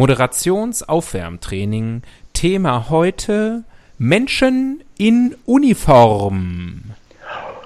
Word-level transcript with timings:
Moderationsaufwärmtraining. 0.00 2.02
Thema 2.32 2.88
heute 2.88 3.64
Menschen 3.98 4.82
in 4.96 5.34
Uniform. 5.44 6.92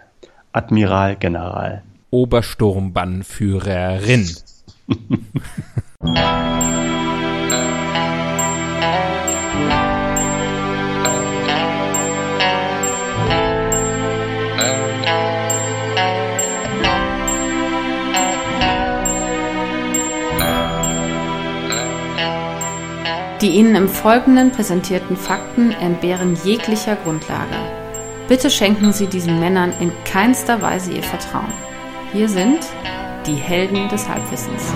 Admiral 0.51 1.15
General. 1.15 1.81
Obersturmbannführerin. 2.13 4.29
Die 23.41 23.49
Ihnen 23.49 23.75
im 23.75 23.89
Folgenden 23.89 24.51
präsentierten 24.51 25.17
Fakten 25.17 25.71
entbehren 25.71 26.37
jeglicher 26.45 26.95
Grundlage. 26.97 27.55
Bitte 28.27 28.51
schenken 28.51 28.93
Sie 28.93 29.07
diesen 29.07 29.39
Männern 29.39 29.73
in 29.79 29.91
keinster 30.05 30.61
Weise 30.61 30.93
Ihr 30.93 31.01
Vertrauen. 31.01 31.62
Hier 32.13 32.29
sind 32.29 32.59
die 33.25 33.33
Helden 33.33 33.89
des 33.89 34.07
Halbwissens. 34.07 34.71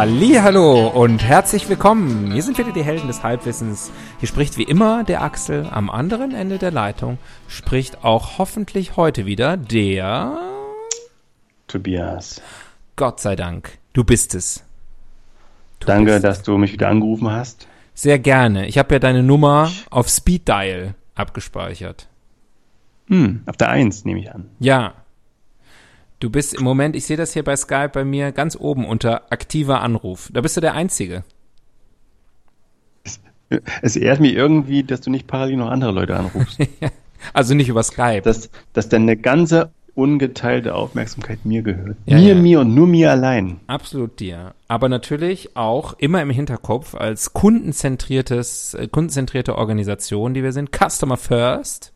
Hallo 0.00 0.86
und 0.86 1.24
herzlich 1.24 1.68
willkommen. 1.68 2.30
Hier 2.30 2.44
sind 2.44 2.56
wieder 2.56 2.70
die 2.70 2.84
Helden 2.84 3.08
des 3.08 3.24
Halbwissens. 3.24 3.90
Hier 4.20 4.28
spricht 4.28 4.56
wie 4.56 4.62
immer 4.62 5.02
der 5.02 5.22
Axel. 5.22 5.66
Am 5.68 5.90
anderen 5.90 6.32
Ende 6.32 6.58
der 6.58 6.70
Leitung 6.70 7.18
spricht 7.48 8.04
auch 8.04 8.38
hoffentlich 8.38 8.96
heute 8.96 9.26
wieder 9.26 9.56
der 9.56 10.38
Tobias. 11.66 12.40
Gott 12.94 13.18
sei 13.18 13.34
Dank, 13.34 13.76
du 13.92 14.04
bist 14.04 14.36
es. 14.36 14.62
Du 15.80 15.88
Danke, 15.88 16.12
bist. 16.12 16.24
dass 16.24 16.42
du 16.44 16.56
mich 16.58 16.72
wieder 16.72 16.90
angerufen 16.90 17.32
hast. 17.32 17.66
Sehr 17.92 18.20
gerne. 18.20 18.68
Ich 18.68 18.78
habe 18.78 18.94
ja 18.94 18.98
deine 19.00 19.24
Nummer 19.24 19.68
auf 19.90 20.08
Speed 20.08 20.46
Dial 20.46 20.94
abgespeichert. 21.16 22.06
Hm, 23.08 23.42
auf 23.46 23.56
der 23.56 23.70
Eins 23.70 24.04
nehme 24.04 24.20
ich 24.20 24.32
an. 24.32 24.48
Ja, 24.60 24.94
Du 26.20 26.30
bist 26.30 26.54
im 26.54 26.64
Moment, 26.64 26.96
ich 26.96 27.06
sehe 27.06 27.16
das 27.16 27.32
hier 27.32 27.44
bei 27.44 27.54
Skype 27.54 27.90
bei 27.90 28.04
mir 28.04 28.32
ganz 28.32 28.56
oben 28.56 28.84
unter 28.84 29.30
aktiver 29.32 29.82
Anruf. 29.82 30.30
Da 30.32 30.40
bist 30.40 30.56
du 30.56 30.60
der 30.60 30.74
Einzige. 30.74 31.22
Es, 33.04 33.20
es 33.82 33.96
ehrt 33.96 34.20
mich 34.20 34.34
irgendwie, 34.34 34.82
dass 34.82 35.00
du 35.00 35.10
nicht 35.10 35.28
parallel 35.28 35.58
noch 35.58 35.70
andere 35.70 35.92
Leute 35.92 36.16
anrufst. 36.16 36.58
also 37.32 37.54
nicht 37.54 37.68
über 37.68 37.84
Skype. 37.84 38.22
Dass, 38.22 38.50
dass 38.72 38.88
deine 38.88 39.16
ganze 39.16 39.70
ungeteilte 39.94 40.74
Aufmerksamkeit 40.74 41.44
mir 41.44 41.62
gehört. 41.62 41.96
Ja, 42.06 42.16
mir, 42.16 42.28
ja. 42.28 42.34
mir 42.34 42.60
und 42.60 42.74
nur 42.74 42.86
mir 42.86 43.10
allein. 43.12 43.60
Absolut 43.68 44.18
dir. 44.18 44.54
Aber 44.66 44.88
natürlich 44.88 45.56
auch 45.56 45.94
immer 45.98 46.22
im 46.22 46.30
Hinterkopf 46.30 46.94
als 46.94 47.32
kundenzentriertes, 47.32 48.74
äh, 48.74 48.88
kundenzentrierte 48.88 49.56
Organisation, 49.56 50.34
die 50.34 50.42
wir 50.42 50.52
sind, 50.52 50.70
Customer 50.72 51.16
First. 51.16 51.92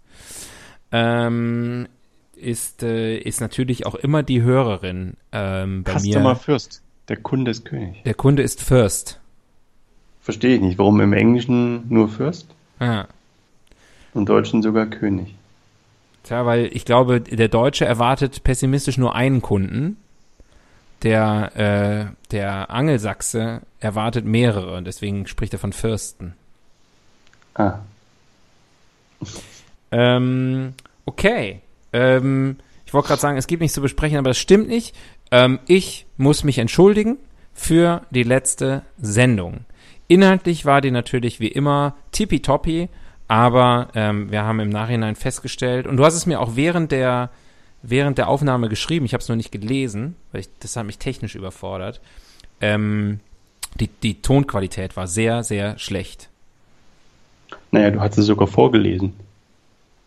Ähm, 0.93 1.87
ist, 2.43 2.83
äh, 2.83 3.17
ist 3.17 3.41
natürlich 3.41 3.87
auch 3.87 3.95
immer 3.95 4.23
die 4.23 4.43
Hörerin 4.43 5.15
ähm, 5.33 5.83
bei 5.85 5.99
Customer 5.99 6.31
mir. 6.31 6.37
First. 6.37 6.83
Der 7.09 7.17
Kunde 7.17 7.51
ist 7.51 7.65
König. 7.65 8.03
Der 8.05 8.15
Kunde 8.15 8.43
ist 8.43 8.63
First. 8.63 9.21
Verstehe 10.21 10.57
ich 10.57 10.61
nicht. 10.61 10.79
Warum 10.79 11.01
im 11.01 11.13
Englischen 11.13 11.85
nur 11.89 12.09
First? 12.09 12.47
Ah. 12.79 13.07
Im 14.15 14.25
Deutschen 14.27 14.63
sogar 14.63 14.87
König. 14.87 15.35
Tja, 16.23 16.47
weil 16.47 16.71
ich 16.73 16.85
glaube, 16.85 17.21
der 17.21 17.49
Deutsche 17.49 17.85
erwartet 17.85 18.45
pessimistisch 18.45 18.99
nur 18.99 19.15
einen 19.15 19.43
Kunden. 19.43 19.97
Der, 21.03 21.51
äh, 21.57 22.31
der 22.31 22.71
Angelsachse 22.71 23.63
erwartet 23.81 24.25
mehrere 24.25 24.77
und 24.77 24.87
deswegen 24.87 25.27
spricht 25.27 25.53
er 25.53 25.59
von 25.59 25.73
Fürsten. 25.73 26.35
Ah. 27.55 27.81
Ähm, 29.91 30.75
okay. 31.05 31.61
Ähm, 31.93 32.57
ich 32.87 32.95
wollte 32.95 33.09
gerade 33.09 33.21
sagen, 33.21 33.39
es 33.39 33.47
gibt 33.47 33.63
nichts 33.63 33.75
zu 33.75 33.81
besprechen, 33.81 34.19
aber 34.19 34.31
das 34.31 34.39
stimmt 34.39 34.69
nicht. 34.69 34.95
Ähm, 35.31 35.59
ich 35.67 36.07
muss 36.17 36.45
mich 36.45 36.59
entschuldigen 36.59 37.17
für 37.55 38.03
die 38.11 38.23
letzte 38.23 38.83
Sendung. 39.01 39.65
Inhaltlich 40.09 40.67
war 40.67 40.81
die 40.81 40.91
natürlich 40.91 41.41
wie 41.41 41.49
immer 41.49 41.95
tippitoppi, 42.13 42.89
aber 43.29 43.89
ähm, 43.95 44.31
wir 44.31 44.43
haben 44.43 44.61
im 44.61 44.69
Nachhinein 44.69 45.17
festgestellt, 45.17 45.87
und 45.87 45.97
du 45.97 46.05
hast 46.05 46.15
es 46.15 46.27
mir 46.27 46.41
auch 46.41 46.55
während 46.55 46.93
der, 46.93 47.31
während 47.83 48.19
der 48.19 48.29
Aufnahme 48.29 48.69
geschrieben, 48.69 49.07
ich 49.07 49.15
habe 49.15 49.23
es 49.23 49.29
nur 49.29 49.37
nicht 49.37 49.53
gelesen, 49.53 50.17
weil 50.33 50.43
ich, 50.43 50.49
das 50.61 50.77
hat 50.77 50.85
mich 50.85 50.99
technisch 50.99 51.35
überfordert. 51.35 52.01
Ähm, 52.61 53.21
die, 53.81 53.89
die 53.89 54.21
Tonqualität 54.21 54.97
war 54.97 55.07
sehr, 55.07 55.45
sehr 55.45 55.79
schlecht. 55.79 56.29
Naja, 57.71 57.91
du 57.91 58.01
hast 58.01 58.19
es 58.19 58.27
sogar 58.27 58.49
vorgelesen. 58.49 59.15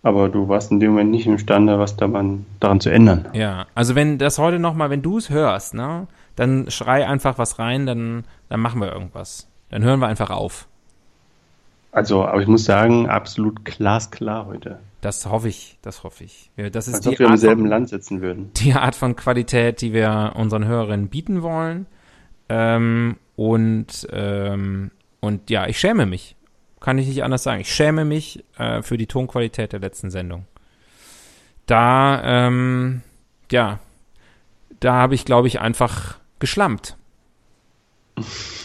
Aber 0.05 0.29
du 0.29 0.47
warst 0.47 0.69
in 0.69 0.79
dem 0.79 0.91
Moment 0.91 1.09
nicht 1.09 1.25
imstande, 1.25 1.79
was 1.79 1.97
daran, 1.97 2.45
daran 2.59 2.79
zu 2.79 2.91
ändern. 2.91 3.27
Ja, 3.33 3.65
also 3.73 3.95
wenn 3.95 4.19
das 4.19 4.37
heute 4.37 4.59
nochmal, 4.59 4.91
wenn 4.91 5.01
du 5.01 5.17
es 5.17 5.31
hörst, 5.31 5.73
ne, 5.73 6.05
dann 6.35 6.69
schrei 6.69 7.07
einfach 7.07 7.39
was 7.39 7.57
rein, 7.57 7.87
dann, 7.87 8.23
dann 8.47 8.59
machen 8.59 8.79
wir 8.81 8.93
irgendwas. 8.93 9.49
Dann 9.71 9.83
hören 9.83 9.99
wir 9.99 10.05
einfach 10.05 10.29
auf. 10.29 10.67
Also, 11.91 12.23
aber 12.23 12.39
ich 12.39 12.47
muss 12.47 12.65
sagen, 12.65 13.09
absolut 13.09 13.65
glasklar 13.65 14.45
heute. 14.45 14.77
Das 15.01 15.25
hoffe 15.25 15.47
ich, 15.47 15.79
das 15.81 16.03
hoffe 16.03 16.25
ich. 16.25 16.51
Das 16.71 16.87
ist 16.87 16.93
Als 16.93 17.07
ob 17.07 17.17
wir 17.17 17.25
im 17.25 17.37
selben 17.37 17.61
von, 17.61 17.69
Land 17.71 17.89
sitzen 17.89 18.21
würden. 18.21 18.51
Die 18.57 18.73
Art 18.73 18.93
von 18.93 19.15
Qualität, 19.15 19.81
die 19.81 19.91
wir 19.91 20.33
unseren 20.35 20.65
Hörerinnen 20.65 21.07
bieten 21.07 21.41
wollen. 21.41 21.87
Ähm, 22.47 23.15
und, 23.35 24.07
ähm, 24.11 24.91
und 25.19 25.49
ja, 25.49 25.65
ich 25.65 25.79
schäme 25.79 26.05
mich. 26.05 26.34
Kann 26.85 26.99
ich 26.99 27.07
nicht 27.07 27.23
anders 27.23 27.41
sagen. 27.41 27.61
Ich 27.61 27.73
schäme 27.73 28.05
mich 28.05 28.45
äh, 28.59 28.83
für 28.83 28.95
die 28.95 29.07
Tonqualität 29.07 29.73
der 29.73 29.79
letzten 29.79 30.11
Sendung. 30.11 30.45
Da, 31.65 32.21
ähm, 32.23 33.01
ja, 33.51 33.79
da 34.81 34.93
habe 34.93 35.15
ich, 35.15 35.25
glaube 35.25 35.47
ich, 35.47 35.59
einfach 35.59 36.19
geschlampt. 36.37 36.95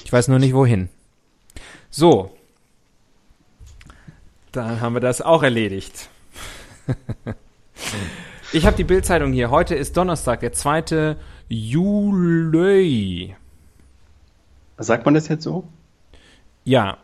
Ich 0.04 0.12
weiß 0.12 0.28
nur 0.28 0.38
nicht 0.38 0.52
wohin. 0.52 0.90
So. 1.88 2.36
Da 4.52 4.80
haben 4.80 4.92
wir 4.92 5.00
das 5.00 5.22
auch 5.22 5.42
erledigt. 5.42 6.10
ich 8.52 8.66
habe 8.66 8.76
die 8.76 8.84
Bildzeitung 8.84 9.32
hier. 9.32 9.50
Heute 9.50 9.74
ist 9.74 9.96
Donnerstag, 9.96 10.40
der 10.40 10.52
2. 10.52 11.16
Juli. 11.48 13.34
Sagt 14.76 15.06
man 15.06 15.14
das 15.14 15.28
jetzt 15.28 15.44
so? 15.44 15.66
Ja, 16.64 16.98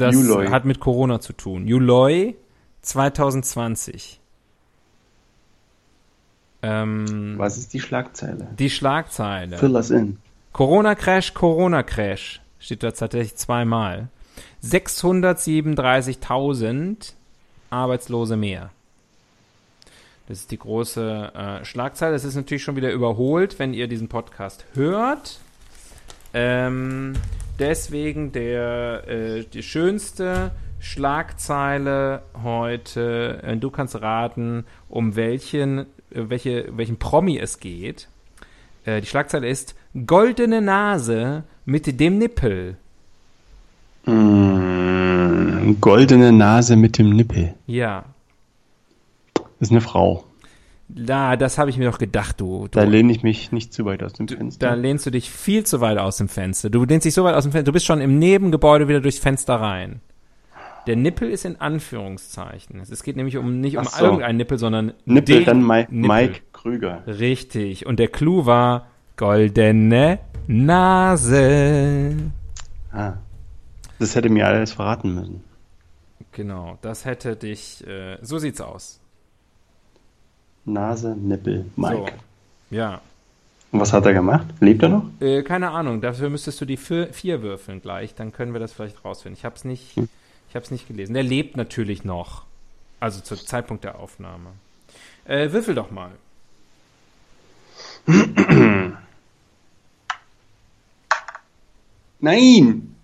das 0.00 0.14
Juloy. 0.14 0.48
hat 0.48 0.64
mit 0.64 0.80
Corona 0.80 1.20
zu 1.20 1.32
tun. 1.32 1.66
Juli 1.66 2.36
2020. 2.82 4.20
Ähm, 6.62 7.34
Was 7.36 7.58
ist 7.58 7.72
die 7.72 7.80
Schlagzeile? 7.80 8.48
Die 8.58 8.70
Schlagzeile. 8.70 9.58
Fill 9.58 9.74
us 9.74 9.90
in. 9.90 10.18
Corona-Crash, 10.52 11.34
Corona-Crash. 11.34 12.40
Steht 12.58 12.82
da 12.82 12.90
tatsächlich 12.90 13.36
zweimal. 13.36 14.08
637.000 14.62 17.12
Arbeitslose 17.70 18.36
mehr. 18.36 18.70
Das 20.28 20.38
ist 20.38 20.50
die 20.50 20.58
große 20.58 21.32
äh, 21.34 21.64
Schlagzeile. 21.64 22.12
Das 22.12 22.24
ist 22.24 22.34
natürlich 22.36 22.62
schon 22.62 22.76
wieder 22.76 22.92
überholt, 22.92 23.58
wenn 23.58 23.72
ihr 23.74 23.88
diesen 23.88 24.08
Podcast 24.08 24.64
hört. 24.74 25.38
Ähm, 26.34 27.14
deswegen 27.60 28.32
der 28.32 29.06
äh, 29.06 29.44
die 29.44 29.62
schönste 29.62 30.50
Schlagzeile 30.80 32.22
heute. 32.42 33.42
Äh, 33.42 33.56
du 33.56 33.70
kannst 33.70 34.00
raten, 34.00 34.64
um 34.88 35.14
welchen, 35.14 35.78
äh, 35.78 35.84
welche, 36.10 36.76
welchen 36.76 36.98
Promi 36.98 37.38
es 37.38 37.60
geht. 37.60 38.08
Äh, 38.84 39.00
die 39.00 39.06
Schlagzeile 39.06 39.48
ist 39.48 39.74
Goldene 40.06 40.62
Nase 40.62 41.44
mit 41.64 42.00
dem 42.00 42.18
Nippel. 42.18 42.76
Mm, 44.06 45.76
goldene 45.80 46.32
Nase 46.32 46.76
mit 46.76 46.98
dem 46.98 47.10
Nippel. 47.10 47.54
Ja. 47.66 48.04
Das 49.34 49.44
ist 49.68 49.70
eine 49.70 49.82
Frau. 49.82 50.24
Na, 50.94 51.36
das 51.36 51.58
habe 51.58 51.70
ich 51.70 51.78
mir 51.78 51.90
doch 51.90 51.98
gedacht, 51.98 52.40
du. 52.40 52.62
du 52.62 52.68
Da 52.78 52.82
lehne 52.84 53.12
ich 53.12 53.22
mich 53.22 53.52
nicht 53.52 53.72
zu 53.72 53.84
weit 53.84 54.02
aus 54.02 54.12
dem 54.14 54.26
da 54.26 54.36
Fenster. 54.36 54.76
lehnst 54.76 55.06
du 55.06 55.10
dich 55.10 55.30
viel 55.30 55.64
zu 55.64 55.80
weit 55.80 55.98
aus 55.98 56.16
dem 56.16 56.28
Fenster. 56.28 56.70
Du 56.70 56.84
lehnst 56.84 57.04
dich 57.04 57.14
so 57.14 57.24
weit 57.24 57.34
aus 57.34 57.44
dem 57.44 57.52
Fenster. 57.52 57.66
Du 57.66 57.72
bist 57.72 57.86
schon 57.86 58.00
im 58.00 58.18
Nebengebäude 58.18 58.88
wieder 58.88 59.00
durchs 59.00 59.18
Fenster 59.18 59.56
rein. 59.56 60.00
Der 60.86 60.96
Nippel 60.96 61.30
ist 61.30 61.44
in 61.44 61.60
Anführungszeichen. 61.60 62.80
Es 62.80 63.02
geht 63.02 63.16
nämlich 63.16 63.36
um 63.36 63.60
nicht 63.60 63.76
um 63.76 63.84
so. 63.84 64.04
irgendeinen 64.04 64.38
Nippel, 64.38 64.58
sondern 64.58 64.94
Nippel, 65.04 65.36
den 65.36 65.44
dann 65.44 65.66
Mi 65.66 65.86
Nippel. 65.90 66.08
Mike 66.08 66.40
Krüger. 66.52 67.02
Richtig. 67.06 67.86
Und 67.86 67.98
der 67.98 68.08
Clou 68.08 68.46
war 68.46 68.86
goldene 69.16 70.18
Nase. 70.46 72.16
Ah. 72.92 73.14
Das 73.98 74.16
hätte 74.16 74.30
mir 74.30 74.46
alles 74.46 74.72
verraten 74.72 75.14
müssen. 75.14 75.44
Genau, 76.32 76.78
das 76.80 77.04
hätte 77.04 77.36
dich. 77.36 77.86
Äh, 77.86 78.16
so 78.22 78.38
sieht's 78.38 78.60
aus. 78.60 78.99
Nase, 80.64 81.16
Nippel, 81.16 81.66
Mike. 81.76 82.12
So. 82.70 82.76
Ja. 82.76 83.00
Und 83.72 83.80
was 83.80 83.92
hat 83.92 84.04
er 84.06 84.12
gemacht? 84.12 84.46
Lebt 84.60 84.82
er 84.82 84.88
noch? 84.88 85.04
Äh, 85.20 85.42
keine 85.42 85.70
Ahnung, 85.70 86.00
dafür 86.00 86.28
müsstest 86.28 86.60
du 86.60 86.64
die 86.64 86.76
vier, 86.76 87.12
vier 87.12 87.42
würfeln 87.42 87.80
gleich, 87.80 88.14
dann 88.14 88.32
können 88.32 88.52
wir 88.52 88.60
das 88.60 88.72
vielleicht 88.72 89.04
rausfinden. 89.04 89.38
Ich 89.38 89.44
hab's 89.44 89.64
nicht, 89.64 89.96
ich 89.96 90.56
hab's 90.56 90.70
nicht 90.70 90.88
gelesen. 90.88 91.14
Der 91.14 91.22
lebt 91.22 91.56
natürlich 91.56 92.04
noch. 92.04 92.44
Also 92.98 93.20
zum 93.20 93.38
Zeitpunkt 93.38 93.84
der 93.84 93.98
Aufnahme. 93.98 94.50
Äh, 95.24 95.52
würfel 95.52 95.74
doch 95.74 95.90
mal. 95.90 96.10
Nein! 102.20 102.96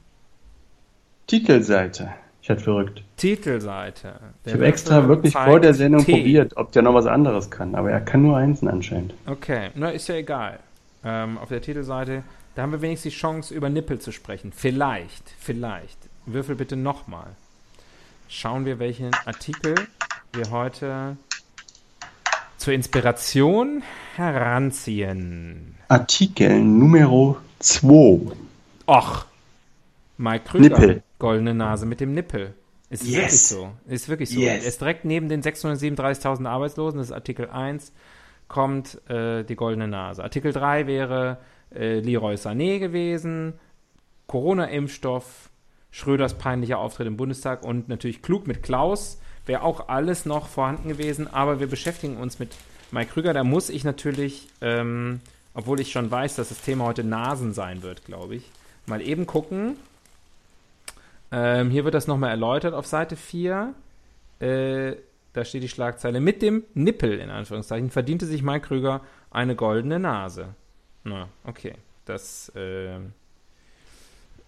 Titelseite. 1.27 2.13
Ich 2.47 2.51
hatte 2.51 2.63
verrückt. 2.63 3.03
Titelseite. 3.17 4.21
Ich 4.45 4.53
habe 4.53 4.67
extra 4.67 5.09
wirklich 5.09 5.33
vor 5.33 5.59
der 5.59 5.75
Sendung 5.75 6.05
probiert, 6.05 6.57
ob 6.57 6.71
der 6.71 6.83
noch 6.83 6.95
was 6.95 7.07
anderes 7.07 7.51
kann. 7.51 7.75
Aber 7.75 7.91
er 7.91 8.01
kann 8.01 8.23
nur 8.23 8.37
Einsen 8.37 8.69
anscheinend. 8.69 9.15
Okay, 9.27 9.71
na, 9.75 9.91
ist 9.91 10.07
ja 10.07 10.15
egal. 10.15 10.61
Ähm, 11.05 11.39
auf 11.39 11.49
der 11.49 11.61
Titelseite, 11.61 12.23
da 12.55 12.63
haben 12.63 12.71
wir 12.71 12.81
wenigstens 12.83 13.15
die 13.15 13.19
Chance, 13.19 13.53
über 13.53 13.69
Nippel 13.69 13.99
zu 13.99 14.13
sprechen. 14.13 14.53
Vielleicht, 14.53 15.35
vielleicht. 15.41 15.99
Würfel 16.25 16.55
bitte 16.55 16.77
nochmal. 16.77 17.27
Schauen 18.29 18.65
wir, 18.65 18.79
welchen 18.79 19.11
Artikel 19.25 19.75
wir 20.33 20.49
heute 20.53 21.17
zur 22.59 22.75
Inspiration 22.75 23.83
heranziehen. 24.15 25.75
Artikel 25.89 26.63
Numero 26.63 27.39
2. 27.59 28.21
Och, 28.87 29.25
Mike 30.17 30.45
Krüger. 30.45 30.69
Nippel. 30.69 31.03
Goldene 31.19 31.55
Nase 31.55 31.87
mit 31.87 32.01
dem 32.01 32.13
Nippel. 32.13 32.55
Ist 32.91 33.05
Yes. 33.05 33.15
wirklich 33.17 33.43
so. 33.43 33.73
Ist 33.87 34.09
wirklich 34.09 34.31
so. 34.31 34.41
Yes. 34.41 34.63
Er 34.63 34.69
ist 34.69 34.81
direkt 34.81 35.05
neben 35.05 35.29
den 35.29 35.43
637.000 35.43 36.47
Arbeitslosen, 36.47 36.99
das 36.99 37.09
ist 37.09 37.13
Artikel 37.13 37.49
1, 37.51 37.93
kommt 38.49 39.01
äh, 39.11 39.43
die 39.45 39.57
goldene 39.57 39.89
Nase. 39.89 40.23
Artikel 40.23 40.53
3 40.53 40.87
wäre 40.87 41.39
äh, 41.75 41.99
Leroy 42.01 42.35
Sané 42.35 42.79
gewesen, 42.79 43.55
Corona-Impfstoff, 44.29 45.51
Schröders 45.91 46.35
peinlicher 46.35 46.79
Auftritt 46.79 47.07
im 47.07 47.17
Bundestag 47.17 47.65
und 47.65 47.89
natürlich 47.89 48.23
klug 48.23 48.47
mit 48.47 48.63
Klaus. 48.63 49.19
Wäre 49.47 49.63
auch 49.63 49.89
alles 49.89 50.27
noch 50.27 50.49
vorhanden 50.49 50.89
gewesen, 50.89 51.33
aber 51.33 51.59
wir 51.61 51.69
beschäftigen 51.69 52.17
uns 52.19 52.39
mit 52.39 52.51
Mike 52.91 53.13
Krüger. 53.13 53.33
Da 53.33 53.45
muss 53.45 53.71
ich 53.71 53.85
natürlich, 53.85 54.49
ähm, 54.61 55.21
obwohl 55.55 55.81
ich 55.81 55.93
schon 55.93 56.11
weiß, 56.11 56.35
dass 56.37 56.51
das 56.51 56.61
Thema 56.61 56.85
heute 56.85 57.05
Nasen 57.05 57.53
sein 57.55 57.83
wird, 57.83 58.05
glaube 58.05 58.35
ich, 58.37 58.51
mal 58.87 59.01
eben 59.01 59.27
gucken. 59.27 59.77
Ähm, 61.37 61.69
hier 61.69 61.85
wird 61.85 61.95
das 61.95 62.07
nochmal 62.07 62.31
erläutert 62.31 62.73
auf 62.73 62.87
Seite 62.87 63.15
4. 63.15 63.75
Äh, 64.39 64.97
da 65.35 65.45
steht 65.45 65.63
die 65.63 65.69
Schlagzeile: 65.69 66.19
Mit 66.19 66.41
dem 66.41 66.65
Nippel, 66.73 67.19
in 67.19 67.29
Anführungszeichen, 67.29 67.91
verdiente 67.91 68.25
sich 68.25 68.43
Mike 68.43 68.69
Krüger 68.69 69.03
eine 69.31 69.55
goldene 69.55 69.99
Nase. 69.99 70.55
Na, 71.05 71.29
okay. 71.45 71.75
Das, 72.07 72.49
äh, 72.57 73.01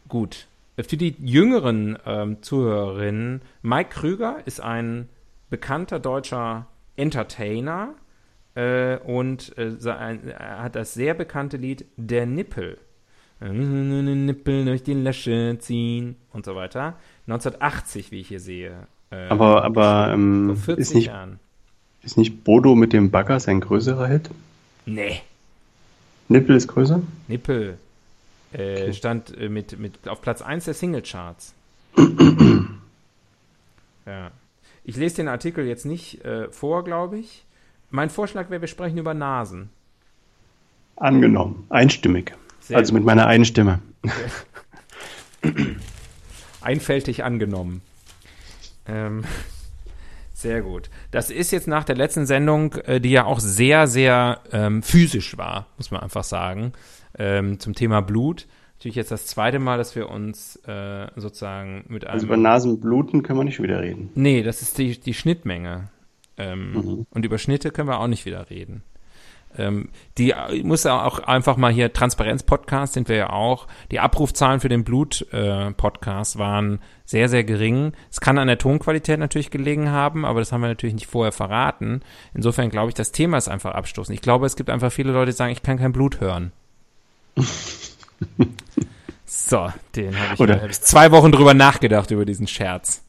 gut. 0.08 0.46
Für 0.78 0.96
die 0.96 1.14
jüngeren 1.18 1.98
ähm, 2.06 2.42
Zuhörerinnen, 2.42 3.42
Mike 3.60 3.90
Krüger 3.90 4.38
ist 4.46 4.60
ein 4.60 5.10
bekannter 5.50 5.98
deutscher 5.98 6.68
Entertainer 6.96 7.96
äh, 8.54 8.96
und 8.98 9.58
äh, 9.58 9.76
er 9.84 10.62
hat 10.62 10.74
das 10.74 10.94
sehr 10.94 11.12
bekannte 11.12 11.58
Lied 11.58 11.84
Der 11.96 12.24
Nippel. 12.24 12.78
Nippel 13.40 14.64
durch 14.64 14.82
die 14.82 14.94
Lasche 14.94 15.56
ziehen 15.60 16.16
und 16.32 16.44
so 16.44 16.54
weiter. 16.56 16.96
1980, 17.26 18.10
wie 18.10 18.20
ich 18.20 18.28
hier 18.28 18.40
sehe. 18.40 18.86
Äh, 19.10 19.28
Aber, 19.28 19.64
aber 19.64 20.06
vor 20.06 20.14
ähm, 20.14 20.56
40 20.56 20.78
ist, 20.78 20.94
nicht, 20.94 21.06
Jahren. 21.06 21.38
ist 22.02 22.16
nicht 22.18 22.44
Bodo 22.44 22.74
mit 22.74 22.92
dem 22.92 23.10
Bagger 23.10 23.38
sein 23.40 23.60
größerer 23.60 24.06
Hit? 24.08 24.30
Nee, 24.86 25.20
Nippel 26.28 26.56
ist 26.56 26.68
größer? 26.68 27.00
Nippel 27.26 27.78
äh, 28.52 28.88
Okay. 28.88 28.92
stand 28.94 29.36
äh, 29.36 29.48
mit, 29.48 29.78
mit 29.78 30.08
auf 30.08 30.20
Platz 30.22 30.42
1 30.42 30.64
der 30.66 30.74
Singlecharts. 30.74 31.54
ja. 34.06 34.30
Ich 34.84 34.96
lese 34.96 35.16
den 35.16 35.28
Artikel 35.28 35.66
jetzt 35.66 35.84
nicht 35.84 36.24
äh, 36.24 36.48
vor, 36.50 36.84
glaube 36.84 37.18
ich. 37.18 37.44
Mein 37.90 38.10
Vorschlag 38.10 38.50
wäre, 38.50 38.60
wir 38.62 38.68
sprechen 38.68 38.98
über 38.98 39.14
Nasen. 39.14 39.70
Angenommen. 40.96 41.66
Einstimmig. 41.68 42.34
Sehr 42.68 42.76
also 42.76 42.92
mit 42.92 43.02
meiner 43.02 43.26
einen 43.26 43.46
Stimme. 43.46 43.80
einfältig 46.60 47.24
angenommen. 47.24 47.80
Ähm, 48.86 49.24
sehr 50.34 50.60
gut. 50.60 50.90
Das 51.10 51.30
ist 51.30 51.50
jetzt 51.50 51.66
nach 51.66 51.84
der 51.84 51.96
letzten 51.96 52.26
Sendung, 52.26 52.74
äh, 52.84 53.00
die 53.00 53.10
ja 53.10 53.24
auch 53.24 53.40
sehr, 53.40 53.86
sehr 53.86 54.42
ähm, 54.52 54.82
physisch 54.82 55.38
war, 55.38 55.66
muss 55.78 55.90
man 55.90 56.02
einfach 56.02 56.24
sagen, 56.24 56.72
ähm, 57.18 57.58
zum 57.58 57.74
Thema 57.74 58.02
Blut. 58.02 58.46
Natürlich 58.76 58.96
jetzt 58.96 59.10
das 59.10 59.26
zweite 59.26 59.60
Mal, 59.60 59.78
dass 59.78 59.96
wir 59.96 60.10
uns 60.10 60.56
äh, 60.66 61.06
sozusagen 61.16 61.86
mit 61.88 62.04
einem. 62.04 62.12
Also 62.12 62.26
über 62.26 62.36
Nasenbluten 62.36 63.22
können 63.22 63.38
wir 63.38 63.44
nicht 63.44 63.62
wieder 63.62 63.80
reden. 63.80 64.10
nee, 64.14 64.42
das 64.42 64.60
ist 64.60 64.76
die, 64.76 65.00
die 65.00 65.14
Schnittmenge. 65.14 65.88
Ähm, 66.36 67.06
Und 67.08 67.24
über 67.24 67.38
Schnitte 67.38 67.70
können 67.70 67.88
wir 67.88 67.98
auch 67.98 68.06
nicht 68.08 68.26
wieder 68.26 68.50
reden. 68.50 68.82
Ähm, 69.56 69.88
die 70.18 70.34
ich 70.50 70.64
muss 70.64 70.84
ja 70.84 71.04
auch 71.04 71.20
einfach 71.20 71.56
mal 71.56 71.72
hier 71.72 71.92
Transparenz-Podcast 71.92 72.94
sind 72.94 73.08
wir 73.08 73.16
ja 73.16 73.30
auch. 73.30 73.66
Die 73.90 74.00
Abrufzahlen 74.00 74.60
für 74.60 74.68
den 74.68 74.84
Blut-Podcast 74.84 76.38
waren 76.38 76.80
sehr, 77.04 77.28
sehr 77.28 77.44
gering. 77.44 77.92
Es 78.10 78.20
kann 78.20 78.38
an 78.38 78.48
der 78.48 78.58
Tonqualität 78.58 79.18
natürlich 79.18 79.50
gelegen 79.50 79.90
haben, 79.90 80.24
aber 80.24 80.40
das 80.40 80.52
haben 80.52 80.60
wir 80.60 80.68
natürlich 80.68 80.94
nicht 80.94 81.06
vorher 81.06 81.32
verraten. 81.32 82.02
Insofern 82.34 82.70
glaube 82.70 82.88
ich, 82.88 82.94
das 82.94 83.12
Thema 83.12 83.38
ist 83.38 83.48
einfach 83.48 83.72
abstoßend. 83.72 84.14
Ich 84.14 84.22
glaube, 84.22 84.46
es 84.46 84.56
gibt 84.56 84.70
einfach 84.70 84.92
viele 84.92 85.12
Leute, 85.12 85.30
die 85.30 85.36
sagen, 85.36 85.52
ich 85.52 85.62
kann 85.62 85.78
kein 85.78 85.92
Blut 85.92 86.20
hören. 86.20 86.52
so, 89.24 89.72
den 89.96 90.18
habe 90.18 90.34
ich, 90.34 90.40
hab 90.40 90.70
ich 90.70 90.80
zwei 90.80 91.10
Wochen 91.10 91.32
drüber 91.32 91.54
nachgedacht 91.54 92.10
über 92.10 92.24
diesen 92.24 92.46
Scherz. 92.46 93.07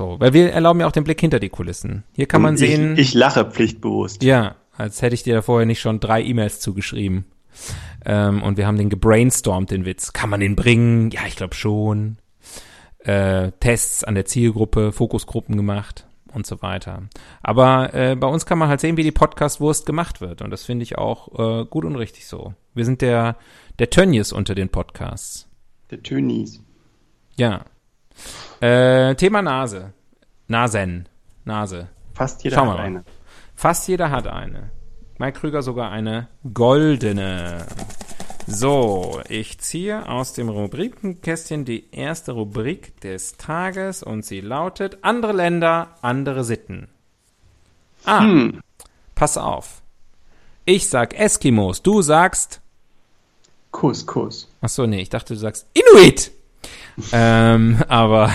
So, 0.00 0.18
weil 0.18 0.32
wir 0.32 0.50
erlauben 0.50 0.80
ja 0.80 0.86
auch 0.86 0.92
den 0.92 1.04
Blick 1.04 1.20
hinter 1.20 1.40
die 1.40 1.50
Kulissen. 1.50 2.04
Hier 2.14 2.24
kann 2.24 2.40
man 2.40 2.52
Und 2.52 2.56
sehen. 2.56 2.94
Ich, 2.94 3.00
ich 3.00 3.14
lache 3.14 3.44
pflichtbewusst. 3.44 4.22
Ja, 4.22 4.54
als 4.74 5.02
hätte 5.02 5.14
ich 5.14 5.24
dir 5.24 5.34
da 5.34 5.42
vorher 5.42 5.66
nicht 5.66 5.82
schon 5.82 6.00
drei 6.00 6.22
E-Mails 6.22 6.58
zugeschrieben. 6.60 7.26
Ähm, 8.06 8.42
und 8.42 8.56
wir 8.56 8.66
haben 8.66 8.78
den 8.78 8.88
gebrainstormt, 8.88 9.70
den 9.70 9.84
Witz. 9.84 10.14
Kann 10.14 10.30
man 10.30 10.40
den 10.40 10.56
bringen? 10.56 11.10
Ja, 11.10 11.20
ich 11.26 11.36
glaube 11.36 11.54
schon. 11.54 12.16
Äh, 13.00 13.52
Tests 13.60 14.02
an 14.02 14.14
der 14.14 14.24
Zielgruppe, 14.24 14.92
Fokusgruppen 14.92 15.54
gemacht 15.58 16.06
und 16.32 16.46
so 16.46 16.62
weiter. 16.62 17.02
Aber 17.42 17.92
äh, 17.92 18.16
bei 18.16 18.26
uns 18.26 18.46
kann 18.46 18.56
man 18.56 18.70
halt 18.70 18.80
sehen, 18.80 18.96
wie 18.96 19.02
die 19.02 19.12
Podcast-Wurst 19.12 19.84
gemacht 19.84 20.22
wird. 20.22 20.40
Und 20.40 20.50
das 20.50 20.64
finde 20.64 20.82
ich 20.82 20.96
auch 20.96 21.60
äh, 21.60 21.66
gut 21.66 21.84
und 21.84 21.96
richtig 21.96 22.26
so. 22.26 22.54
Wir 22.72 22.86
sind 22.86 23.02
der, 23.02 23.36
der 23.78 23.90
Tönnies 23.90 24.32
unter 24.32 24.54
den 24.54 24.70
Podcasts. 24.70 25.46
Der 25.90 26.02
Tönis. 26.02 26.64
Ja. 27.36 27.66
Äh, 28.60 29.14
Thema 29.14 29.42
Nase. 29.42 29.92
Nasen. 30.48 31.08
Nase. 31.44 31.88
Fast 32.14 32.44
jeder 32.44 32.56
Schauen 32.56 32.66
wir 32.68 32.72
hat 32.72 32.78
mal. 32.78 32.84
eine. 32.84 33.04
Fast 33.54 33.88
jeder 33.88 34.10
hat 34.10 34.26
eine. 34.26 34.70
Mike 35.18 35.38
Krüger 35.40 35.62
sogar 35.62 35.90
eine 35.90 36.28
goldene. 36.52 37.66
So, 38.46 39.20
ich 39.28 39.58
ziehe 39.60 40.08
aus 40.08 40.32
dem 40.32 40.48
Rubrikenkästchen 40.48 41.64
die 41.64 41.90
erste 41.92 42.32
Rubrik 42.32 43.00
des 43.02 43.36
Tages 43.36 44.02
und 44.02 44.24
sie 44.24 44.40
lautet 44.40 44.98
Andere 45.02 45.32
Länder, 45.32 45.94
andere 46.02 46.42
Sitten. 46.42 46.88
Ah, 48.04 48.20
Hm. 48.20 48.60
pass 49.14 49.36
auf. 49.36 49.82
Ich 50.64 50.88
sag 50.88 51.14
Eskimos, 51.18 51.82
du 51.82 52.02
sagst. 52.02 52.60
Kuss, 53.70 54.06
Kuss. 54.06 54.48
Ach 54.62 54.68
so, 54.68 54.86
nee, 54.86 55.00
ich 55.02 55.10
dachte, 55.10 55.34
du 55.34 55.38
sagst 55.40 55.68
Inuit. 55.74 56.32
Ähm, 57.12 57.82
aber 57.88 58.30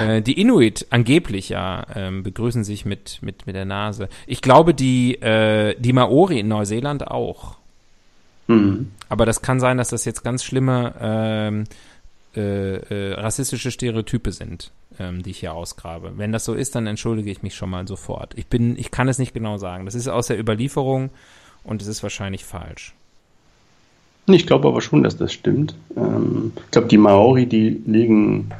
äh, 0.00 0.22
die 0.22 0.40
Inuit 0.40 0.86
angeblich 0.90 1.48
ja 1.48 1.86
ähm, 1.94 2.22
begrüßen 2.22 2.64
sich 2.64 2.84
mit, 2.84 3.18
mit, 3.22 3.46
mit 3.46 3.56
der 3.56 3.64
Nase. 3.64 4.08
Ich 4.26 4.42
glaube, 4.42 4.74
die, 4.74 5.20
äh, 5.20 5.74
die 5.78 5.92
Maori 5.92 6.40
in 6.40 6.48
Neuseeland 6.48 7.08
auch. 7.08 7.56
Mhm. 8.46 8.92
Aber 9.08 9.26
das 9.26 9.42
kann 9.42 9.60
sein, 9.60 9.78
dass 9.78 9.90
das 9.90 10.04
jetzt 10.04 10.22
ganz 10.22 10.44
schlimme 10.44 10.94
ähm, 11.00 11.64
äh, 12.36 12.76
äh, 12.76 13.14
rassistische 13.14 13.70
Stereotype 13.70 14.30
sind, 14.32 14.70
ähm, 14.98 15.22
die 15.22 15.30
ich 15.30 15.40
hier 15.40 15.52
ausgrabe. 15.52 16.12
Wenn 16.16 16.32
das 16.32 16.44
so 16.44 16.54
ist, 16.54 16.74
dann 16.74 16.86
entschuldige 16.86 17.30
ich 17.30 17.42
mich 17.42 17.54
schon 17.54 17.70
mal 17.70 17.86
sofort. 17.88 18.34
Ich 18.36 18.46
bin, 18.46 18.78
ich 18.78 18.90
kann 18.90 19.08
es 19.08 19.18
nicht 19.18 19.34
genau 19.34 19.56
sagen. 19.56 19.84
Das 19.84 19.94
ist 19.94 20.08
aus 20.08 20.28
der 20.28 20.38
Überlieferung 20.38 21.10
und 21.64 21.82
es 21.82 21.88
ist 21.88 22.02
wahrscheinlich 22.02 22.44
falsch. 22.44 22.94
Ich 24.32 24.46
glaube 24.46 24.68
aber 24.68 24.80
schon, 24.80 25.02
dass 25.02 25.16
das 25.16 25.32
stimmt. 25.32 25.74
Ähm, 25.96 26.52
ich 26.66 26.70
glaube, 26.70 26.88
die 26.88 26.98
Maori, 26.98 27.46
die 27.46 27.80
legen 27.86 28.50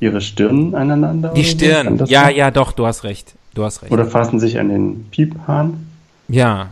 ihre 0.00 0.20
Stirn 0.20 0.74
aneinander. 0.74 1.32
Die. 1.34 1.44
Stirn, 1.44 1.98
ja, 2.06 2.24
sein? 2.24 2.36
ja, 2.36 2.50
doch, 2.50 2.72
du 2.72 2.86
hast 2.86 3.04
recht. 3.04 3.34
Du 3.54 3.64
hast 3.64 3.82
recht. 3.82 3.90
Oder 3.92 4.06
fassen 4.06 4.38
sich 4.38 4.58
an 4.58 4.68
den 4.68 5.06
Piephahn. 5.10 5.86
ja, 6.28 6.70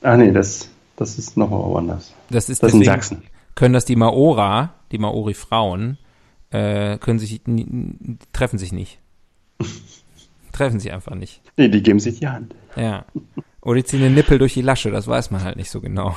Ah 0.00 0.16
nee, 0.16 0.30
das, 0.30 0.68
das 0.96 1.18
ist 1.18 1.36
noch 1.36 1.50
woanders. 1.50 2.12
das 2.30 2.48
ist 2.48 2.62
Das 2.62 2.72
in 2.72 2.84
Sachsen. 2.84 3.22
können 3.56 3.74
das 3.74 3.84
die 3.84 3.96
Maora, 3.96 4.74
die 4.92 4.98
Maori-Frauen, 4.98 5.98
äh, 6.50 6.98
können 6.98 7.18
sich 7.18 7.40
treffen 8.32 8.58
sich 8.58 8.70
nicht. 8.72 8.98
treffen 10.52 10.78
sich 10.78 10.92
einfach 10.92 11.16
nicht. 11.16 11.40
Nee, 11.56 11.68
die 11.68 11.82
geben 11.82 11.98
sich 11.98 12.20
die 12.20 12.28
Hand. 12.28 12.54
Ja. 12.76 13.04
Oder 13.60 13.76
die 13.76 13.84
ziehen 13.84 14.00
den 14.00 14.14
Nippel 14.14 14.38
durch 14.38 14.54
die 14.54 14.62
Lasche, 14.62 14.90
das 14.92 15.08
weiß 15.08 15.30
man 15.32 15.42
halt 15.42 15.56
nicht 15.56 15.70
so 15.70 15.80
genau. 15.80 16.16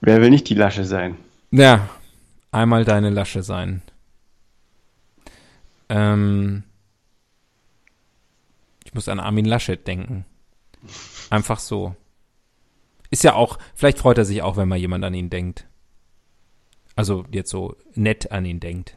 Wer 0.00 0.20
will 0.20 0.30
nicht 0.30 0.48
die 0.48 0.54
Lasche 0.54 0.84
sein? 0.84 1.16
Ja, 1.50 1.88
einmal 2.52 2.84
deine 2.84 3.10
Lasche 3.10 3.42
sein. 3.42 3.82
Ähm, 5.88 6.62
ich 8.84 8.94
muss 8.94 9.08
an 9.08 9.20
Armin 9.20 9.44
Laschet 9.44 9.86
denken. 9.86 10.24
Einfach 11.28 11.58
so. 11.58 11.94
Ist 13.10 13.24
ja 13.24 13.34
auch, 13.34 13.58
vielleicht 13.74 13.98
freut 13.98 14.18
er 14.18 14.24
sich 14.24 14.42
auch, 14.42 14.56
wenn 14.56 14.68
mal 14.68 14.78
jemand 14.78 15.04
an 15.04 15.14
ihn 15.14 15.30
denkt. 15.30 15.66
Also 16.96 17.24
jetzt 17.30 17.50
so 17.50 17.76
nett 17.94 18.30
an 18.30 18.44
ihn 18.44 18.60
denkt. 18.60 18.96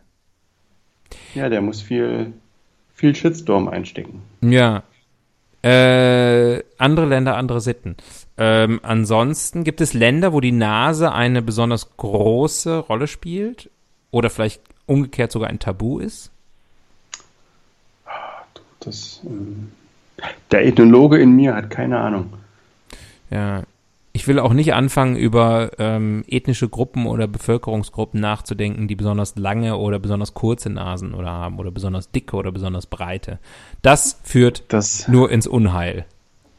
Ja, 1.36 1.50
der 1.50 1.62
muss 1.62 1.82
viel, 1.82 2.34
viel 2.94 3.16
Shitstorm 3.16 3.68
einstecken. 3.68 4.22
Ja. 4.42 4.84
Äh, 5.64 6.62
andere 6.78 7.06
Länder, 7.06 7.38
andere 7.38 7.62
Sitten. 7.62 7.96
Ähm, 8.38 8.80
ansonsten 8.84 9.64
gibt 9.64 9.80
es 9.80 9.94
Länder, 9.94 10.34
wo 10.34 10.42
die 10.42 10.52
Nase 10.52 11.12
eine 11.14 11.42
besonders 11.42 11.96
große 11.96 12.80
Rolle 12.80 13.08
spielt 13.08 13.70
oder 14.12 14.30
vielleicht 14.30 14.62
umgekehrt 14.86 15.32
sogar 15.32 15.50
ein 15.50 15.60
Tabu 15.60 16.00
ist. 16.00 16.32
Das, 18.82 19.22
ähm, 19.26 19.72
der 20.52 20.66
Ethnologe 20.66 21.18
in 21.20 21.34
mir 21.36 21.56
hat 21.56 21.70
keine 21.70 22.00
Ahnung. 22.00 22.34
Ja. 23.30 23.64
Ich 24.16 24.28
will 24.28 24.38
auch 24.38 24.54
nicht 24.54 24.76
anfangen, 24.76 25.16
über 25.16 25.72
ähm, 25.80 26.24
ethnische 26.28 26.70
Gruppen 26.70 27.08
oder 27.08 27.26
Bevölkerungsgruppen 27.28 28.22
nachzudenken, 28.22 28.88
die 28.88 28.96
besonders 28.96 29.36
lange 29.38 29.76
oder 29.78 29.98
besonders 29.98 30.36
kurze 30.36 30.70
Nasen 30.70 31.16
oder 31.16 31.32
haben 31.32 31.58
oder 31.58 31.72
besonders 31.72 32.12
dicke 32.12 32.36
oder 32.36 32.52
besonders 32.52 32.86
breite. 32.86 33.40
Das 33.82 34.20
führt 34.24 34.66
Das, 34.68 35.08
nur 35.08 35.32
ins 35.32 35.48
Unheil. 35.48 36.06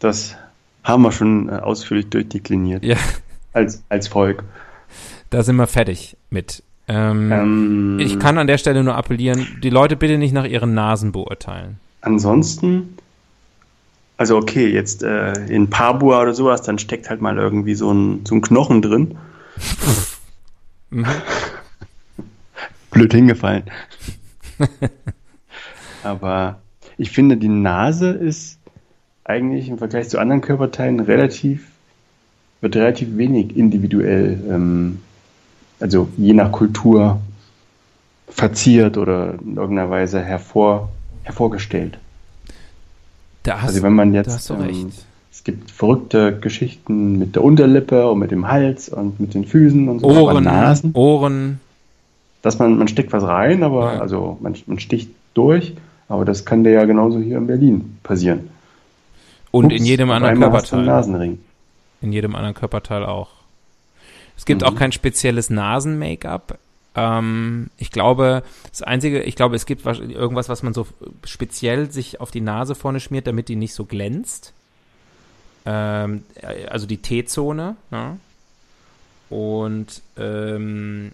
das 0.00 0.36
haben 0.82 1.02
wir 1.02 1.12
schon 1.12 1.48
äh, 1.48 1.52
ausführlich 1.52 2.08
durchdekliniert. 2.10 2.84
Ja, 2.84 2.96
Als, 3.52 3.84
als 3.88 4.08
Volk. 4.08 4.42
da 5.30 5.42
sind 5.44 5.54
wir 5.56 5.68
fertig 5.68 6.16
mit. 6.30 6.62
Ähm, 6.88 7.30
Ähm, 7.32 7.98
Ich 8.00 8.18
kann 8.18 8.36
an 8.36 8.48
der 8.48 8.58
Stelle 8.58 8.82
nur 8.82 8.96
appellieren, 8.96 9.46
die 9.62 9.70
Leute 9.70 9.94
bitte 9.96 10.18
nicht 10.18 10.32
nach 10.34 10.44
ihren 10.44 10.74
Nasen 10.74 11.12
beurteilen. 11.12 11.78
Ansonsten, 12.00 12.98
also 14.16 14.36
okay, 14.36 14.68
jetzt 14.68 15.02
äh, 15.02 15.32
in 15.46 15.70
Papua 15.70 16.22
oder 16.22 16.34
sowas, 16.34 16.62
dann 16.62 16.78
steckt 16.78 17.10
halt 17.10 17.20
mal 17.20 17.36
irgendwie 17.36 17.74
so 17.74 17.92
ein, 17.92 18.24
so 18.24 18.34
ein 18.34 18.42
Knochen 18.42 18.82
drin. 18.82 19.16
Mhm. 20.90 21.06
Blöd 22.90 23.12
hingefallen. 23.12 23.64
Aber 26.04 26.60
ich 26.96 27.10
finde, 27.10 27.36
die 27.36 27.48
Nase 27.48 28.10
ist 28.10 28.58
eigentlich 29.24 29.68
im 29.68 29.78
Vergleich 29.78 30.08
zu 30.08 30.18
anderen 30.18 30.42
Körperteilen 30.42 31.00
relativ, 31.00 31.66
wird 32.60 32.76
relativ 32.76 33.16
wenig 33.16 33.56
individuell, 33.56 34.40
ähm, 34.48 35.00
also 35.80 36.08
je 36.16 36.34
nach 36.34 36.52
Kultur 36.52 37.20
verziert 38.28 38.96
oder 38.96 39.34
in 39.40 39.56
irgendeiner 39.56 39.90
Weise 39.90 40.22
hervor, 40.22 40.90
hervorgestellt. 41.24 41.98
Da 43.44 43.60
hast, 43.62 43.68
Also 43.68 43.82
wenn 43.82 43.92
man 43.94 44.12
jetzt, 44.14 44.50
du 44.50 44.54
ähm, 44.54 44.60
recht. 44.62 45.06
es 45.32 45.44
gibt 45.44 45.70
verrückte 45.70 46.36
Geschichten 46.38 47.18
mit 47.18 47.36
der 47.36 47.44
Unterlippe 47.44 48.10
und 48.10 48.18
mit 48.18 48.30
dem 48.32 48.48
Hals 48.48 48.88
und 48.88 49.20
mit 49.20 49.34
den 49.34 49.44
Füßen 49.44 49.88
und 49.88 50.00
so. 50.00 50.06
Ohren, 50.08 50.44
Nasen, 50.44 50.90
Ohren, 50.94 51.60
dass 52.42 52.58
man, 52.58 52.76
man 52.78 52.88
steckt 52.88 53.12
was 53.12 53.22
rein, 53.22 53.62
aber 53.62 53.94
Ja. 53.94 54.00
also 54.00 54.38
man, 54.40 54.54
man 54.66 54.78
sticht 54.80 55.10
durch, 55.34 55.74
aber 56.08 56.24
das 56.24 56.44
kann 56.44 56.64
dir 56.64 56.70
ja 56.72 56.84
genauso 56.84 57.18
hier 57.20 57.38
in 57.38 57.46
Berlin 57.46 57.98
passieren. 58.02 58.50
und 59.50 59.66
Ups, 59.66 59.74
in 59.76 59.84
jedem 59.84 60.10
anderen 60.10 60.40
Körperteil. 60.40 60.84
Nasenring. 60.84 61.38
In 62.02 62.12
jedem 62.12 62.34
anderen 62.34 62.54
Körperteil 62.54 63.04
auch. 63.04 63.28
Es 64.36 64.44
gibt 64.46 64.62
Mhm. 64.62 64.66
auch 64.68 64.74
kein 64.74 64.90
spezielles 64.90 65.48
Nasen-Make-up. 65.48 66.58
Ähm, 66.94 67.70
ich 67.76 67.90
glaube, 67.90 68.42
das 68.70 68.82
Einzige, 68.82 69.22
ich 69.22 69.36
glaube, 69.36 69.56
es 69.56 69.66
gibt 69.66 69.84
irgendwas, 69.84 70.48
was 70.48 70.62
man 70.62 70.74
so 70.74 70.86
speziell 71.24 71.90
sich 71.90 72.20
auf 72.20 72.30
die 72.30 72.40
Nase 72.40 72.74
vorne 72.74 73.00
schmiert, 73.00 73.26
damit 73.26 73.48
die 73.48 73.56
nicht 73.56 73.74
so 73.74 73.84
glänzt. 73.84 74.52
Ähm, 75.66 76.24
äh, 76.34 76.66
also 76.66 76.86
die 76.86 76.98
T-Zone. 76.98 77.76
Ja? 77.90 78.16
Und, 79.30 80.02
ähm, 80.16 81.12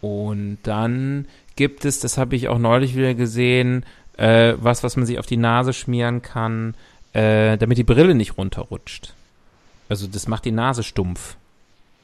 und 0.00 0.58
dann 0.64 1.26
gibt 1.56 1.84
es, 1.84 2.00
das 2.00 2.18
habe 2.18 2.36
ich 2.36 2.48
auch 2.48 2.58
neulich 2.58 2.94
wieder 2.94 3.14
gesehen, 3.14 3.86
äh, 4.16 4.54
was, 4.58 4.82
was 4.82 4.96
man 4.96 5.06
sich 5.06 5.18
auf 5.18 5.26
die 5.26 5.36
Nase 5.36 5.72
schmieren 5.72 6.20
kann, 6.20 6.74
äh, 7.12 7.56
damit 7.56 7.78
die 7.78 7.84
Brille 7.84 8.14
nicht 8.14 8.36
runterrutscht. 8.36 9.14
Also 9.88 10.06
das 10.06 10.28
macht 10.28 10.44
die 10.44 10.52
Nase 10.52 10.82
stumpf. 10.82 11.36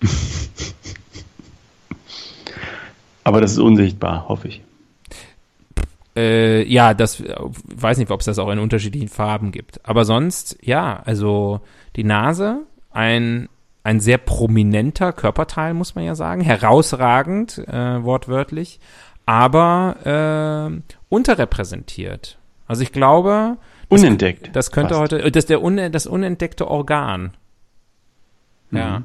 Aber 3.24 3.40
das 3.40 3.52
ist 3.52 3.58
unsichtbar, 3.58 4.28
hoffe 4.28 4.48
ich. 4.48 4.62
Äh, 6.16 6.64
ja, 6.64 6.94
das 6.94 7.20
äh, 7.20 7.34
weiß 7.38 7.98
nicht, 7.98 8.10
ob 8.10 8.20
es 8.20 8.26
das 8.26 8.38
auch 8.38 8.50
in 8.50 8.58
unterschiedlichen 8.58 9.08
Farben 9.08 9.52
gibt. 9.52 9.86
Aber 9.88 10.04
sonst, 10.04 10.58
ja, 10.60 11.00
also 11.04 11.60
die 11.96 12.04
Nase, 12.04 12.62
ein, 12.90 13.48
ein 13.84 14.00
sehr 14.00 14.18
prominenter 14.18 15.12
Körperteil, 15.12 15.74
muss 15.74 15.94
man 15.94 16.04
ja 16.04 16.14
sagen, 16.14 16.42
herausragend, 16.42 17.58
äh, 17.58 18.02
wortwörtlich, 18.02 18.80
aber 19.24 20.70
äh, 20.74 20.94
unterrepräsentiert. 21.08 22.38
Also 22.66 22.82
ich 22.82 22.92
glaube, 22.92 23.56
das, 23.88 24.02
Unentdeckt. 24.02 24.54
das 24.54 24.72
könnte 24.72 24.94
fast. 24.94 25.12
heute, 25.12 25.30
das 25.30 25.44
ist 25.44 25.50
der 25.50 25.90
das 25.90 26.06
unentdeckte 26.06 26.68
Organ. 26.68 27.32
Ja. 28.70 29.00
Mhm. 29.00 29.04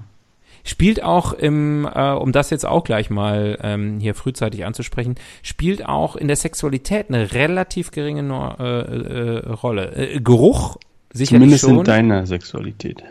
Spielt 0.65 1.01
auch 1.03 1.31
im, 1.31 1.85
äh, 1.85 2.11
um 2.11 2.31
das 2.31 2.49
jetzt 2.49 2.65
auch 2.65 2.83
gleich 2.83 3.09
mal 3.09 3.57
ähm, 3.61 3.99
hier 3.99 4.15
frühzeitig 4.15 4.65
anzusprechen, 4.65 5.15
spielt 5.43 5.85
auch 5.85 6.15
in 6.15 6.27
der 6.27 6.35
Sexualität 6.35 7.07
eine 7.09 7.31
relativ 7.33 7.91
geringe 7.91 8.23
no 8.23 8.55
äh, 8.59 8.63
äh, 8.63 9.49
Rolle. 9.49 9.95
Äh, 9.95 10.19
Geruch 10.19 10.77
sicherlich 11.13 11.59
Zumindest 11.61 11.63
schon. 11.65 11.77
in 11.77 11.83
deiner 11.83 12.25
Sexualität. 12.25 13.03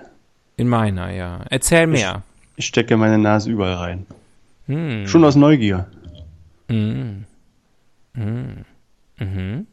in 0.56 0.68
meiner, 0.68 1.10
ja. 1.12 1.40
Erzähl 1.48 1.86
mehr. 1.86 2.22
Ich 2.56 2.66
stecke 2.66 2.96
meine 2.96 3.18
Nase 3.18 3.50
überall 3.50 3.74
rein. 3.74 4.06
Hm. 4.66 5.06
Schon 5.06 5.24
aus 5.24 5.36
Neugier. 5.36 5.86
Mhm. 6.68 7.24
Mhm. 8.14 8.64
Mhm. 9.18 9.66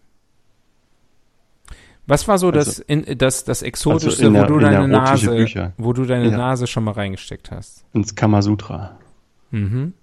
Was 2.12 2.27
war 2.27 2.38
so 2.38 2.51
das, 2.51 2.68
Also- 2.68 2.84
in, 2.88 3.18
das, 3.18 3.46
das 3.46 3.62
Exotischste, 3.62 4.25
Also 4.25 4.27
in 4.27 4.34
wo 4.34 4.38
der- 4.39 4.48
du 4.48 4.53
in 4.56 4.60
der 4.60 4.72
deine 4.72 4.88
Nase, 4.89 5.72
wo 5.77 5.94
du 5.94 6.03
deine 6.03 6.30
Ja. 6.30 6.36
Nase 6.38 6.68
schon 6.68 6.84
mal 6.84 6.91
reingesteckt 6.91 7.51
hast? 7.51 7.86
Ins 7.94 8.15
Kamasutra. 8.15 8.98
Mhm. 9.51 9.94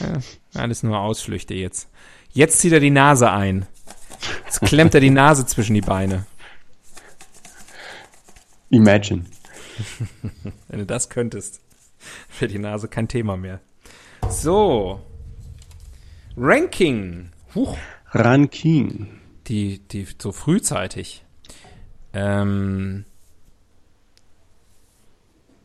Ja, 0.00 0.60
alles 0.60 0.82
nur 0.82 0.98
Ausflüchte 1.00 1.54
jetzt. 1.54 1.88
Jetzt 2.34 2.58
zieht 2.58 2.72
er 2.74 2.80
die 2.80 2.90
Nase 2.90 3.30
ein. 3.30 3.64
Jetzt 4.44 4.60
klemmt 4.60 4.94
er 4.94 5.00
die 5.00 5.08
Nase 5.08 5.46
zwischen 5.46 5.72
die 5.72 5.80
Beine. 5.80 6.26
Imagine. 8.68 9.24
Wenn 10.68 10.80
du 10.80 10.84
das 10.86 11.08
könntest, 11.08 11.60
wäre 12.38 12.52
die 12.52 12.58
Nase 12.58 12.88
kein 12.88 13.08
Thema 13.08 13.38
mehr. 13.38 13.60
So. 14.28 15.00
Ranking. 16.36 17.30
Huch. 17.54 17.76
Ranking. 18.12 19.06
Die, 19.48 19.80
die 19.80 20.06
so 20.20 20.32
frühzeitig. 20.32 21.24
Ähm, 22.14 23.04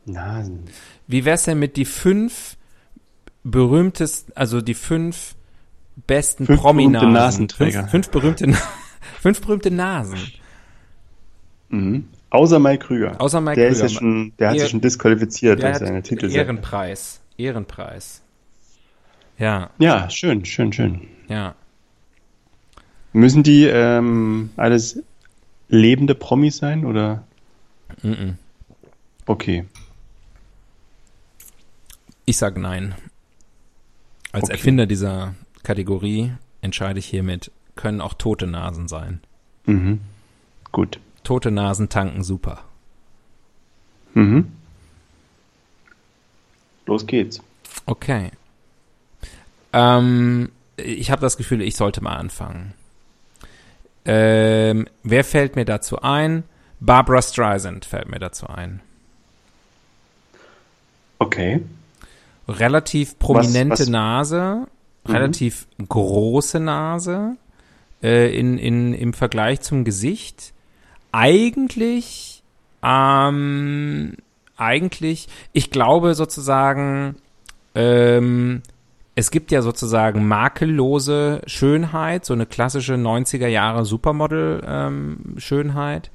Nasen. 0.05 0.63
wie 1.07 1.25
wär's 1.25 1.43
denn 1.43 1.59
mit 1.59 1.75
die 1.75 1.85
fünf 1.85 2.55
berühmtesten, 3.43 4.31
also 4.35 4.61
die 4.61 4.73
fünf 4.73 5.35
besten 6.07 6.45
Fünf 6.45 6.61
Prominasen? 6.61 6.93
berühmte 7.01 7.19
Nasenträger. 7.19 7.79
Fünf, 7.81 7.91
fünf 7.91 8.09
berühmte, 8.09 8.53
fünf 9.21 9.41
berühmte 9.41 9.71
Nasen. 9.71 10.17
Mhm. 11.69 12.07
Außer 12.29 12.59
Mike 12.59 12.85
Krüger. 12.85 13.19
Außer 13.19 13.41
Mike 13.41 13.55
der 13.59 13.69
Krüger. 13.69 13.85
Ist 13.85 13.91
ja 13.93 13.99
schon, 13.99 14.33
der 14.39 14.49
hat 14.49 14.59
sich 14.59 14.69
schon 14.69 14.81
disqualifiziert 14.81 15.61
durch 15.61 15.77
seine 15.77 16.01
Titel. 16.01 16.29
Ehrenpreis. 16.33 17.21
Ehrenpreis. 17.37 18.21
Ja, 19.37 19.69
Ja, 19.77 20.09
schön, 20.09 20.45
schön, 20.45 20.71
schön. 20.73 21.01
ja. 21.27 21.55
Müssen 23.13 23.43
die 23.43 23.65
ähm, 23.65 24.51
alles 24.57 25.01
lebende 25.69 26.15
Promis 26.15 26.57
sein 26.57 26.85
oder? 26.85 27.23
Mm-mm. 28.03 28.35
Okay. 29.25 29.65
Ich 32.25 32.37
sag 32.37 32.57
nein. 32.57 32.95
Als 34.31 34.45
Okay. 34.45 34.53
Erfinder 34.53 34.85
dieser 34.85 35.35
Kategorie 35.63 36.31
entscheide 36.61 36.99
ich 36.99 37.05
hiermit, 37.05 37.51
können 37.75 38.01
auch 38.01 38.13
tote 38.13 38.47
Nasen 38.47 38.87
sein. 38.87 39.21
Mhm. 39.65 40.01
Gut. 40.71 40.99
Tote 41.23 41.51
Nasen 41.51 41.89
tanken 41.89 42.23
super. 42.23 42.63
Mhm. 44.13 44.51
Los 46.85 47.05
geht's. 47.05 47.41
Okay. 47.85 48.31
Ähm, 49.73 50.49
ich 50.77 51.11
habe 51.11 51.21
das 51.21 51.37
Gefühl, 51.37 51.61
ich 51.61 51.75
sollte 51.75 52.01
mal 52.01 52.15
anfangen. 52.15 52.73
Ähm, 54.07 54.87
wer 55.03 55.23
fällt 55.23 55.55
mir 55.55 55.65
dazu 55.65 56.01
ein? 56.01 56.43
Barbara 56.79 57.21
Streisand 57.21 57.85
fällt 57.85 58.07
mir 58.09 58.19
dazu 58.19 58.47
ein. 58.47 58.81
Okay. 61.19 61.61
Relativ 62.47 63.19
prominente 63.19 63.79
was- 63.83 63.89
Nase, 63.89 64.67
relativ 65.05 65.67
große 65.87 66.59
Nase 66.59 67.35
äh, 68.01 68.37
in, 68.37 68.57
in, 68.57 68.93
im 68.93 69.13
Vergleich 69.13 69.61
zum 69.61 69.83
Gesicht. 69.83 70.53
Eigentlich, 71.11 72.43
ähm, 72.83 74.15
eigentlich, 74.55 75.27
ich 75.53 75.71
glaube 75.71 76.13
sozusagen, 76.13 77.15
ähm, 77.75 78.61
es 79.17 79.31
gibt 79.31 79.49
ja 79.49 79.63
sozusagen 79.63 80.27
makellose 80.27 81.41
Schönheit, 81.47 82.23
so 82.23 82.35
eine 82.35 82.45
klassische 82.45 82.93
90er 82.93 83.47
Jahre 83.47 83.83
Supermodel-Schönheit 83.83 86.11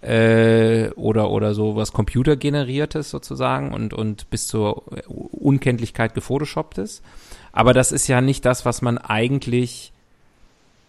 äh, 0.00 0.90
oder 0.90 1.32
oder 1.32 1.54
so 1.54 1.74
was 1.74 1.92
computergeneriertes 1.92 3.10
sozusagen 3.10 3.74
und 3.74 3.92
und 3.92 4.30
bis 4.30 4.46
zur 4.46 4.84
Unkenntlichkeit 5.08 6.14
gefotoshopptes. 6.14 7.02
Aber 7.50 7.72
das 7.72 7.90
ist 7.90 8.06
ja 8.06 8.20
nicht 8.20 8.44
das, 8.44 8.64
was 8.64 8.80
man 8.80 8.98
eigentlich 8.98 9.92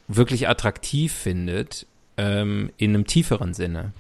wirklich 0.08 0.48
attraktiv 0.48 1.12
findet 1.12 1.88
ähm, 2.18 2.70
in 2.78 2.94
einem 2.94 3.08
tieferen 3.08 3.56
Sinne. 3.56 3.94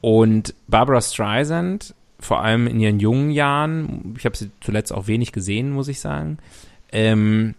Und 0.00 0.52
Barbara 0.66 1.00
Streisand, 1.00 1.94
vor 2.18 2.42
allem 2.42 2.66
in 2.66 2.80
ihren 2.80 2.98
jungen 2.98 3.30
Jahren, 3.30 4.16
ich 4.18 4.24
habe 4.24 4.36
sie 4.36 4.50
zuletzt 4.60 4.92
auch 4.92 5.06
wenig 5.06 5.30
gesehen, 5.30 5.70
muss 5.70 5.86
ich 5.86 6.00
sagen, 6.00 6.38
ähm, 6.92 7.54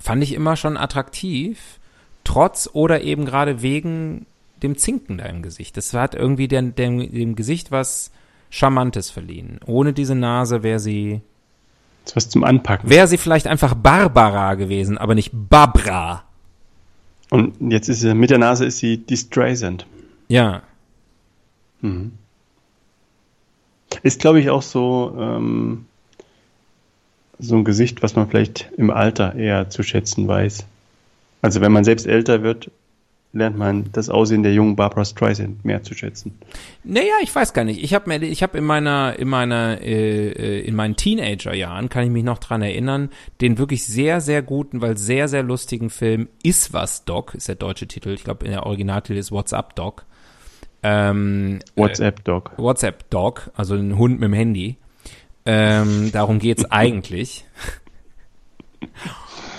fand 0.00 0.22
ich 0.22 0.34
immer 0.34 0.56
schon 0.56 0.76
attraktiv, 0.76 1.78
trotz 2.24 2.68
oder 2.72 3.02
eben 3.02 3.24
gerade 3.24 3.62
wegen 3.62 4.26
dem 4.62 4.76
Zinken 4.76 5.18
da 5.18 5.24
im 5.26 5.42
Gesicht. 5.42 5.76
Das 5.76 5.92
hat 5.94 6.14
irgendwie 6.14 6.48
dem, 6.48 6.74
dem, 6.74 7.10
dem 7.12 7.34
Gesicht 7.36 7.70
was 7.70 8.10
Charmantes 8.50 9.10
verliehen. 9.10 9.60
Ohne 9.66 9.92
diese 9.92 10.14
Nase 10.14 10.62
wäre 10.62 10.78
sie, 10.78 11.20
Das 12.04 12.16
was 12.16 12.28
zum 12.28 12.44
Anpacken. 12.44 12.88
wäre 12.88 13.06
sie 13.08 13.18
vielleicht 13.18 13.46
einfach 13.46 13.74
Barbara 13.74 14.54
gewesen, 14.54 14.96
aber 14.98 15.14
nicht 15.14 15.30
Barbara. 15.32 16.24
Und 17.30 17.54
jetzt 17.72 17.88
ist 17.88 18.00
sie, 18.00 18.14
mit 18.14 18.30
der 18.30 18.38
Nase 18.38 18.64
ist 18.66 18.78
sie 18.78 18.98
die 18.98 19.16
Streisand. 19.16 19.86
Ja, 20.28 20.62
Mhm. 21.80 22.12
Ist, 24.02 24.20
glaube 24.20 24.40
ich, 24.40 24.48
auch 24.50 24.62
so, 24.62 25.14
ähm, 25.18 25.84
so 27.38 27.56
ein 27.56 27.64
Gesicht, 27.64 28.02
was 28.02 28.16
man 28.16 28.28
vielleicht 28.28 28.70
im 28.76 28.90
Alter 28.90 29.34
eher 29.34 29.70
zu 29.70 29.82
schätzen 29.82 30.26
weiß. 30.28 30.64
Also 31.42 31.60
wenn 31.60 31.72
man 31.72 31.84
selbst 31.84 32.06
älter 32.06 32.42
wird, 32.42 32.70
lernt 33.34 33.58
man 33.58 33.90
das 33.92 34.08
Aussehen 34.08 34.44
der 34.44 34.54
jungen 34.54 34.76
Barbara 34.76 35.04
Streisand 35.04 35.64
mehr 35.64 35.82
zu 35.82 35.94
schätzen. 35.94 36.38
Naja, 36.84 37.14
ich 37.20 37.34
weiß 37.34 37.52
gar 37.52 37.64
nicht. 37.64 37.82
Ich 37.82 37.92
habe 37.92 38.08
mir, 38.08 38.22
ich 38.24 38.42
habe 38.42 38.56
in 38.56 38.64
meiner, 38.64 39.18
in 39.18 39.28
meiner, 39.28 39.80
äh, 39.82 40.28
äh, 40.28 40.60
in 40.60 40.76
meinen 40.76 40.94
Teenagerjahren 40.94 41.88
kann 41.88 42.04
ich 42.04 42.10
mich 42.10 42.22
noch 42.22 42.38
dran 42.38 42.62
erinnern, 42.62 43.10
den 43.40 43.58
wirklich 43.58 43.84
sehr, 43.84 44.20
sehr 44.20 44.40
guten, 44.40 44.80
weil 44.80 44.96
sehr, 44.96 45.28
sehr 45.28 45.42
lustigen 45.42 45.90
Film 45.90 46.28
Is 46.42 46.72
was 46.72 47.04
Doc 47.04 47.34
ist 47.34 47.48
der 47.48 47.56
deutsche 47.56 47.88
Titel. 47.88 48.10
Ich 48.10 48.24
glaube, 48.24 48.44
in 48.46 48.52
der 48.52 48.66
Originaltitel 48.66 49.18
ist 49.18 49.32
What's 49.32 49.52
Up 49.52 49.74
Doc. 49.74 50.06
Ähm, 50.84 51.58
WhatsApp 51.76 52.22
Dog. 52.24 52.52
Äh, 52.56 52.62
WhatsApp 52.62 53.10
Dog, 53.10 53.50
also 53.56 53.74
ein 53.74 53.98
Hund 53.98 54.20
mit 54.20 54.28
dem 54.28 54.34
Handy. 54.34 54.76
Ähm, 55.46 56.10
darum 56.12 56.38
geht's 56.38 56.64
eigentlich. 56.70 57.44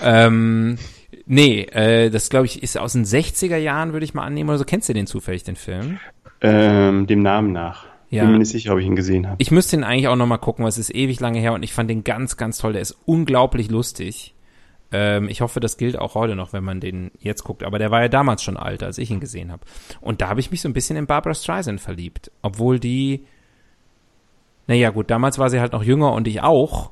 ähm, 0.02 0.78
nee, 1.26 1.62
äh, 1.62 2.10
das 2.10 2.30
glaube 2.30 2.46
ich 2.46 2.62
ist 2.62 2.78
aus 2.78 2.92
den 2.92 3.04
60er 3.04 3.56
Jahren, 3.56 3.92
würde 3.92 4.04
ich 4.04 4.14
mal 4.14 4.24
annehmen. 4.24 4.48
Oder 4.50 4.58
so 4.58 4.64
kennst 4.64 4.88
du 4.88 4.92
den 4.92 5.06
zufällig, 5.06 5.44
den 5.44 5.56
Film? 5.56 5.98
Ähm, 6.40 7.06
dem 7.06 7.22
Namen 7.22 7.52
nach. 7.52 7.86
Ja. 8.10 8.22
Bin 8.22 8.32
mir 8.32 8.38
nicht 8.38 8.50
sicher, 8.50 8.72
ob 8.72 8.78
ich 8.78 8.86
ihn 8.86 8.96
gesehen 8.96 9.26
habe. 9.26 9.36
Ich 9.38 9.50
müsste 9.50 9.76
ihn 9.76 9.84
eigentlich 9.84 10.08
auch 10.08 10.16
noch 10.16 10.26
mal 10.26 10.38
gucken, 10.38 10.62
weil 10.62 10.68
es 10.68 10.78
ist 10.78 10.94
ewig 10.94 11.18
lange 11.20 11.40
her 11.40 11.52
und 11.52 11.62
ich 11.62 11.72
fand 11.72 11.90
den 11.90 12.04
ganz, 12.04 12.36
ganz 12.36 12.58
toll. 12.58 12.72
Der 12.72 12.82
ist 12.82 12.96
unglaublich 13.04 13.70
lustig. 13.70 14.34
Ähm, 14.92 15.28
ich 15.28 15.40
hoffe, 15.40 15.58
das 15.58 15.76
gilt 15.76 15.98
auch 15.98 16.14
heute 16.14 16.36
noch, 16.36 16.52
wenn 16.52 16.62
man 16.62 16.80
den 16.80 17.10
jetzt 17.18 17.42
guckt. 17.42 17.64
Aber 17.64 17.78
der 17.78 17.90
war 17.90 18.02
ja 18.02 18.08
damals 18.08 18.42
schon 18.42 18.56
alt, 18.56 18.82
als 18.82 18.98
ich 18.98 19.10
ihn 19.10 19.20
gesehen 19.20 19.50
habe. 19.50 19.64
Und 20.00 20.20
da 20.20 20.28
habe 20.28 20.40
ich 20.40 20.50
mich 20.50 20.60
so 20.60 20.68
ein 20.68 20.72
bisschen 20.72 20.96
in 20.96 21.06
Barbara 21.06 21.34
Streisand 21.34 21.80
verliebt. 21.80 22.30
Obwohl 22.42 22.78
die, 22.78 23.24
naja 24.66 24.90
gut, 24.90 25.10
damals 25.10 25.38
war 25.38 25.50
sie 25.50 25.60
halt 25.60 25.72
noch 25.72 25.82
jünger 25.82 26.12
und 26.12 26.26
ich 26.28 26.42
auch. 26.42 26.90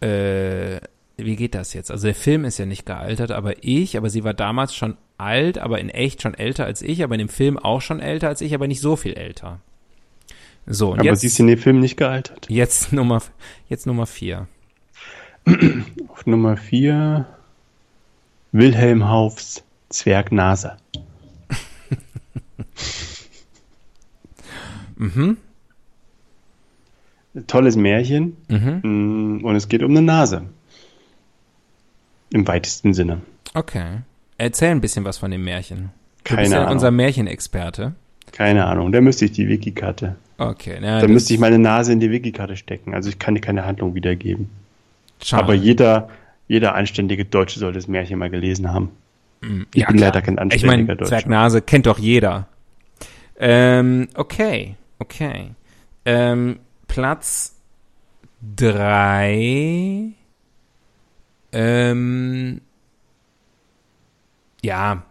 Äh, 0.00 0.80
wie 1.16 1.36
geht 1.36 1.54
das 1.54 1.72
jetzt? 1.74 1.90
Also 1.90 2.06
der 2.08 2.14
Film 2.14 2.44
ist 2.44 2.58
ja 2.58 2.66
nicht 2.66 2.84
gealtert, 2.86 3.30
aber 3.30 3.62
ich, 3.62 3.96
aber 3.96 4.10
sie 4.10 4.24
war 4.24 4.34
damals 4.34 4.74
schon 4.74 4.96
alt, 5.16 5.58
aber 5.58 5.78
in 5.78 5.88
echt 5.88 6.22
schon 6.22 6.34
älter 6.34 6.64
als 6.64 6.82
ich, 6.82 7.04
aber 7.04 7.14
in 7.14 7.20
dem 7.20 7.28
Film 7.28 7.56
auch 7.58 7.80
schon 7.80 8.00
älter 8.00 8.28
als 8.28 8.40
ich, 8.40 8.54
aber 8.54 8.66
nicht 8.66 8.80
so 8.80 8.96
viel 8.96 9.14
älter. 9.14 9.60
So, 10.66 10.92
und 10.92 11.00
Aber 11.00 11.10
jetzt, 11.10 11.20
sie 11.20 11.26
ist 11.28 11.38
in 11.38 11.46
dem 11.46 11.58
Film 11.58 11.78
nicht 11.80 11.96
gealtert. 11.96 12.46
jetzt 12.48 12.92
Nummer, 12.94 13.22
jetzt 13.68 13.86
Nummer 13.86 14.06
vier. 14.06 14.48
Auf 16.08 16.24
Nummer 16.26 16.56
4 16.56 17.26
Wilhelm 18.52 19.08
Haufs 19.08 19.62
Zwergnase. 19.90 20.76
Mhm, 24.96 25.38
Tolles 27.46 27.76
Märchen 27.76 28.36
mhm, 28.48 28.80
mm, 29.40 29.44
und 29.44 29.56
es 29.56 29.68
geht 29.68 29.82
um 29.82 29.90
eine 29.90 30.02
Nase. 30.02 30.42
Im 32.32 32.46
weitesten 32.46 32.94
Sinne. 32.94 33.20
okay. 33.54 33.98
Erzähl 34.36 34.70
ein 34.70 34.80
bisschen 34.80 35.04
was 35.04 35.18
von 35.18 35.30
dem 35.30 35.44
Märchen. 35.44 35.90
Du 36.24 36.30
Keine 36.30 36.40
bist 36.42 36.52
ja 36.52 36.60
Ahnung. 36.62 36.72
unser 36.72 36.90
Märchenexperte. 36.90 37.94
Keine 38.32 38.64
Ahnung, 38.66 38.90
da 38.90 39.00
müsste 39.00 39.26
ich 39.26 39.30
die 39.32 39.48
Wikikarte. 39.48 40.16
Okay, 40.38 40.78
ja, 40.82 41.00
Da 41.00 41.06
müsste 41.06 41.32
ich 41.34 41.38
meine 41.38 41.60
Nase 41.60 41.92
in 41.92 42.00
die 42.00 42.10
Wikikarte 42.10 42.56
stecken. 42.56 42.94
Also 42.94 43.08
ich 43.10 43.20
kann 43.20 43.36
dir 43.36 43.40
keine 43.40 43.64
Handlung 43.64 43.94
wiedergeben. 43.94 44.50
schade. 45.22 45.44
Aber 45.44 45.54
jeder, 45.54 46.08
jeder 46.48 46.74
anständige 46.74 47.24
Deutsche 47.24 47.60
sollte 47.60 47.78
das 47.78 47.86
Märchen 47.86 48.18
mal 48.18 48.28
gelesen 48.30 48.72
haben. 48.72 48.90
Ich 49.72 49.82
Ja, 49.82 49.86
bin 49.86 49.98
klar. 49.98 50.08
leider 50.08 50.22
kein 50.22 50.34
Ich 50.34 50.40
anständiger 50.40 50.66
meine, 50.72 50.86
Deutscher. 50.96 51.06
Zwergnase 51.10 51.62
kennt 51.62 51.86
doch 51.86 52.00
jeder. 52.00 52.48
Ähm, 53.38 54.08
okay, 54.14 54.74
okay. 54.98 55.50
Ähm, 56.04 56.58
Platz 56.94 57.56
drei. 58.54 60.12
Ähm, 61.50 62.60
ja, 64.62 65.02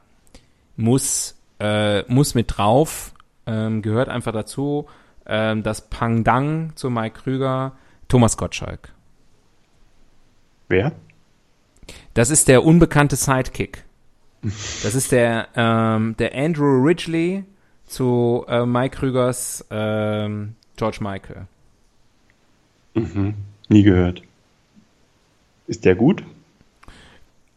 muss, 0.78 1.36
äh, 1.60 2.04
muss 2.04 2.36
mit 2.36 2.56
drauf, 2.56 3.14
ähm, 3.46 3.82
gehört 3.82 4.08
einfach 4.08 4.32
dazu. 4.32 4.88
Ähm, 5.26 5.62
das 5.64 5.90
Pangdang 5.90 6.72
zu 6.76 6.90
Mike 6.90 7.20
Krüger, 7.22 7.74
Thomas 8.08 8.38
Gottschalk. 8.38 8.94
Wer? 10.70 10.94
Das 12.14 12.30
ist 12.30 12.48
der 12.48 12.64
unbekannte 12.64 13.18
Sidekick. 13.18 13.84
Das 14.42 14.96
ist 14.96 15.12
der, 15.12 15.50
ähm, 15.58 16.16
der 16.18 16.34
Andrew 16.34 16.82
Ridgely 16.82 17.44
zu 17.86 18.46
äh, 18.48 18.66
Mike 18.66 18.96
Krügers 19.00 19.66
ähm, 19.70 20.56
George 20.78 21.00
Michael. 21.02 21.48
Mhm. 22.94 23.36
Nie 23.70 23.84
gehört. 23.84 24.22
Ist 25.68 25.86
der 25.86 25.96
gut? 25.96 26.24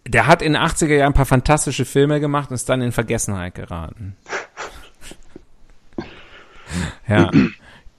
Der 0.07 0.27
hat 0.27 0.41
in 0.41 0.53
den 0.53 0.63
80er 0.63 0.95
Jahren 0.95 1.09
ein 1.13 1.15
paar 1.15 1.27
fantastische 1.27 1.85
Filme 1.85 2.21
gemacht 2.21 2.51
und 2.51 2.55
ist 2.55 2.69
dann 2.69 2.81
in 2.81 2.93
Vergessenheit 2.93 3.55
geraten. 3.57 4.17
ja. 7.09 7.31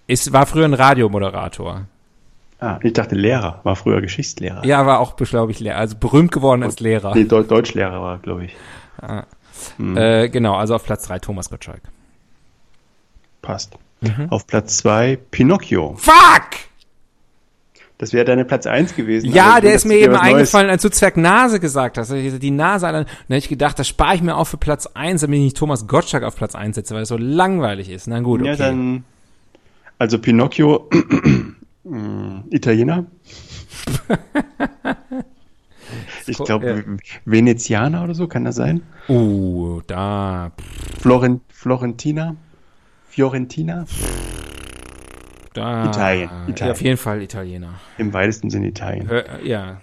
Ist, 0.07 0.31
war 0.31 0.45
früher 0.45 0.65
ein 0.65 0.73
Radiomoderator. 0.73 1.85
Ah, 2.59 2.79
ich 2.81 2.93
dachte 2.93 3.15
Lehrer, 3.15 3.59
war 3.63 3.75
früher 3.75 4.01
Geschichtslehrer. 4.01 4.65
Ja, 4.65 4.85
war 4.85 4.99
auch, 4.99 5.15
glaube 5.17 5.51
ich, 5.51 5.59
Lehrer. 5.59 5.77
Also 5.77 5.95
berühmt 5.97 6.31
geworden 6.31 6.63
als 6.63 6.79
Lehrer. 6.79 7.13
Nee, 7.13 7.25
Deu 7.25 7.43
Deutschlehrer 7.43 8.01
war, 8.01 8.17
glaube 8.19 8.45
ich. 8.45 8.55
Äh, 9.79 10.29
genau, 10.29 10.55
also 10.55 10.73
auf 10.75 10.83
Platz 10.83 11.03
drei 11.07 11.19
Thomas 11.19 11.49
Gottschalk. 11.49 11.81
passt. 13.41 13.77
Auf 14.29 14.45
Platz 14.47 14.77
2 14.77 15.17
Pinocchio. 15.31 15.95
Fuck! 15.97 16.49
Das 17.99 18.13
wäre 18.13 18.25
deine 18.25 18.45
Platz 18.45 18.67
1 18.67 18.95
gewesen. 18.95 19.31
Ja, 19.31 19.59
der 19.59 19.73
ist 19.73 19.85
mir 19.85 19.97
eben 19.97 20.15
eingefallen, 20.15 20.69
als 20.69 20.83
du 20.83 20.89
Zwerg 20.89 21.17
Nase 21.17 21.59
gesagt 21.59 21.97
hast. 21.97 22.11
Die 22.11 22.51
Nase, 22.51 22.85
dann 22.85 23.05
hätte 23.27 23.37
ich 23.37 23.49
gedacht, 23.49 23.79
das 23.79 23.87
spare 23.87 24.13
ich 24.13 24.21
mir 24.21 24.35
auf 24.35 24.49
für 24.49 24.57
Platz 24.57 24.87
1, 24.93 25.21
damit 25.21 25.37
ich 25.39 25.45
nicht 25.45 25.57
Thomas 25.57 25.87
Gottschalk 25.87 26.23
auf 26.23 26.35
Platz 26.35 26.53
1 26.53 26.75
setze, 26.75 26.93
weil 26.93 27.03
es 27.03 27.09
so 27.09 27.17
langweilig 27.17 27.89
ist. 27.89 28.07
Na 28.07 28.19
gut, 28.19 28.41
okay. 28.41 28.51
Ja, 28.51 28.55
dann. 28.55 29.03
Also 29.97 30.19
Pinocchio, 30.19 30.87
mh, 31.85 32.43
Italiener. 32.51 33.05
ich 36.27 36.37
glaube, 36.37 36.67
Ja. 36.67 36.75
Venezianer 37.25 38.03
oder 38.03 38.13
so, 38.13 38.27
kann 38.27 38.45
das 38.45 38.55
sein? 38.55 38.83
Uh, 39.09 39.81
da. 39.87 40.51
Florent, 41.01 41.41
Florentina? 41.49 42.35
Fiorentina? 43.09 43.85
Da 45.57 45.85
Italien, 45.89 46.29
Italien. 46.47 46.71
auf 46.71 46.81
jeden 46.81 46.97
Fall 46.97 47.21
Italiener. 47.21 47.73
Im 47.97 48.13
weitesten 48.13 48.49
Sinne 48.49 48.67
Italien. 48.67 49.09
Äh, 49.09 49.23
ja. 49.43 49.81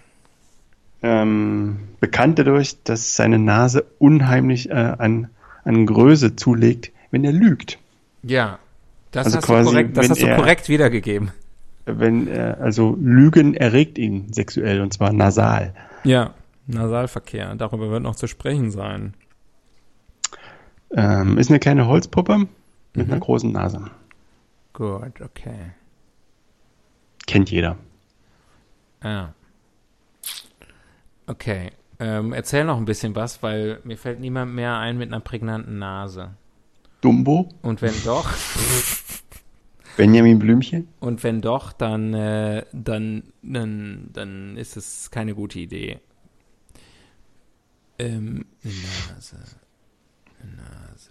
Ähm, 1.02 1.78
bekannt 2.00 2.38
dadurch, 2.38 2.82
dass 2.84 3.16
seine 3.16 3.38
Nase 3.38 3.84
unheimlich 3.98 4.70
äh, 4.70 4.74
an, 4.74 5.28
an 5.64 5.86
Größe 5.86 6.34
zulegt, 6.36 6.92
wenn 7.10 7.24
er 7.24 7.32
lügt. 7.32 7.78
Ja. 8.22 8.58
Das 9.10 9.26
Also 9.26 9.36
hast 9.38 9.44
quasi, 9.46 9.64
du 9.64 9.70
korrekt, 9.72 9.96
das 9.96 10.10
hast 10.10 10.22
du 10.22 10.26
er- 10.26 10.36
korrekt 10.36 10.68
wiedergegeben. 10.68 11.30
Wenn 11.86 12.26
er, 12.28 12.60
also 12.60 12.96
Lügen 12.98 13.52
erregt 13.54 13.98
ihn 13.98 14.32
sexuell 14.32 14.80
und 14.80 14.92
zwar 14.94 15.12
nasal. 15.12 15.74
Ja. 16.04 16.30
Nasalverkehr, 16.66 17.54
darüber 17.56 17.90
wird 17.90 18.02
noch 18.02 18.16
zu 18.16 18.26
sprechen 18.26 18.70
sein. 18.70 19.12
Ähm, 20.96 21.36
ist 21.38 21.50
eine 21.50 21.58
kleine 21.58 21.86
Holzpuppe 21.86 22.38
Mhm. 22.38 22.48
mit 22.94 23.10
einer 23.10 23.20
großen 23.20 23.52
Nase. 23.52 23.82
Gut, 24.74 25.20
okay. 25.22 25.72
Kennt 27.26 27.50
jeder. 27.50 27.78
Ja. 29.02 29.32
Okay. 31.26 31.70
Ähm, 32.00 32.32
erzähl 32.32 32.64
noch 32.64 32.76
ein 32.76 32.84
bisschen 32.84 33.14
was, 33.14 33.42
weil 33.42 33.80
mir 33.84 33.96
fällt 33.96 34.18
niemand 34.20 34.52
mehr 34.52 34.76
ein 34.78 34.98
mit 34.98 35.08
einer 35.12 35.20
prägnanten 35.20 35.78
Nase. 35.78 36.34
Dumbo, 37.00 37.48
Und 37.62 37.82
wenn 37.82 37.94
doch, 38.04 38.30
Benjamin 39.96 40.38
Blümchen. 40.38 40.88
und 41.00 41.22
wenn 41.22 41.40
doch, 41.40 41.72
dann, 41.72 42.12
äh, 42.14 42.64
dann, 42.72 43.22
dann, 43.42 44.08
dann 44.12 44.56
ist 44.56 44.76
es 44.76 45.10
keine 45.10 45.34
gute 45.34 45.60
Idee. 45.60 46.00
Ähm, 47.98 48.46
eine 48.64 48.72
Nase. 49.14 49.36
Eine 50.42 50.52
Nase. 50.56 51.10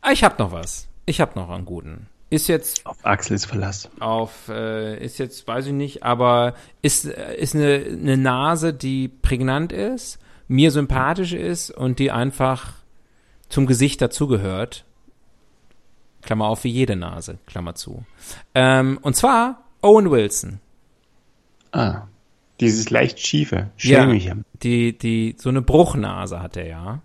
Ah, 0.00 0.10
ich 0.10 0.24
hab 0.24 0.38
noch 0.40 0.50
was. 0.50 0.88
Ich 1.06 1.20
hab 1.20 1.36
noch 1.36 1.50
einen 1.50 1.64
guten. 1.66 2.08
Ist 2.30 2.48
jetzt 2.48 2.84
Auf 2.84 2.98
Axels 3.04 3.46
Verlass. 3.46 3.88
auf, 4.00 4.48
äh, 4.48 5.02
ist 5.02 5.18
jetzt, 5.18 5.46
weiß 5.48 5.66
ich 5.66 5.72
nicht, 5.72 6.02
aber 6.02 6.54
ist, 6.82 7.06
äh, 7.06 7.34
ist 7.36 7.54
eine, 7.54 7.82
eine 7.90 8.16
Nase, 8.18 8.74
die 8.74 9.08
prägnant 9.08 9.72
ist, 9.72 10.18
mir 10.46 10.70
sympathisch 10.70 11.32
ist 11.32 11.70
und 11.70 11.98
die 11.98 12.10
einfach 12.10 12.72
zum 13.48 13.66
Gesicht 13.66 14.02
dazugehört. 14.02 14.84
Klammer 16.20 16.48
auf, 16.48 16.64
wie 16.64 16.70
jede 16.70 16.96
Nase, 16.96 17.38
Klammer 17.46 17.74
zu. 17.74 18.04
Ähm, 18.54 18.98
und 19.00 19.16
zwar 19.16 19.64
Owen 19.80 20.10
Wilson. 20.10 20.60
Ah, 21.72 22.02
dieses 22.60 22.90
leicht 22.90 23.20
schiefe, 23.20 23.70
Ja. 23.78 24.02
schämige. 24.02 24.44
Die, 24.62 24.98
die, 24.98 25.34
so 25.38 25.48
eine 25.48 25.62
Bruchnase 25.62 26.42
hat 26.42 26.56
er 26.58 26.66
ja. 26.66 27.00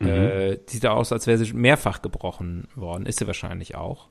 Äh, 0.00 0.58
die 0.68 0.74
sieht 0.74 0.86
aus, 0.86 1.12
als 1.12 1.26
wäre 1.26 1.38
sie 1.38 1.52
mehrfach 1.54 2.02
gebrochen 2.02 2.68
worden. 2.74 3.06
Ist 3.06 3.20
sie 3.20 3.26
wahrscheinlich 3.26 3.74
auch. 3.74 4.08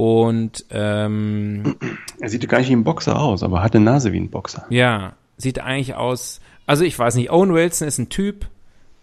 Und, 0.00 0.64
ähm, 0.70 1.76
Er 2.20 2.30
sieht 2.30 2.48
gar 2.48 2.60
nicht 2.60 2.70
wie 2.70 2.72
ein 2.72 2.84
Boxer 2.84 3.20
aus, 3.20 3.42
aber 3.42 3.62
hat 3.62 3.76
eine 3.76 3.84
Nase 3.84 4.14
wie 4.14 4.18
ein 4.18 4.30
Boxer. 4.30 4.64
Ja, 4.70 5.12
sieht 5.36 5.58
eigentlich 5.58 5.94
aus. 5.94 6.40
Also 6.66 6.84
ich 6.84 6.98
weiß 6.98 7.16
nicht, 7.16 7.30
Owen 7.30 7.52
Wilson 7.52 7.86
ist 7.86 7.98
ein 7.98 8.08
Typ, 8.08 8.46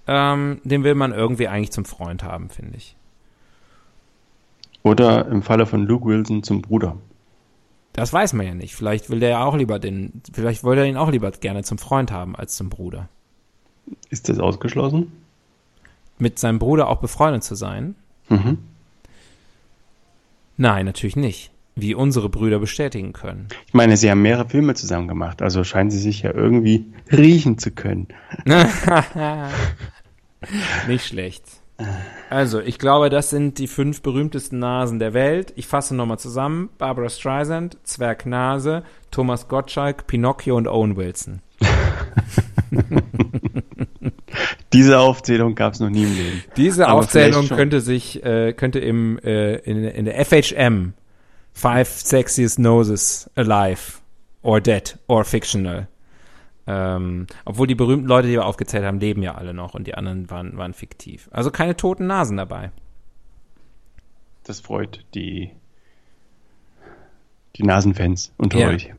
ähm, 0.08 0.60
den 0.64 0.84
will 0.84 0.96
man 0.96 1.12
irgendwie 1.12 1.50
eigentlich 1.50 1.72
zum 1.72 1.86
Freund 1.86 2.24
haben, 2.24 2.50
finde 2.50 2.78
ich. 2.78 2.96
Oder 4.82 5.28
im 5.28 5.44
Falle 5.44 5.68
von 5.68 5.86
Luke 5.86 6.08
Wilson 6.08 6.42
zum 6.42 6.64
Bruder. 6.64 6.98
Das 7.94 8.12
weiß 8.12 8.34
man 8.34 8.48
ja 8.48 8.56
nicht. 8.56 8.74
Vielleicht 8.74 9.12
will 9.12 9.20
der 9.20 9.30
ja 9.30 9.44
auch 9.44 9.56
lieber 9.56 9.78
den, 9.78 10.24
vielleicht 10.34 10.64
wollte 10.64 10.82
er 10.82 10.88
ihn 10.88 10.98
auch 10.98 11.12
lieber 11.12 11.30
gerne 11.30 11.62
zum 11.62 11.78
Freund 11.78 12.12
haben 12.12 12.36
als 12.36 12.56
zum 12.56 12.70
Bruder. 12.70 13.08
Ist 14.10 14.30
das 14.30 14.40
ausgeschlossen? 14.40 15.12
Mit 16.18 16.40
seinem 16.40 16.58
Bruder 16.58 16.88
auch 16.88 17.02
befreundet 17.02 17.44
zu 17.44 17.54
sein? 17.54 17.94
Mhm. 18.30 18.58
Nein, 20.58 20.86
natürlich 20.86 21.16
nicht. 21.16 21.52
Wie 21.76 21.94
unsere 21.94 22.28
Brüder 22.28 22.58
bestätigen 22.58 23.14
können. 23.14 23.48
Ich 23.68 23.76
meine, 23.76 23.98
sie 23.98 24.10
haben 24.10 24.24
mehrere 24.24 24.50
Filme 24.50 24.74
zusammen 24.74 25.08
gemacht, 25.08 25.44
also 25.44 25.64
scheinen 25.64 25.92
sie 25.92 26.00
sich 26.00 26.24
ja 26.24 26.34
irgendwie 26.34 26.88
riechen 27.12 27.60
zu 27.60 27.70
können. 27.70 28.08
Nicht 30.88 31.06
schlecht. 31.06 31.44
Also, 32.32 32.60
ich 32.60 32.80
glaube, 32.80 33.10
das 33.10 33.30
sind 33.30 33.60
die 33.60 33.68
fünf 33.68 34.02
berühmtesten 34.02 34.58
Nasen 34.58 34.98
der 34.98 35.14
Welt. 35.14 35.54
Ich 35.56 35.68
fasse 35.68 35.96
nochmal 35.96 36.18
zusammen. 36.18 36.70
Barbara 36.80 37.10
Streisand, 37.10 37.78
Zwergnase, 37.84 38.82
Thomas 39.12 39.48
Gottschalk, 39.48 40.08
Pinocchio 40.08 40.58
und 40.58 40.68
Owen 40.68 40.96
Wilson. 40.96 41.44
Diese 44.74 45.00
Aufzählung 45.00 45.56
gab 45.56 45.74
es 45.74 45.80
noch 45.80 45.90
nie 45.90 46.04
im 46.04 46.16
Leben. 46.16 46.44
Diese 46.58 46.88
Aber 46.88 47.00
Aufzählung 47.00 47.48
könnte 47.48 47.80
sich, 47.82 48.24
äh, 48.24 48.54
könnte 48.54 48.80
im, 48.80 49.18
äh, 49.20 49.56
in, 49.58 49.84
in 49.84 50.06
der 50.06 50.24
FHM 50.26 50.94
Five 51.54 51.88
Sexiest 51.88 52.60
Noses 52.60 53.30
Alive 53.36 54.00
or 54.44 54.60
Dead 54.62 54.98
or 55.08 55.24
Fictional. 55.24 55.88
Ähm, 56.68 57.28
obwohl 57.46 57.66
die 57.66 57.76
berühmten 57.76 58.08
Leute, 58.08 58.28
die 58.28 58.34
wir 58.34 58.46
aufgezählt 58.46 58.84
haben, 58.84 59.00
leben 59.00 59.24
ja 59.24 59.36
alle 59.36 59.54
noch 59.54 59.74
und 59.74 59.88
die 59.88 59.96
anderen 59.96 60.30
waren, 60.30 60.58
waren 60.58 60.74
fiktiv. 60.74 61.30
Also 61.32 61.50
keine 61.50 61.78
toten 61.78 62.08
Nasen 62.08 62.36
dabei. 62.36 62.72
Das 64.44 64.60
freut 64.60 65.06
die, 65.16 65.52
die 67.56 67.64
Nasenfans 67.64 68.34
unter 68.38 68.60
Ja. 68.60 68.68
euch. 68.68 68.94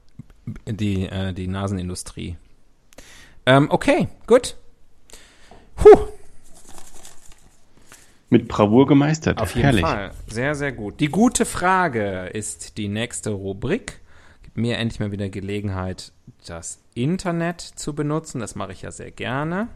Die, 0.66 1.06
äh, 1.06 1.34
die 1.34 1.46
Nasenindustrie. 1.46 2.38
Ähm, 3.44 3.68
okay, 3.70 4.08
gut. 4.26 4.56
Puh, 5.78 6.08
Mit 8.30 8.46
Bravour 8.48 8.86
gemeistert. 8.86 9.38
auf 9.40 9.54
jeden 9.54 9.64
Herrlich. 9.64 9.82
Fall. 9.84 10.10
Sehr, 10.26 10.54
sehr 10.54 10.72
gut. 10.72 11.00
Die 11.00 11.08
gute 11.08 11.44
Frage 11.46 12.26
ist 12.26 12.76
die 12.76 12.88
nächste 12.88 13.30
Rubrik. 13.30 14.00
Gibt 14.42 14.56
mir 14.58 14.76
endlich 14.76 15.00
mal 15.00 15.12
wieder 15.12 15.28
Gelegenheit, 15.30 16.12
das 16.46 16.82
Internet 16.94 17.60
zu 17.60 17.94
benutzen. 17.94 18.40
Das 18.40 18.54
mache 18.54 18.72
ich 18.72 18.82
ja 18.82 18.90
sehr 18.90 19.10
gerne. 19.10 19.68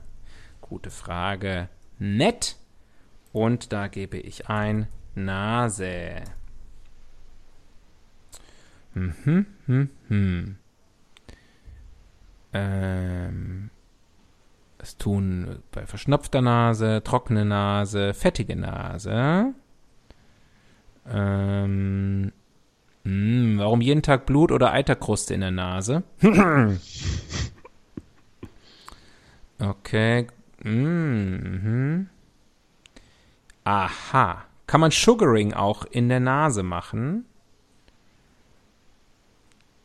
Gute 0.60 0.90
Frage. 0.90 1.68
Nett. 1.98 2.56
Und 3.32 3.72
da 3.72 3.86
gebe 3.88 4.18
ich 4.18 4.48
ein 4.50 4.88
Nase. 5.14 6.16
Mhm, 8.94 9.46
hm, 9.66 9.90
hm. 10.08 10.56
Ähm, 12.52 13.70
es 14.82 14.96
tun 14.96 15.62
bei 15.70 15.86
verschnupfter 15.86 16.42
Nase, 16.42 17.02
trockene 17.04 17.44
Nase, 17.44 18.14
fettige 18.14 18.56
Nase. 18.56 19.54
Ähm, 21.08 22.32
mh, 23.04 23.58
warum 23.60 23.80
jeden 23.80 24.02
Tag 24.02 24.26
Blut 24.26 24.50
oder 24.52 24.72
Eiterkruste 24.72 25.34
in 25.34 25.40
der 25.40 25.52
Nase? 25.52 26.02
okay. 29.60 30.26
Mhm. 30.62 32.08
Aha. 33.64 34.44
Kann 34.66 34.80
man 34.80 34.90
Sugaring 34.90 35.52
auch 35.54 35.84
in 35.84 36.08
der 36.08 36.20
Nase 36.20 36.62
machen? 36.62 37.26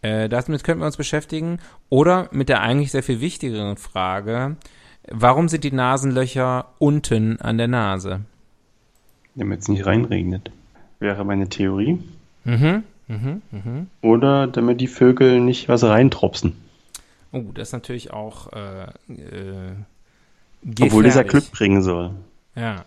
Äh, 0.02 0.30
damit 0.30 0.64
könnten 0.64 0.82
wir 0.82 0.86
uns 0.86 0.98
beschäftigen. 0.98 1.60
Oder 1.90 2.30
mit 2.32 2.50
der 2.50 2.62
eigentlich 2.62 2.92
sehr 2.92 3.04
viel 3.04 3.22
wichtigeren 3.22 3.78
Frage, 3.78 4.58
warum 5.12 5.50
sind 5.50 5.64
die 5.64 5.72
Nasenlöcher 5.72 6.66
unten 6.80 7.40
an 7.42 7.58
der 7.58 7.68
Nase? 7.68 8.22
Damit 9.36 9.62
es 9.62 9.68
nicht 9.68 9.86
reinregnet. 9.86 10.52
Wäre 11.00 11.24
meine 11.26 11.48
Theorie. 11.50 12.00
Mhm. 12.44 12.84
Mhm. 13.08 13.42
Mhm. 13.52 13.88
Oder 14.02 14.48
damit 14.48 14.82
die 14.82 14.88
Vögel 14.88 15.40
nicht 15.40 15.70
was 15.70 15.84
reintropsen. 15.84 16.54
Oh, 17.32 17.44
das 17.54 17.70
ist 17.70 17.74
natürlich 17.74 18.12
auch 18.12 18.52
äh, 18.54 18.84
äh, 19.12 19.76
Obwohl 20.82 21.04
dieser 21.04 21.24
gefährlich. 21.24 21.28
Glück 21.30 21.52
bringen 21.52 21.82
soll. 21.84 22.12
Ja. 22.56 22.84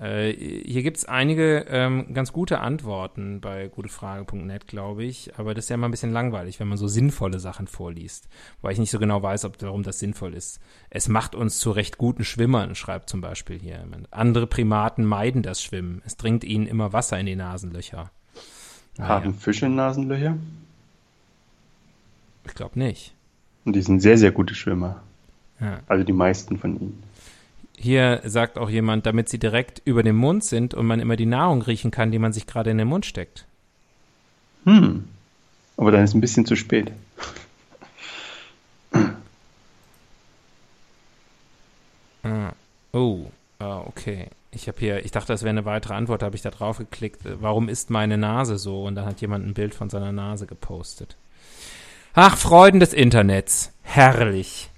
Äh, 0.00 0.32
hier 0.32 0.82
gibt 0.82 0.96
es 0.96 1.04
einige 1.04 1.66
ähm, 1.68 2.14
ganz 2.14 2.32
gute 2.32 2.60
Antworten 2.60 3.40
bei 3.40 3.68
gutefrage.net, 3.68 4.66
glaube 4.66 5.04
ich. 5.04 5.38
Aber 5.38 5.52
das 5.52 5.66
ist 5.66 5.68
ja 5.68 5.74
immer 5.74 5.88
ein 5.88 5.90
bisschen 5.90 6.12
langweilig, 6.12 6.58
wenn 6.58 6.68
man 6.68 6.78
so 6.78 6.88
sinnvolle 6.88 7.38
Sachen 7.38 7.66
vorliest. 7.66 8.28
Weil 8.62 8.72
ich 8.72 8.78
nicht 8.78 8.90
so 8.90 8.98
genau 8.98 9.22
weiß, 9.22 9.44
ob 9.44 9.60
warum 9.60 9.82
das 9.82 9.98
sinnvoll 9.98 10.34
ist. 10.34 10.60
Es 10.88 11.08
macht 11.08 11.34
uns 11.34 11.58
zu 11.58 11.70
recht 11.70 11.98
guten 11.98 12.24
Schwimmern, 12.24 12.74
schreibt 12.74 13.10
zum 13.10 13.20
Beispiel 13.20 13.58
hier. 13.58 13.86
Andere 14.10 14.46
Primaten 14.46 15.04
meiden 15.04 15.42
das 15.42 15.62
Schwimmen. 15.62 16.00
Es 16.06 16.16
dringt 16.16 16.44
ihnen 16.44 16.66
immer 16.66 16.94
Wasser 16.94 17.20
in 17.20 17.26
die 17.26 17.36
Nasenlöcher. 17.36 18.10
Haben 18.98 19.34
Fische 19.34 19.68
Nasenlöcher? 19.68 20.36
Ich 22.46 22.54
glaube 22.54 22.78
nicht. 22.78 23.14
Und 23.64 23.76
die 23.76 23.82
sind 23.82 24.00
sehr, 24.00 24.16
sehr 24.16 24.32
gute 24.32 24.54
Schwimmer. 24.54 25.02
Ja. 25.60 25.80
Also 25.86 26.04
die 26.04 26.12
meisten 26.14 26.56
von 26.56 26.80
ihnen. 26.80 27.02
Hier 27.82 28.20
sagt 28.24 28.58
auch 28.58 28.68
jemand, 28.68 29.06
damit 29.06 29.30
sie 29.30 29.38
direkt 29.38 29.80
über 29.86 30.02
dem 30.02 30.16
Mund 30.16 30.44
sind 30.44 30.74
und 30.74 30.84
man 30.84 31.00
immer 31.00 31.16
die 31.16 31.24
Nahrung 31.24 31.62
riechen 31.62 31.90
kann, 31.90 32.12
die 32.12 32.18
man 32.18 32.34
sich 32.34 32.46
gerade 32.46 32.70
in 32.70 32.76
den 32.76 32.88
Mund 32.88 33.06
steckt. 33.06 33.46
Hm. 34.66 35.08
Aber 35.78 35.90
dann 35.90 36.04
ist 36.04 36.12
ein 36.12 36.20
bisschen 36.20 36.44
zu 36.44 36.56
spät. 36.56 36.92
Ah. 42.22 42.52
Oh, 42.92 43.30
ah, 43.60 43.78
okay. 43.86 44.26
Ich 44.50 44.68
habe 44.68 44.78
hier, 44.78 45.02
ich 45.06 45.10
dachte, 45.10 45.32
das 45.32 45.40
wäre 45.42 45.48
eine 45.48 45.64
weitere 45.64 45.94
Antwort, 45.94 46.22
habe 46.22 46.36
ich 46.36 46.42
da 46.42 46.50
drauf 46.50 46.76
geklickt. 46.76 47.22
Warum 47.24 47.70
ist 47.70 47.88
meine 47.88 48.18
Nase 48.18 48.58
so? 48.58 48.84
Und 48.84 48.94
dann 48.94 49.06
hat 49.06 49.22
jemand 49.22 49.46
ein 49.46 49.54
Bild 49.54 49.74
von 49.74 49.88
seiner 49.88 50.12
Nase 50.12 50.46
gepostet. 50.46 51.16
Ach, 52.12 52.36
Freuden 52.36 52.78
des 52.78 52.92
Internets. 52.92 53.72
Herrlich. 53.80 54.68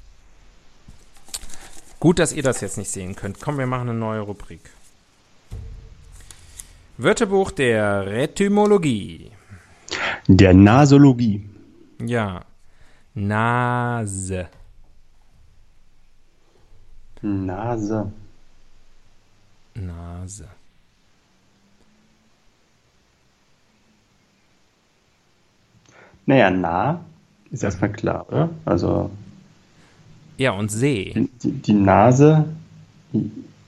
Gut, 2.03 2.19
dass 2.19 2.33
ihr 2.33 2.43
das 2.43 2.61
jetzt 2.61 2.79
nicht 2.79 2.91
sehen 2.91 3.15
könnt. 3.15 3.41
Komm, 3.41 3.59
wir 3.59 3.67
machen 3.69 3.89
eine 3.89 3.97
neue 3.97 4.23
Rubrik. 4.23 4.59
Wörterbuch 6.99 7.53
der 7.53 8.07
Retymologie. 8.07 9.31
Der 10.27 10.53
Nasologie. 10.53 11.49
Ja. 12.05 12.45
Nase. 13.15 14.49
Nase. 17.21 18.13
Nase. 19.75 20.49
Naja, 26.27 26.51
nah 26.51 27.05
ist 27.53 27.63
erstmal 27.63 27.93
klar, 27.93 28.27
oder? 28.29 28.51
Also 28.65 29.09
Ja, 30.43 30.51
und 30.53 30.71
See. 30.73 31.29
die, 31.43 31.51
die 31.53 31.73
Nase 31.73 32.47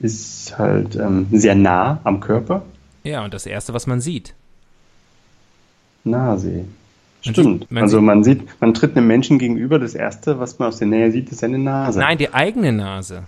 ist 0.00 0.58
halt 0.58 0.96
ähm, 0.96 1.26
sehr 1.30 1.54
nah 1.54 2.00
am 2.02 2.18
Körper. 2.18 2.64
Ja, 3.04 3.24
und 3.24 3.32
das 3.32 3.46
Erste, 3.46 3.72
was 3.74 3.86
man 3.86 4.00
sieht. 4.00 4.34
Nase. 6.02 6.64
Stimmt. 7.20 7.70
man 7.70 7.84
also 7.84 7.98
sieht- 7.98 8.04
man 8.06 8.24
sieht, 8.24 8.60
man 8.60 8.74
tritt 8.74 8.96
einem 8.96 9.06
Menschen 9.06 9.38
gegenüber. 9.38 9.78
Das 9.78 9.94
erste, 9.94 10.40
was 10.40 10.58
man 10.58 10.68
aus 10.68 10.78
der 10.78 10.88
Nähe 10.88 11.12
sieht, 11.12 11.30
ist 11.30 11.38
seine 11.38 11.58
Nase. 11.58 12.00
Nein, 12.00 12.18
die 12.18 12.34
eigene 12.34 12.72
Nase. 12.72 13.22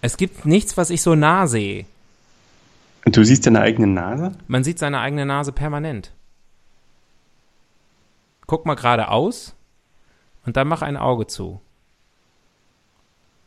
Es 0.00 0.16
gibt 0.16 0.46
nichts, 0.46 0.76
was 0.78 0.88
ich 0.90 1.02
so 1.02 1.14
nah 1.14 1.46
sehe. 1.46 1.84
Und 3.04 3.16
du 3.16 3.22
siehst 3.22 3.44
deine 3.46 3.60
eigene 3.60 3.86
Nase? 3.86 4.32
Man 4.46 4.64
sieht 4.64 4.78
seine 4.78 5.00
eigene 5.00 5.26
Nase 5.26 5.52
permanent. 5.52 6.10
Guck 8.46 8.64
mal 8.64 8.76
geradeaus 8.76 9.54
und 10.48 10.56
dann 10.56 10.66
mach 10.66 10.80
ein 10.82 10.96
Auge 10.96 11.26
zu. 11.26 11.60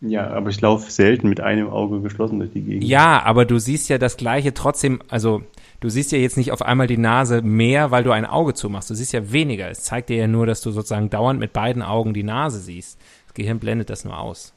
Ja, 0.02 0.28
aber 0.30 0.50
ich 0.52 0.62
laufe 0.62 0.90
selten 0.92 1.30
mit 1.30 1.42
einem 1.42 1.68
Auge 1.70 2.00
geschlossen 2.02 2.38
durch 2.40 2.52
die 2.54 2.62
Gegend. 2.62 2.84
Ja, 2.84 3.22
aber 3.24 3.46
du 3.46 3.58
siehst 3.60 3.90
ja 3.90 3.98
das 3.98 4.18
Gleiche 4.18 4.54
trotzdem, 4.54 5.02
also 5.10 5.42
du 5.80 5.90
siehst 5.90 6.12
ja 6.12 6.18
jetzt 6.20 6.38
nicht 6.38 6.52
auf 6.52 6.62
einmal 6.62 6.86
die 6.88 6.98
Nase 6.98 7.42
mehr, 7.42 7.90
weil 7.92 8.04
du 8.04 8.12
ein 8.12 8.26
Auge 8.26 8.54
zumachst. 8.54 8.90
Du 8.90 8.96
siehst 8.96 9.14
ja 9.14 9.32
weniger. 9.32 9.70
Es 9.70 9.84
zeigt 9.84 10.10
dir 10.10 10.18
ja 10.18 10.28
nur, 10.28 10.46
dass 10.46 10.62
du 10.62 10.72
sozusagen 10.72 11.10
dauernd 11.10 11.40
mit 11.40 11.54
beiden 11.54 11.82
Augen 11.82 12.14
die 12.14 12.24
Nase 12.24 12.60
siehst. 12.60 13.00
Das 13.28 13.34
Gehirn 13.34 13.60
blendet 13.60 13.90
das 13.90 14.06
nur 14.06 14.18
aus. 14.18 14.54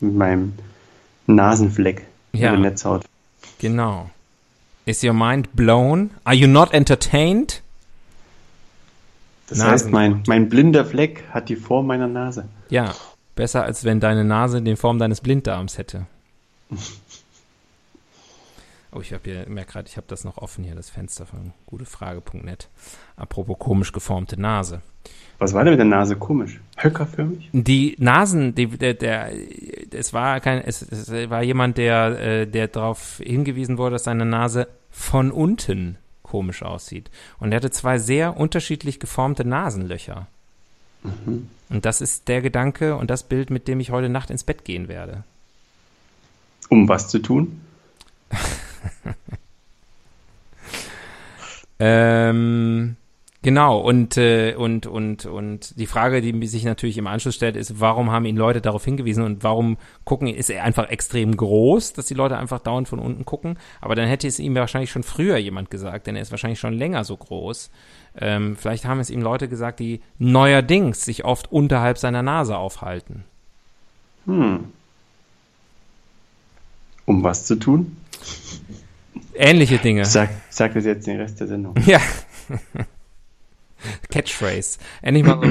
Mit 0.00 0.14
meinem 0.14 0.52
Nasenfleck 1.26 2.06
Ja. 2.32 2.54
in 2.54 2.62
der 2.62 2.70
Netzhaut. 2.70 3.04
Genau. 3.58 4.08
Is 4.86 5.04
your 5.04 5.12
mind 5.12 5.54
blown? 5.54 6.10
Are 6.24 6.34
you 6.34 6.46
not 6.46 6.72
entertained? 6.72 7.62
Das 9.50 9.58
Nasen- 9.58 9.70
heißt, 9.72 9.90
mein, 9.90 10.22
mein 10.26 10.48
blinder 10.48 10.84
Fleck 10.86 11.24
hat 11.30 11.48
die 11.50 11.56
Form 11.56 11.86
meiner 11.86 12.08
Nase. 12.08 12.48
Ja, 12.70 12.94
besser 13.34 13.64
als 13.64 13.84
wenn 13.84 14.00
deine 14.00 14.24
Nase 14.24 14.62
die 14.62 14.76
Form 14.76 14.98
deines 14.98 15.20
Blinddarms 15.20 15.76
hätte. 15.76 16.06
Oh, 18.92 19.00
ich 19.00 19.12
habe 19.12 19.22
hier, 19.24 19.44
merke 19.48 19.72
gerade, 19.74 19.88
ich 19.88 19.96
habe 19.96 20.06
das 20.08 20.24
noch 20.24 20.36
offen 20.38 20.64
hier, 20.64 20.74
das 20.74 20.90
Fenster 20.90 21.24
von 21.24 21.52
gutefrage.net. 21.66 22.68
Apropos 23.16 23.56
komisch 23.56 23.92
geformte 23.92 24.40
Nase. 24.40 24.80
Was 25.38 25.54
war 25.54 25.62
denn 25.62 25.74
mit 25.74 25.78
der 25.78 25.86
Nase 25.86 26.16
komisch? 26.16 26.60
Höckerförmig? 26.76 27.48
Die 27.52 27.94
Nasen, 28.00 28.52
die, 28.56 28.66
der, 28.66 28.94
der, 28.94 29.30
es 29.92 30.12
war 30.12 30.40
kein, 30.40 30.60
es, 30.64 30.82
es 30.82 31.08
war 31.30 31.42
jemand, 31.44 31.78
der, 31.78 32.18
äh, 32.20 32.46
der 32.48 32.66
darauf 32.66 33.18
hingewiesen 33.22 33.78
wurde, 33.78 33.92
dass 33.92 34.04
seine 34.04 34.24
Nase 34.26 34.66
von 34.90 35.30
unten 35.30 35.96
komisch 36.30 36.62
aussieht. 36.62 37.10
Und 37.38 37.52
er 37.52 37.56
hatte 37.56 37.70
zwei 37.70 37.98
sehr 37.98 38.36
unterschiedlich 38.36 39.00
geformte 39.00 39.44
Nasenlöcher. 39.44 40.28
Und 41.68 41.84
das 41.84 42.00
ist 42.00 42.28
der 42.28 42.40
Gedanke 42.40 42.96
und 42.96 43.10
das 43.10 43.24
Bild, 43.24 43.50
mit 43.50 43.66
dem 43.68 43.80
ich 43.80 43.90
heute 43.90 44.08
Nacht 44.08 44.30
ins 44.30 44.44
Bett 44.44 44.64
gehen 44.64 44.88
werde. 44.88 45.24
Um 46.68 46.88
was 46.88 47.08
zu 47.08 47.18
tun? 47.18 47.60
Ähm, 51.82 52.96
genau, 53.42 53.78
und, 53.78 54.16
äh, 54.16 54.54
und, 54.54 54.86
und, 54.86 55.26
und 55.26 55.78
die 55.78 55.86
Frage, 55.86 56.20
die 56.20 56.46
sich 56.46 56.64
natürlich 56.64 56.98
im 56.98 57.06
Anschluss 57.06 57.34
stellt, 57.34 57.56
ist, 57.56 57.80
warum 57.80 58.10
haben 58.10 58.24
ihn 58.24 58.36
Leute 58.36 58.60
darauf 58.60 58.84
hingewiesen 58.84 59.24
und 59.24 59.42
warum 59.42 59.76
gucken, 60.04 60.28
ist 60.28 60.50
er 60.50 60.64
einfach 60.64 60.88
extrem 60.88 61.36
groß, 61.36 61.92
dass 61.92 62.06
die 62.06 62.14
Leute 62.14 62.36
einfach 62.36 62.60
dauernd 62.60 62.88
von 62.88 62.98
unten 62.98 63.24
gucken? 63.24 63.58
Aber 63.80 63.94
dann 63.94 64.08
hätte 64.08 64.26
es 64.26 64.38
ihm 64.38 64.54
wahrscheinlich 64.54 64.90
schon 64.90 65.02
früher 65.02 65.36
jemand 65.36 65.70
gesagt, 65.70 66.06
denn 66.06 66.16
er 66.16 66.22
ist 66.22 66.30
wahrscheinlich 66.30 66.60
schon 66.60 66.74
länger 66.74 67.04
so 67.04 67.16
groß. 67.16 67.70
Ähm, 68.18 68.56
vielleicht 68.56 68.84
haben 68.84 69.00
es 69.00 69.10
ihm 69.10 69.22
Leute 69.22 69.48
gesagt, 69.48 69.80
die 69.80 70.00
neuerdings 70.18 71.04
sich 71.04 71.24
oft 71.24 71.50
unterhalb 71.52 71.98
seiner 71.98 72.22
Nase 72.22 72.56
aufhalten. 72.56 73.24
Hm. 74.26 74.64
Um 77.06 77.24
was 77.24 77.44
zu 77.44 77.56
tun? 77.56 77.96
Ähnliche 79.34 79.78
Dinge. 79.78 80.04
Sag, 80.04 80.30
sag 80.50 80.74
das 80.74 80.84
jetzt 80.84 81.06
den 81.06 81.18
Rest 81.18 81.40
der 81.40 81.48
Sendung. 81.48 81.74
Ja. 81.86 82.00
Catchphrase. 84.10 84.78
Endlich 85.02 85.24
mal 85.24 85.40
so. 85.42 85.50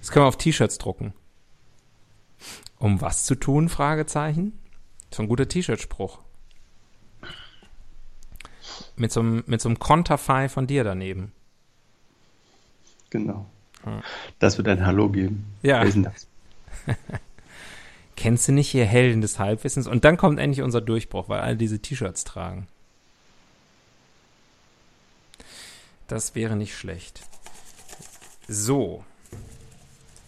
Das 0.00 0.10
können 0.10 0.24
wir 0.24 0.28
auf 0.28 0.38
T-Shirts 0.38 0.78
drucken. 0.78 1.12
Um 2.78 3.00
was 3.00 3.24
zu 3.24 3.34
tun? 3.34 3.68
Fragezeichen. 3.68 4.58
So 5.10 5.22
ein 5.22 5.28
guter 5.28 5.48
T-Shirt-Spruch. 5.48 6.20
Mit 8.96 9.12
so 9.12 9.20
einem, 9.20 9.44
mit 9.46 9.60
so 9.60 9.68
einem 9.68 9.78
Konterfei 9.78 10.48
von 10.48 10.66
dir 10.66 10.84
daneben. 10.84 11.32
Genau. 13.10 13.46
Hm. 13.84 14.02
Das 14.38 14.58
wird 14.58 14.68
ein 14.68 14.84
Hallo 14.84 15.08
geben. 15.08 15.46
Ja. 15.62 15.80
Wer 15.80 15.86
ist 15.86 15.94
denn 15.94 16.02
das? 16.04 16.26
Kennst 18.16 18.48
du 18.48 18.52
nicht 18.52 18.68
hier 18.68 18.84
Helden 18.84 19.20
des 19.20 19.38
Halbwissens? 19.38 19.86
Und 19.86 20.04
dann 20.04 20.16
kommt 20.16 20.40
endlich 20.40 20.62
unser 20.62 20.80
Durchbruch, 20.80 21.28
weil 21.28 21.40
alle 21.40 21.56
diese 21.56 21.78
T-Shirts 21.78 22.24
tragen. 22.24 22.66
Das 26.08 26.34
wäre 26.34 26.56
nicht 26.56 26.76
schlecht. 26.76 27.20
So. 28.48 29.04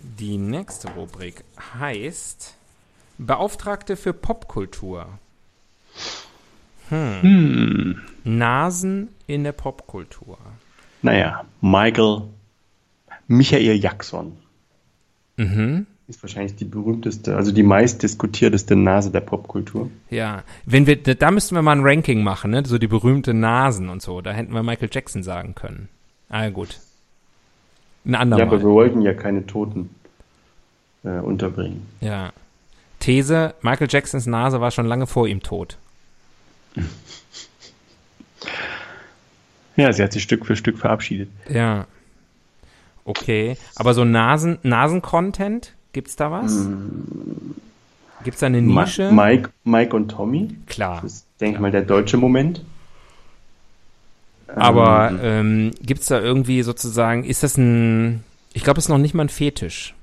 Die 0.02 0.37
nächste 0.38 0.88
Rubrik 0.90 1.44
heißt 1.78 2.54
Beauftragte 3.18 3.96
für 3.96 4.12
Popkultur. 4.12 5.06
Hm. 6.88 8.00
Nasen 8.24 9.09
in 9.26 9.44
der 9.44 9.52
Popkultur. 9.52 10.38
Naja, 11.02 11.44
Michael, 11.61 12.22
Michael 13.28 13.76
Jackson 13.78 14.37
Mhm. 15.37 15.87
ist 16.06 16.22
wahrscheinlich 16.22 16.56
die 16.56 16.64
berühmteste, 16.66 17.37
also 17.37 17.52
die 17.52 17.62
meistdiskutierteste 17.62 18.76
Nase 18.76 19.11
der 19.11 19.20
Popkultur. 19.20 19.90
Ja, 20.11 20.42
wenn 20.66 20.87
wir, 20.87 21.02
da 21.02 21.14
da 21.14 21.30
müssten 21.30 21.54
wir 21.54 21.62
mal 21.62 21.76
ein 21.76 21.83
Ranking 21.87 22.22
machen, 22.22 22.50
ne? 22.50 22.62
So 22.66 22.76
die 22.76 22.88
berühmte 22.88 23.33
Nasen 23.33 23.88
und 23.88 24.02
so. 24.02 24.20
Da 24.20 24.33
hätten 24.33 24.52
wir 24.52 24.62
Michael 24.62 24.90
Jackson 24.92 25.22
sagen 25.22 25.54
können. 25.54 25.88
Ah, 26.28 26.50
gut. 26.50 26.80
Ein 28.04 28.12
Ja, 28.12 28.18
andermal. 28.20 28.46
aber 28.46 28.58
wir 28.60 28.68
wollten 28.70 29.02
ja 29.02 29.12
keine 29.14 29.46
Toten 29.46 29.90
äh, 31.04 31.18
unterbringen. 31.18 31.86
Ja. 32.00 32.32
These, 32.98 33.54
Michael 33.62 33.88
Jacksons 33.90 34.26
Nase 34.26 34.60
war 34.60 34.70
schon 34.70 34.86
lange 34.86 35.06
vor 35.06 35.26
ihm 35.26 35.42
tot. 35.42 35.78
Ja, 39.76 39.92
sie 39.92 40.02
hat 40.02 40.12
sich 40.12 40.22
Stück 40.22 40.44
für 40.46 40.56
Stück 40.56 40.78
verabschiedet. 40.78 41.28
Ja. 41.48 41.86
Okay. 43.04 43.56
Aber 43.76 43.94
so 43.94 44.04
Nasen, 44.04 44.58
Nasen-Content, 44.62 45.74
gibt's 45.92 46.16
da 46.16 46.30
was? 46.30 46.68
Gibt 48.24 48.34
es 48.34 48.40
da 48.40 48.46
eine 48.46 48.60
Nische? 48.60 49.10
Mike, 49.10 49.50
Mike 49.64 49.96
und 49.96 50.08
Tommy. 50.10 50.56
Klar. 50.66 51.00
Das 51.02 51.12
ist, 51.12 51.26
denke 51.40 51.56
ich 51.56 51.60
mal, 51.60 51.70
der 51.70 51.82
deutsche 51.82 52.18
Moment. 52.18 52.62
Aber 54.56 55.12
ähm, 55.22 55.72
gibt 55.82 56.02
es 56.02 56.06
da 56.08 56.20
irgendwie 56.20 56.62
sozusagen, 56.62 57.24
ist 57.24 57.42
das 57.42 57.56
ein, 57.56 58.24
ich 58.52 58.64
glaube, 58.64 58.78
es 58.78 58.86
ist 58.86 58.88
noch 58.88 58.98
nicht 58.98 59.14
mal 59.14 59.24
ein 59.24 59.28
Fetisch. 59.28 59.94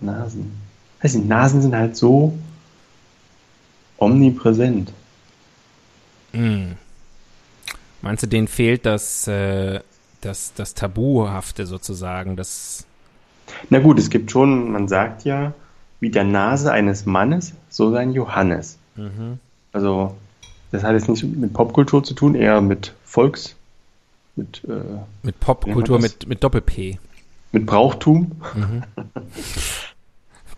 Nasen. 0.00 0.52
Weiß 1.02 1.14
nicht, 1.14 1.28
Nasen 1.28 1.62
sind 1.62 1.74
halt 1.74 1.96
so 1.96 2.36
omnipräsent. 3.98 4.92
Hm. 6.32 6.74
Meinst 8.02 8.22
du, 8.22 8.26
denen 8.26 8.48
fehlt 8.48 8.86
das, 8.86 9.26
äh, 9.26 9.80
das, 10.20 10.52
das 10.54 10.74
Tabuhafte 10.74 11.66
sozusagen, 11.66 12.36
das 12.36 12.84
Na 13.70 13.80
gut, 13.80 13.98
es 13.98 14.10
gibt 14.10 14.30
schon, 14.30 14.70
man 14.72 14.88
sagt 14.88 15.24
ja, 15.24 15.52
wie 16.00 16.10
der 16.10 16.24
Nase 16.24 16.72
eines 16.72 17.06
Mannes, 17.06 17.54
so 17.70 17.90
sein 17.90 18.12
Johannes. 18.12 18.78
Also, 19.72 20.16
das 20.70 20.82
hat 20.82 20.92
jetzt 20.92 21.08
nicht 21.08 21.24
mit 21.24 21.52
Popkultur 21.52 22.04
zu 22.04 22.14
tun, 22.14 22.34
eher 22.34 22.60
mit 22.60 22.94
Volks, 23.04 23.56
mit, 24.36 24.62
äh, 24.68 24.98
mit 25.22 25.40
Popkultur 25.40 25.98
mit, 26.00 26.28
mit 26.28 26.42
Doppel-P, 26.42 26.98
mit 27.52 27.66
Brauchtum. 27.66 28.32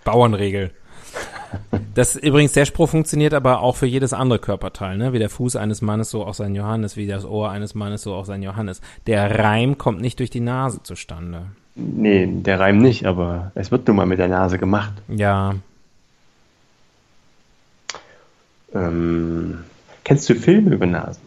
Bauernregel. 0.04 0.70
Das 1.94 2.14
übrigens, 2.14 2.52
der 2.52 2.64
Spruch 2.64 2.88
funktioniert 2.90 3.34
aber 3.34 3.60
auch 3.60 3.76
für 3.76 3.86
jedes 3.86 4.12
andere 4.12 4.38
Körperteil, 4.38 4.96
ne? 4.96 5.12
Wie 5.12 5.18
der 5.18 5.28
Fuß 5.28 5.56
eines 5.56 5.82
Mannes, 5.82 6.10
so 6.10 6.24
auch 6.24 6.34
sein 6.34 6.54
Johannes, 6.54 6.96
wie 6.96 7.08
das 7.08 7.24
Ohr 7.24 7.50
eines 7.50 7.74
Mannes, 7.74 8.02
so 8.02 8.14
auch 8.14 8.24
sein 8.24 8.42
Johannes. 8.42 8.80
Der 9.08 9.38
Reim 9.38 9.76
kommt 9.76 10.00
nicht 10.00 10.20
durch 10.20 10.30
die 10.30 10.40
Nase 10.40 10.82
zustande. 10.84 11.46
Nee, 11.74 12.26
der 12.26 12.60
Reim 12.60 12.78
nicht, 12.78 13.04
aber 13.04 13.50
es 13.56 13.72
wird 13.72 13.86
nun 13.88 13.96
mal 13.96 14.06
mit 14.06 14.20
der 14.20 14.28
Nase 14.28 14.58
gemacht. 14.58 14.92
Ja, 15.08 15.54
Ähm, 18.74 19.64
kennst 20.10 20.28
du 20.28 20.34
Filme 20.34 20.74
über 20.74 20.86
Nasen? 20.86 21.22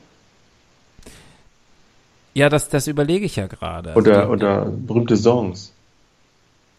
ja, 2.33 2.49
das, 2.49 2.67
das 2.67 2.87
überlege 2.87 3.25
ich 3.25 3.37
ja 3.37 3.47
gerade. 3.47 3.93
Also 3.93 4.01
Oder, 4.01 4.29
oder 4.29 4.65
berühmte 4.65 5.15
Songs? 5.15 5.71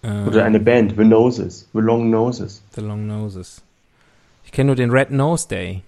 äh, 0.03 0.25
Oder 0.25 0.45
eine 0.45 0.61
Band, 0.61 0.97
The 0.99 1.05
Noses, 1.05 1.67
The 1.73 1.79
Long 1.81 2.11
Noses. 2.11 2.61
The 2.75 2.83
Long 2.83 3.07
Noses. 3.07 3.63
Ich 4.45 4.53
kenne 4.53 4.67
nur 4.67 4.77
den 4.77 4.91
Red 4.91 5.13
Nose 5.13 5.49
Day. 5.49 5.83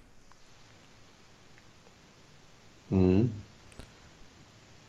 Mhm. 2.89 3.31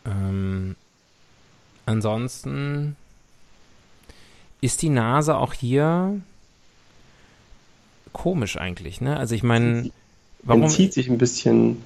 Ähm, 0.06 0.76
ansonsten 1.84 2.96
ist 4.62 4.80
die 4.80 4.88
Nase 4.88 5.36
auch 5.36 5.52
hier 5.52 6.22
komisch 8.14 8.56
eigentlich, 8.56 9.02
ne? 9.02 9.18
Also 9.18 9.34
ich 9.34 9.42
meine, 9.42 9.90
warum? 10.42 10.62
Entzieht 10.62 10.92
sich 10.92 11.08
ein 11.08 11.18
bisschen. 11.18 11.82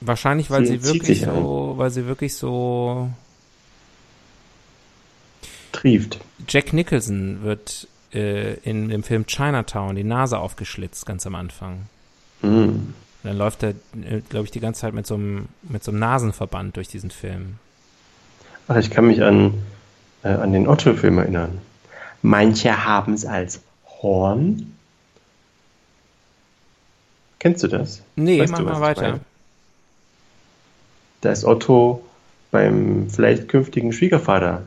Wahrscheinlich, 0.00 0.50
weil 0.50 0.66
sie 0.66 0.78
sie 0.78 0.84
wirklich 0.84 1.20
so, 1.20 1.74
weil 1.76 1.90
sie 1.90 2.06
wirklich 2.06 2.34
so. 2.34 3.08
trieft. 5.72 6.20
Jack 6.48 6.72
Nicholson 6.72 7.42
wird 7.42 7.88
äh, 8.12 8.54
in 8.60 8.88
dem 8.88 9.02
Film 9.02 9.26
Chinatown 9.26 9.96
die 9.96 10.04
Nase 10.04 10.38
aufgeschlitzt 10.38 11.06
ganz 11.06 11.26
am 11.26 11.34
Anfang. 11.34 11.82
Mhm. 12.42 12.94
Dann 13.22 13.38
läuft 13.38 13.62
er, 13.62 13.70
äh, 13.70 14.20
glaube 14.28 14.46
ich, 14.46 14.50
die 14.50 14.60
ganze 14.60 14.82
Zeit 14.82 14.94
mit 14.94 15.06
so 15.06 15.14
einem 15.14 15.46
mit 15.62 15.84
so 15.84 15.90
einem 15.90 16.00
Nasenverband 16.00 16.76
durch 16.76 16.88
diesen 16.88 17.10
Film. 17.10 17.58
Ach, 18.68 18.76
ich 18.76 18.90
kann 18.90 19.06
mich 19.06 19.22
an, 19.22 19.54
äh, 20.22 20.28
an 20.28 20.52
den 20.52 20.68
Otto-Film 20.68 21.18
erinnern. 21.18 21.58
Manche 22.22 22.84
haben 22.84 23.14
es 23.14 23.24
als 23.24 23.60
Horn. 23.86 24.71
Kennst 27.42 27.64
du 27.64 27.66
das? 27.66 28.02
Nee, 28.14 28.38
Weißt 28.38 28.52
mach 28.52 28.60
mal 28.62 28.80
weiter. 28.80 29.18
Da 31.22 31.32
ist 31.32 31.44
Otto 31.44 32.04
beim 32.52 33.10
vielleicht 33.10 33.48
künftigen 33.48 33.92
Schwiegervater 33.92 34.62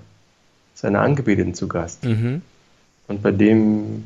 seiner 0.73 0.99
Angebeteten 0.99 1.53
zu 1.53 1.69
Gast. 1.69 2.03
Mhm. 2.03 2.41
Und 3.07 3.23
bei 3.23 3.31
dem 3.31 4.03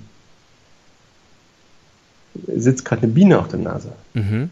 sitzt 2.45 2.85
gerade 2.85 3.01
eine 3.03 3.11
Biene 3.11 3.39
auf 3.39 3.47
der 3.47 3.57
Nase. 3.57 3.91
Mhm. 4.13 4.41
Und 4.43 4.51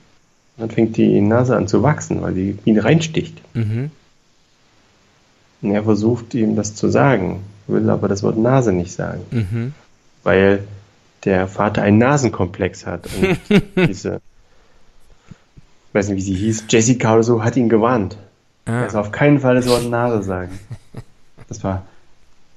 dann 0.57 0.71
fängt 0.71 0.97
die 0.97 1.21
Nase 1.21 1.55
an 1.55 1.67
zu 1.67 1.83
wachsen, 1.83 2.23
weil 2.23 2.33
die 2.33 2.53
Biene 2.53 2.83
reinsticht. 2.83 3.39
Mhm. 3.53 3.91
Und 5.61 5.71
er 5.75 5.83
versucht 5.83 6.33
ihm 6.33 6.55
das 6.55 6.73
zu 6.73 6.89
sagen, 6.89 7.43
will 7.67 7.87
aber 7.91 8.07
das 8.07 8.23
Wort 8.23 8.39
Nase 8.39 8.73
nicht 8.73 8.93
sagen, 8.93 9.21
Mhm. 9.29 9.73
weil 10.23 10.63
der 11.25 11.47
Vater 11.47 11.81
einen 11.81 11.97
Nasenkomplex 11.97 12.85
hat. 12.85 13.07
Und 13.15 13.39
diese, 13.87 14.21
ich 15.89 15.93
weiß 15.95 16.09
nicht, 16.09 16.17
wie 16.17 16.21
sie 16.21 16.35
hieß, 16.35 16.65
Jessica 16.69 17.13
oder 17.13 17.23
so, 17.23 17.43
hat 17.43 17.55
ihn 17.57 17.69
gewarnt. 17.69 18.17
Ah. 18.65 18.81
Er 18.83 18.89
soll 18.89 19.01
auf 19.01 19.11
keinen 19.11 19.39
Fall 19.39 19.55
das 19.55 19.67
Wort 19.67 19.89
Nase 19.89 20.23
sagen. 20.23 20.59
Das 21.47 21.63
war 21.63 21.85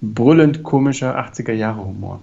brüllend 0.00 0.62
komischer 0.62 1.18
80er 1.18 1.52
Jahre 1.52 1.84
Humor. 1.84 2.20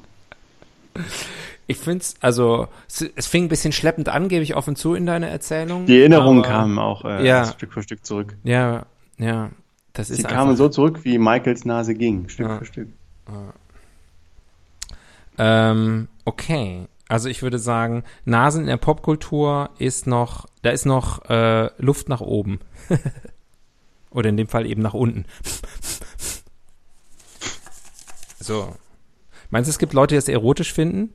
Ich 1.68 1.78
finde 1.78 2.00
es, 2.02 2.16
also, 2.22 2.68
es, 2.88 3.28
fing 3.28 3.46
ein 3.46 3.50
bisschen 3.50 3.72
schleppend 3.72 4.10
an, 4.10 4.30
gebe 4.30 4.42
ich 4.44 4.56
offen 4.56 4.76
zu 4.76 4.94
in 4.96 5.06
deiner 5.06 5.28
Erzählung. 5.28 5.86
Die 5.86 6.00
Erinnerungen 6.00 6.44
aber- 6.44 6.50
kamen 6.54 6.80
auch 6.80 7.06
äh, 7.06 7.26
Ja. 7.28 7.46
Stück 7.46 7.74
für 7.74 7.84
Stück 7.84 8.06
zurück. 8.06 8.36
Ja, 8.44 8.86
ja. 9.18 9.50
Das 9.94 10.10
ist 10.10 10.18
Sie 10.18 10.26
einfach, 10.26 10.38
kamen 10.38 10.56
so 10.56 10.70
zurück, 10.70 11.00
wie 11.04 11.18
Michaels 11.18 11.66
Nase 11.66 11.94
ging, 11.96 12.30
Stück 12.30 12.48
Ja. 12.48 12.58
für 12.60 12.66
Stück. 12.66 12.88
Ähm, 15.38 16.08
okay. 16.26 16.88
Also 17.08 17.30
ich 17.30 17.42
würde 17.42 17.60
sagen, 17.60 18.04
Nasen 18.26 18.62
in 18.62 18.68
der 18.68 18.78
Popkultur 18.78 19.70
ist 19.78 20.08
noch, 20.08 20.48
da 20.62 20.72
ist 20.72 20.86
noch 20.86 21.24
äh, 21.30 21.70
Luft 21.78 22.10
nach 22.10 22.22
oben. 22.22 22.60
Oder 24.10 24.30
in 24.30 24.38
dem 24.38 24.48
Fall 24.48 24.66
eben 24.66 24.82
nach 24.82 24.94
unten. 24.94 25.26
so. 28.40 28.76
Meinst 29.50 29.68
du, 29.68 29.72
es 29.72 29.80
gibt 29.80 29.94
Leute, 29.94 30.16
die 30.16 30.18
das 30.18 30.28
erotisch 30.28 30.74
finden? 30.74 31.14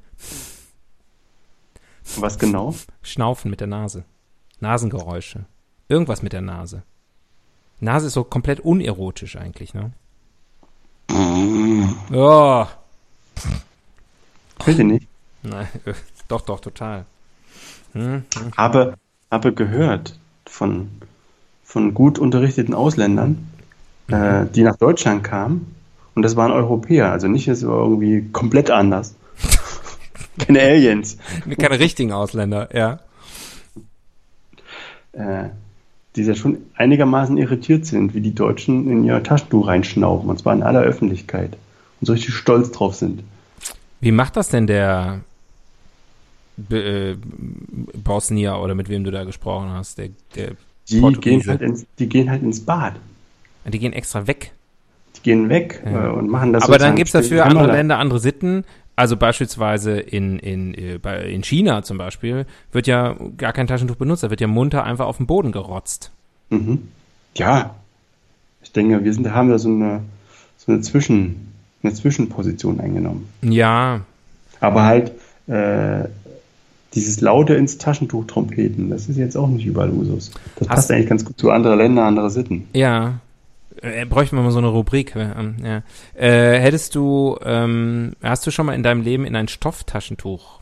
Was 2.16 2.38
genau? 2.38 2.74
Schnaufen 3.02 3.50
mit 3.50 3.60
der 3.60 3.66
Nase. 3.66 4.04
Nasengeräusche. 4.60 5.44
Irgendwas 5.88 6.22
mit 6.22 6.32
der 6.32 6.40
Nase. 6.40 6.84
Nase 7.80 8.06
ist 8.06 8.14
so 8.14 8.24
komplett 8.24 8.60
unerotisch 8.60 9.36
eigentlich, 9.36 9.74
ne? 9.74 9.92
Oh. 12.12 12.66
Bitte 14.64 14.84
nicht. 14.84 15.08
Nein, 15.42 15.66
äh, 15.84 15.92
doch, 16.28 16.42
doch, 16.42 16.60
total. 16.60 17.04
Hm? 17.92 18.24
Habe, 18.56 18.94
habe 19.30 19.52
gehört 19.52 20.18
von, 20.46 20.88
von 21.64 21.94
gut 21.94 22.18
unterrichteten 22.18 22.74
Ausländern, 22.74 23.48
äh, 24.08 24.46
die 24.46 24.62
nach 24.62 24.76
Deutschland 24.76 25.24
kamen. 25.24 25.74
Und 26.14 26.22
das 26.22 26.36
waren 26.36 26.52
Europäer, 26.52 27.10
also 27.10 27.28
nicht 27.28 27.48
es 27.48 27.66
war 27.66 27.78
irgendwie 27.78 28.28
komplett 28.32 28.70
anders. 28.70 29.14
Keine 30.38 30.60
Aliens. 30.60 31.18
Keine 31.58 31.78
richtigen 31.78 32.12
Ausländer, 32.12 32.68
ja. 32.74 33.00
Äh, 35.12 35.50
die 36.16 36.22
ja 36.24 36.34
schon 36.34 36.58
einigermaßen 36.74 37.38
irritiert 37.38 37.86
sind, 37.86 38.14
wie 38.14 38.20
die 38.20 38.34
Deutschen 38.34 38.90
in 38.90 39.04
ihr 39.04 39.22
Taschentuch 39.22 39.66
reinschnaufen. 39.66 40.28
Und 40.28 40.38
zwar 40.38 40.54
in 40.54 40.62
aller 40.62 40.82
Öffentlichkeit. 40.82 41.56
Und 42.00 42.06
so 42.06 42.12
richtig 42.12 42.34
stolz 42.34 42.70
drauf 42.70 42.94
sind. 42.94 43.22
Wie 44.02 44.12
macht 44.12 44.36
das 44.36 44.48
denn 44.48 44.66
der 44.66 45.20
äh, 46.70 47.14
Bosnier 48.04 48.56
oder 48.58 48.74
mit 48.74 48.88
wem 48.88 49.04
du 49.04 49.10
da 49.10 49.24
gesprochen 49.24 49.70
hast? 49.70 49.96
Der, 49.98 50.08
der, 50.36 50.50
Die 50.90 51.00
gehen, 51.20 51.42
halt 51.46 51.62
ins, 51.62 51.86
die 51.98 52.08
gehen 52.08 52.28
halt 52.28 52.42
ins 52.42 52.60
Bad. 52.60 52.94
die 53.64 53.78
gehen 53.78 53.92
extra 53.92 54.26
weg. 54.26 54.52
Die 55.16 55.22
gehen 55.22 55.48
weg 55.48 55.82
Ja. 55.86 56.08
äh, 56.08 56.12
und 56.12 56.28
machen 56.28 56.52
das 56.52 56.64
Aber 56.64 56.78
dann 56.78 56.96
gibt's 56.96 57.10
still. 57.10 57.22
dafür 57.22 57.46
andere 57.46 57.72
Länder, 57.72 57.98
andere 57.98 58.18
Sitten. 58.18 58.64
Also 58.96 59.16
beispielsweise 59.16 59.98
in, 60.00 60.38
in, 60.38 60.74
äh, 60.74 61.30
in 61.32 61.42
China 61.42 61.82
zum 61.82 61.96
Beispiel 61.96 62.44
wird 62.72 62.86
ja 62.86 63.16
gar 63.38 63.52
kein 63.52 63.66
Taschentuch 63.66 63.96
benutzt, 63.96 64.22
da 64.22 64.30
wird 64.30 64.40
ja 64.40 64.46
munter 64.48 64.84
einfach 64.84 65.06
auf 65.06 65.16
den 65.16 65.26
Boden 65.26 65.50
gerotzt. 65.52 66.10
Mhm. 66.50 66.88
Ja, 67.36 67.74
ich 68.62 68.72
denke, 68.72 69.02
wir 69.02 69.14
sind, 69.14 69.32
haben 69.32 69.48
da 69.48 69.58
so 69.58 69.68
eine, 69.70 70.02
so 70.58 70.72
eine, 70.72 70.82
Zwischen, 70.82 71.51
eine 71.82 71.92
Zwischenposition 71.94 72.80
eingenommen. 72.80 73.28
Ja, 73.42 74.00
Aber 74.60 74.84
halt 74.84 75.12
äh, 75.48 76.08
dieses 76.94 77.20
laute 77.20 77.54
ins 77.54 77.78
Taschentuch 77.78 78.26
trompeten, 78.26 78.90
das 78.90 79.08
ist 79.08 79.16
jetzt 79.16 79.36
auch 79.36 79.48
nicht 79.48 79.64
überall 79.66 79.90
Usus. 79.90 80.30
Das 80.56 80.68
Hast- 80.68 80.76
passt 80.76 80.90
eigentlich 80.90 81.08
ganz 81.08 81.24
gut 81.24 81.38
zu 81.38 81.50
anderen 81.50 81.78
Ländern, 81.78 82.06
andere 82.06 82.30
Sitten. 82.30 82.68
ja. 82.72 83.20
Äh, 83.80 84.04
bräuchten 84.04 84.36
wir 84.36 84.42
mal 84.44 84.52
so 84.52 84.58
eine 84.58 84.68
Rubrik. 84.68 85.16
äh, 85.16 85.30
ähm, 85.36 85.56
ja. 85.64 85.82
äh, 86.14 86.60
hättest 86.60 86.94
du, 86.94 87.36
ähm, 87.42 88.12
hast 88.22 88.46
du 88.46 88.52
schon 88.52 88.66
mal 88.66 88.74
in 88.74 88.84
deinem 88.84 89.02
Leben 89.02 89.24
in 89.24 89.34
ein 89.34 89.48
Stofftaschentuch 89.48 90.60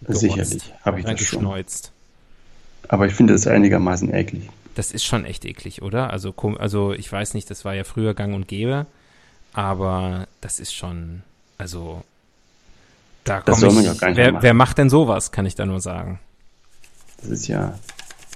gerotzt? 0.00 0.20
Sicherlich 0.20 0.74
habe 0.84 0.98
ich 0.98 1.06
das 1.06 1.20
schon. 1.20 1.46
Aber 2.88 3.06
ich 3.06 3.12
finde 3.14 3.34
es 3.34 3.46
einigermaßen 3.46 4.12
eklig. 4.12 4.48
Das 4.74 4.90
ist 4.90 5.04
schon 5.04 5.24
echt 5.24 5.44
eklig, 5.44 5.82
oder? 5.82 6.10
Also, 6.10 6.34
also 6.58 6.92
ich 6.92 7.12
weiß 7.12 7.34
nicht, 7.34 7.48
das 7.48 7.64
war 7.64 7.74
ja 7.74 7.84
früher 7.84 8.14
gang 8.14 8.34
und 8.34 8.48
gäbe, 8.48 8.86
aber 9.54 10.26
das 10.40 10.60
ist 10.60 10.74
schon, 10.74 11.22
also 11.58 12.02
Da 13.24 13.40
Das 13.40 13.60
soll 13.60 13.70
man 13.72 13.80
ich, 13.84 13.86
ja 13.86 13.94
gar 13.94 14.08
nicht 14.08 14.16
wer, 14.18 14.32
machen. 14.32 14.42
wer 14.42 14.54
macht 14.54 14.76
denn 14.78 14.90
sowas, 14.90 15.32
kann 15.32 15.46
ich 15.46 15.54
da 15.54 15.64
nur 15.64 15.80
sagen. 15.80 16.18
Das 17.22 17.30
ist 17.30 17.46
ja, 17.48 17.78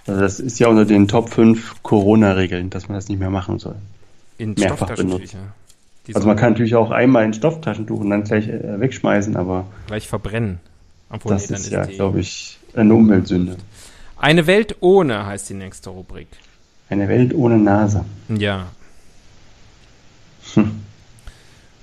also 0.06 0.20
das 0.20 0.40
ist 0.40 0.58
ja 0.58 0.68
unter 0.68 0.86
den 0.86 1.08
Top 1.08 1.28
5 1.30 1.82
Corona-Regeln, 1.82 2.70
dass 2.70 2.88
man 2.88 2.96
das 2.96 3.08
nicht 3.08 3.18
mehr 3.18 3.28
machen 3.30 3.58
soll. 3.58 3.74
In 4.38 4.54
Mehrfach 4.54 4.86
Stofftaschentücher. 4.86 5.38
Die 6.06 6.14
Also 6.14 6.26
man 6.26 6.36
kann 6.36 6.52
natürlich 6.52 6.74
auch 6.74 6.90
einmal 6.90 7.24
ein 7.24 7.34
Stofftaschentuch 7.34 8.00
und 8.00 8.08
dann 8.08 8.24
gleich 8.24 8.48
äh, 8.48 8.80
wegschmeißen, 8.80 9.36
aber 9.36 9.66
gleich 9.88 10.08
verbrennen. 10.08 10.58
Obwohl, 11.10 11.32
das 11.32 11.42
nee, 11.50 11.56
dann 11.56 11.60
ist 11.60 11.70
ja, 11.70 11.84
glaube 11.84 12.20
ich, 12.20 12.58
eine 12.74 12.94
Umweltsünde. 12.94 13.56
Eine 14.16 14.46
Welt 14.46 14.76
ohne 14.80 15.26
heißt 15.26 15.50
die 15.50 15.54
nächste 15.54 15.90
Rubrik. 15.90 16.28
Eine 16.88 17.08
Welt 17.08 17.34
ohne 17.34 17.58
Nase. 17.58 18.04
Ja. 18.28 18.68
Hm. 20.54 20.82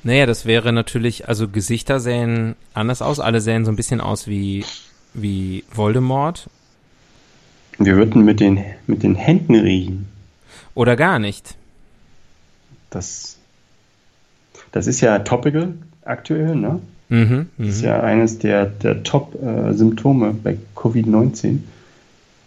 Naja, 0.05 0.27
das 0.27 0.45
wäre 0.45 0.71
natürlich, 0.71 1.27
also 1.27 1.47
Gesichter 1.47 1.99
sehen 1.99 2.53
anders 2.75 3.01
aus. 3.01 3.19
Alle 3.19 3.41
sehen 3.41 3.65
so 3.65 3.71
ein 3.71 3.75
bisschen 3.75 4.01
aus 4.01 4.27
wie, 4.27 4.63
wie 5.15 5.63
Voldemort. 5.73 6.47
Wir 7.79 7.97
würden 7.97 8.23
mit 8.23 8.39
den, 8.39 8.63
mit 8.85 9.01
den 9.01 9.15
Händen 9.15 9.55
riechen. 9.55 10.07
Oder 10.75 10.95
gar 10.95 11.17
nicht. 11.17 11.55
Das, 12.91 13.37
das 14.71 14.85
ist 14.85 15.01
ja 15.01 15.17
topical 15.19 15.73
aktuell, 16.03 16.55
ne? 16.55 16.79
Mhm, 17.09 17.49
Das 17.57 17.67
ist 17.67 17.81
mhm. 17.81 17.87
ja 17.87 18.01
eines 18.01 18.37
der, 18.37 18.67
der 18.67 19.01
Top-Symptome 19.01 20.35
bei 20.35 20.57
Covid-19. 20.75 21.61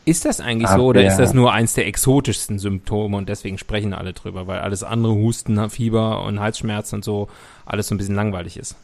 Ist 0.08 0.24
das 0.24 0.40
eigentlich 0.40 0.68
Aber- 0.68 0.78
so 0.80 0.86
oder 0.86 1.06
ist 1.06 1.16
das 1.18 1.34
nur 1.34 1.52
eins 1.52 1.74
der 1.74 1.86
exotischsten 1.86 2.58
Symptome 2.58 3.16
und 3.16 3.28
deswegen 3.28 3.58
sprechen 3.58 3.92
alle 3.92 4.12
drüber, 4.14 4.46
weil 4.46 4.60
alles 4.60 4.82
andere 4.82 5.12
Husten, 5.14 5.68
Fieber 5.70 6.22
und 6.24 6.40
Halsschmerzen 6.40 6.96
und 6.96 7.04
so 7.04 7.28
alles 7.66 7.88
so 7.88 7.94
ein 7.94 7.98
bisschen 7.98 8.14
langweilig 8.14 8.56
ist. 8.56 8.74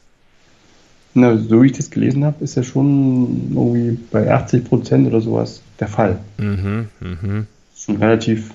Na, 1.15 1.37
so 1.39 1.63
wie 1.63 1.67
ich 1.67 1.73
das 1.73 1.91
gelesen 1.91 2.25
habe, 2.25 2.43
ist 2.43 2.57
ja 2.57 2.63
schon 2.63 3.53
irgendwie 3.55 3.99
bei 4.11 4.33
80 4.33 4.65
Prozent 4.65 5.07
oder 5.07 5.21
sowas 5.21 5.63
der 5.81 5.89
Fall. 5.89 6.19
Mhm, 6.39 6.89
mhm. 7.01 7.47
Das 7.73 7.81
ist 7.83 7.89
ein 7.89 7.97
relativ, 7.97 8.51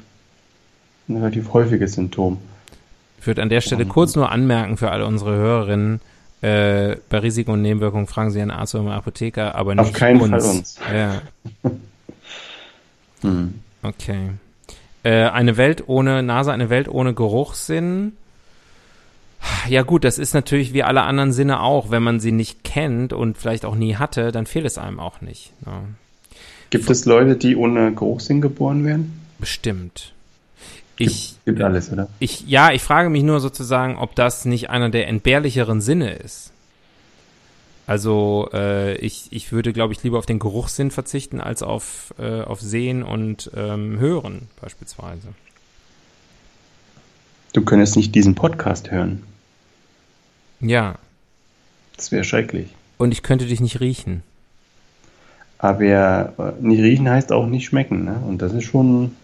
ein 1.07 1.17
relativ 1.17 1.53
häufiges 1.53 1.93
Symptom. 1.93 2.37
Ich 3.19 3.25
würde 3.27 3.41
an 3.41 3.49
der 3.49 3.61
Stelle 3.61 3.85
kurz 3.85 4.15
nur 4.15 4.31
anmerken 4.31 4.77
für 4.77 4.91
alle 4.91 5.05
unsere 5.05 5.35
Hörerinnen, 5.35 6.01
äh, 6.41 6.95
bei 7.09 7.17
Risiken 7.19 7.51
und 7.51 7.61
Nebenwirkungen 7.61 8.07
fragen 8.07 8.31
Sie 8.31 8.41
einen 8.41 8.51
Arzt 8.51 8.75
oder 8.75 8.83
einen 8.83 8.93
Apotheker, 8.93 9.55
aber 9.55 9.75
nicht 9.75 9.85
Auf 9.85 9.93
keinen 9.93 10.21
uns. 10.21 10.29
Fall 10.29 10.55
uns. 10.55 10.77
Ja, 10.93 11.21
Hm. 13.21 13.55
okay. 13.83 14.31
Äh, 15.03 15.25
eine 15.29 15.57
Welt 15.57 15.83
ohne 15.87 16.23
Nase, 16.23 16.51
eine 16.51 16.69
Welt 16.69 16.87
ohne 16.89 17.13
Geruchssinn. 17.13 18.13
Ja 19.69 19.83
gut, 19.83 20.03
das 20.03 20.17
ist 20.19 20.33
natürlich 20.33 20.73
wie 20.73 20.83
alle 20.83 21.03
anderen 21.03 21.31
Sinne 21.31 21.61
auch. 21.61 21.91
Wenn 21.91 22.03
man 22.03 22.19
sie 22.19 22.33
nicht 22.33 22.63
kennt 22.63 23.13
und 23.13 23.37
vielleicht 23.37 23.63
auch 23.65 23.75
nie 23.75 23.95
hatte, 23.95 24.31
dann 24.31 24.45
fehlt 24.45 24.65
es 24.65 24.77
einem 24.77 24.99
auch 24.99 25.21
nicht. 25.21 25.53
Ja, 25.65 25.83
Gibt 26.69 26.89
es 26.89 27.05
Leute, 27.05 27.35
die 27.35 27.55
ohne 27.55 27.93
Geruchssinn 27.93 28.41
geboren 28.41 28.85
werden? 28.85 29.15
bestimmt. 29.39 30.13
Gibt, 30.97 31.11
Ich, 31.11 31.35
gibt 31.45 31.61
alles, 31.61 31.91
oder? 31.93 32.09
ich, 32.19 32.45
ja, 32.47 32.71
ich 32.71 32.81
frage 32.81 33.09
mich 33.09 33.23
nur 33.23 33.39
sozusagen, 33.39 33.97
ob 33.97 34.15
das 34.15 34.43
nicht 34.43 34.69
einer 34.69 34.89
der 34.89 35.07
entbehrlicheren 35.07 35.79
Sinne 35.79 36.11
ist. 36.11 36.51
Also 37.89 38.47
äh, 38.53 38.97
ich, 38.97 39.29
ich 39.31 39.51
würde, 39.51 39.73
glaube 39.73 39.93
ich, 39.93 40.03
lieber 40.03 40.19
auf 40.19 40.27
den 40.27 40.37
Geruchssinn 40.37 40.91
verzichten 40.91 41.41
als 41.41 41.63
auf, 41.63 42.13
äh, 42.19 42.41
auf 42.41 42.61
Sehen 42.61 43.01
und 43.01 43.49
ähm, 43.55 43.97
Hören 43.97 44.47
beispielsweise. 44.61 45.29
Du 47.51 47.65
könntest 47.65 47.95
nicht 47.95 48.13
diesen 48.13 48.35
Podcast 48.35 48.91
hören. 48.91 49.23
Ja, 50.59 50.99
Das 51.95 52.11
wäre 52.11 52.23
schrecklich. 52.23 52.67
und 52.99 53.11
ich 53.11 53.23
könnte 53.23 53.47
dich 53.47 53.59
nicht 53.59 53.79
riechen. 53.79 54.21
Aber 55.57 55.81
äh, 55.81 56.51
nicht 56.61 56.83
riechen 56.83 57.09
heißt 57.09 57.31
auch 57.31 57.47
nicht 57.47 57.65
schmecken. 57.65 58.05
Ne? 58.05 58.21
Und 58.27 58.43
das 58.43 58.53
ist 58.53 58.65
schon 58.65 59.15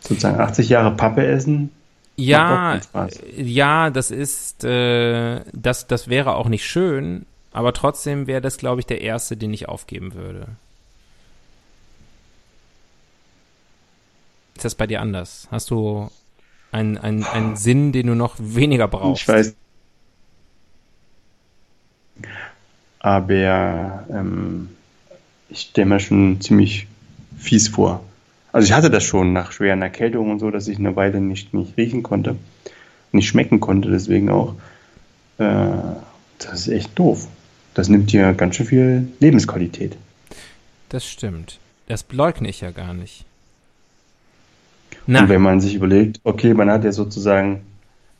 sozusagen 0.00 0.38
80 0.38 0.68
Jahre 0.68 0.94
Pappe 0.94 1.26
essen. 1.26 1.72
Ja, 2.16 2.80
ja, 3.36 3.90
das 3.90 4.10
ist, 4.10 4.62
äh, 4.64 5.40
das, 5.52 5.86
das 5.88 6.08
wäre 6.08 6.36
auch 6.36 6.48
nicht 6.48 6.64
schön, 6.64 7.26
aber 7.52 7.72
trotzdem 7.72 8.26
wäre 8.26 8.40
das, 8.40 8.56
glaube 8.56 8.80
ich, 8.80 8.86
der 8.86 9.00
erste, 9.00 9.36
den 9.36 9.52
ich 9.52 9.68
aufgeben 9.68 10.14
würde. 10.14 10.46
Ist 14.56 14.64
das 14.64 14.74
bei 14.76 14.86
dir 14.86 15.00
anders? 15.00 15.48
Hast 15.50 15.70
du 15.70 16.10
einen, 16.70 16.98
einen, 16.98 17.24
einen 17.24 17.56
Sinn, 17.56 17.92
den 17.92 18.06
du 18.06 18.14
noch 18.14 18.36
weniger 18.38 18.86
brauchst? 18.88 19.22
Ich 19.22 19.28
weiß. 19.28 19.54
Aber 23.00 24.04
ähm, 24.10 24.70
ich 25.48 25.60
stelle 25.60 25.86
mir 25.86 26.00
schon 26.00 26.40
ziemlich 26.40 26.86
fies 27.36 27.68
vor. 27.68 28.02
Also 28.54 28.66
ich 28.66 28.72
hatte 28.72 28.88
das 28.88 29.02
schon 29.02 29.32
nach 29.32 29.50
schweren 29.50 29.82
Erkältungen 29.82 30.30
und 30.30 30.38
so, 30.38 30.48
dass 30.48 30.68
ich 30.68 30.78
eine 30.78 30.94
Weile 30.94 31.20
nicht, 31.20 31.52
nicht 31.54 31.76
riechen 31.76 32.04
konnte, 32.04 32.36
nicht 33.10 33.26
schmecken 33.26 33.58
konnte, 33.58 33.90
deswegen 33.90 34.30
auch. 34.30 34.54
Äh, 35.38 35.72
das 36.38 36.60
ist 36.60 36.68
echt 36.68 36.96
doof. 36.96 37.26
Das 37.74 37.88
nimmt 37.88 38.12
dir 38.12 38.32
ganz 38.32 38.54
schön 38.54 38.66
viel 38.66 39.08
Lebensqualität. 39.18 39.96
Das 40.88 41.04
stimmt. 41.04 41.58
Das 41.88 42.04
leugne 42.12 42.48
ich 42.48 42.60
ja 42.60 42.70
gar 42.70 42.94
nicht. 42.94 43.24
Und 45.08 45.14
Na, 45.14 45.28
wenn 45.28 45.42
man 45.42 45.60
sich 45.60 45.74
überlegt, 45.74 46.20
okay, 46.22 46.54
man 46.54 46.70
hat 46.70 46.84
ja 46.84 46.92
sozusagen, 46.92 47.62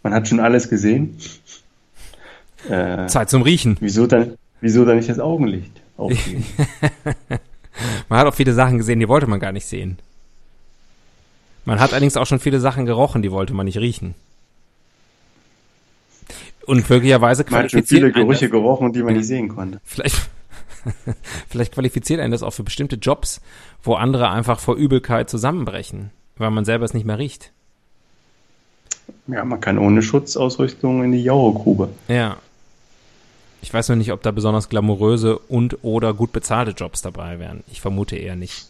man 0.03 0.13
hat 0.13 0.27
schon 0.27 0.41
alles 0.41 0.69
gesehen. 0.69 1.17
Äh, 2.69 3.07
Zeit 3.07 3.31
zum 3.31 3.43
Riechen. 3.43 3.77
wieso 3.79 4.09
dann, 4.09 4.35
wieso 4.61 4.85
dann 4.85 4.97
nicht 4.97 5.09
das 5.09 5.21
Augenlicht 5.21 5.81
aufgeben? 5.97 6.45
Man 8.09 8.19
hat 8.21 8.27
auch 8.27 8.35
viele 8.35 8.53
Sachen 8.53 8.79
gesehen, 8.79 9.01
die 9.01 9.09
wollte 9.09 9.27
man 9.27 9.41
gar 9.41 9.51
nicht 9.51 9.67
sehen. 9.67 9.99
Man 11.65 11.81
hat 11.81 11.93
allerdings 11.93 12.17
auch 12.17 12.27
schon 12.27 12.41
viele 12.41 12.61
Sachen 12.61 12.87
gerochen, 12.87 13.23
die 13.23 13.33
wollte 13.33 13.55
man 13.55 13.67
nicht 13.67 13.79
riechen. 13.79 14.15
Und 16.67 16.89
möglicherweise 16.89 17.45
Man 17.49 17.65
hat 17.65 17.71
schon 17.71 17.83
viele 17.85 18.11
qualifiziert 18.11 18.15
Gerüche 18.15 18.51
gerochen, 18.51 18.93
die 18.93 19.03
man 19.03 19.15
nicht 19.15 19.27
sehen 19.27 19.49
konnte. 19.49 19.81
vielleicht, 19.85 20.29
vielleicht 21.49 21.73
qualifiziert 21.73 22.21
einen 22.21 22.33
das 22.33 22.43
auch 22.43 22.53
für 22.53 22.63
bestimmte 22.63 22.97
Jobs, 22.97 23.41
wo 23.83 23.95
andere 23.95 24.31
einfach 24.31 24.61
vor 24.61 24.77
Übelkeit 24.77 25.29
zusammenbrechen, 25.29 26.11
weil 26.37 26.51
man 26.51 26.65
selber 26.65 26.85
es 26.85 26.95
nicht 26.95 27.07
mehr 27.07 27.19
riecht. 27.19 27.53
Ja, 29.27 29.45
man 29.45 29.61
kann 29.61 29.79
ohne 29.79 30.03
Schutzausrüstung 30.03 31.05
in 31.05 31.13
die 31.13 31.23
Jauregrube. 31.23 31.91
Ja. 32.09 32.39
Ich 33.61 33.73
weiß 33.73 33.89
noch 33.89 33.97
nicht, 33.97 34.13
ob 34.13 34.23
da 34.23 34.31
besonders 34.31 34.69
glamouröse 34.69 35.39
und 35.39 35.79
oder 35.83 36.13
gut 36.13 36.33
bezahlte 36.33 36.73
Jobs 36.73 37.01
dabei 37.01 37.39
wären. 37.39 37.65
Ich 37.71 37.81
vermute 37.81 38.17
eher 38.17 38.37
nicht. 38.37 38.67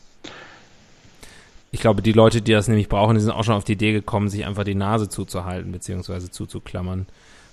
Ich 1.75 1.81
glaube, 1.81 2.03
die 2.03 2.13
Leute, 2.13 2.41
die 2.41 2.53
das 2.53 2.69
nämlich 2.69 2.89
brauchen, 2.89 3.17
die 3.17 3.21
sind 3.21 3.33
auch 3.33 3.43
schon 3.43 3.57
auf 3.57 3.65
die 3.65 3.73
Idee 3.73 3.91
gekommen, 3.91 4.29
sich 4.29 4.47
einfach 4.47 4.63
die 4.63 4.77
Nase 4.77 5.09
zuzuhalten 5.09 5.73
beziehungsweise 5.73 6.31
zuzuklammern, 6.31 7.07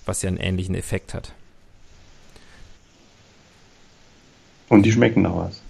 was 0.06 0.22
ja 0.22 0.28
einen 0.28 0.38
ähnlichen 0.38 0.76
Effekt 0.76 1.16
hat. 1.16 1.34
Und 4.70 4.84
die 4.84 4.92
schmecken 4.92 5.24
noch 5.24 5.38
was. 5.38 5.64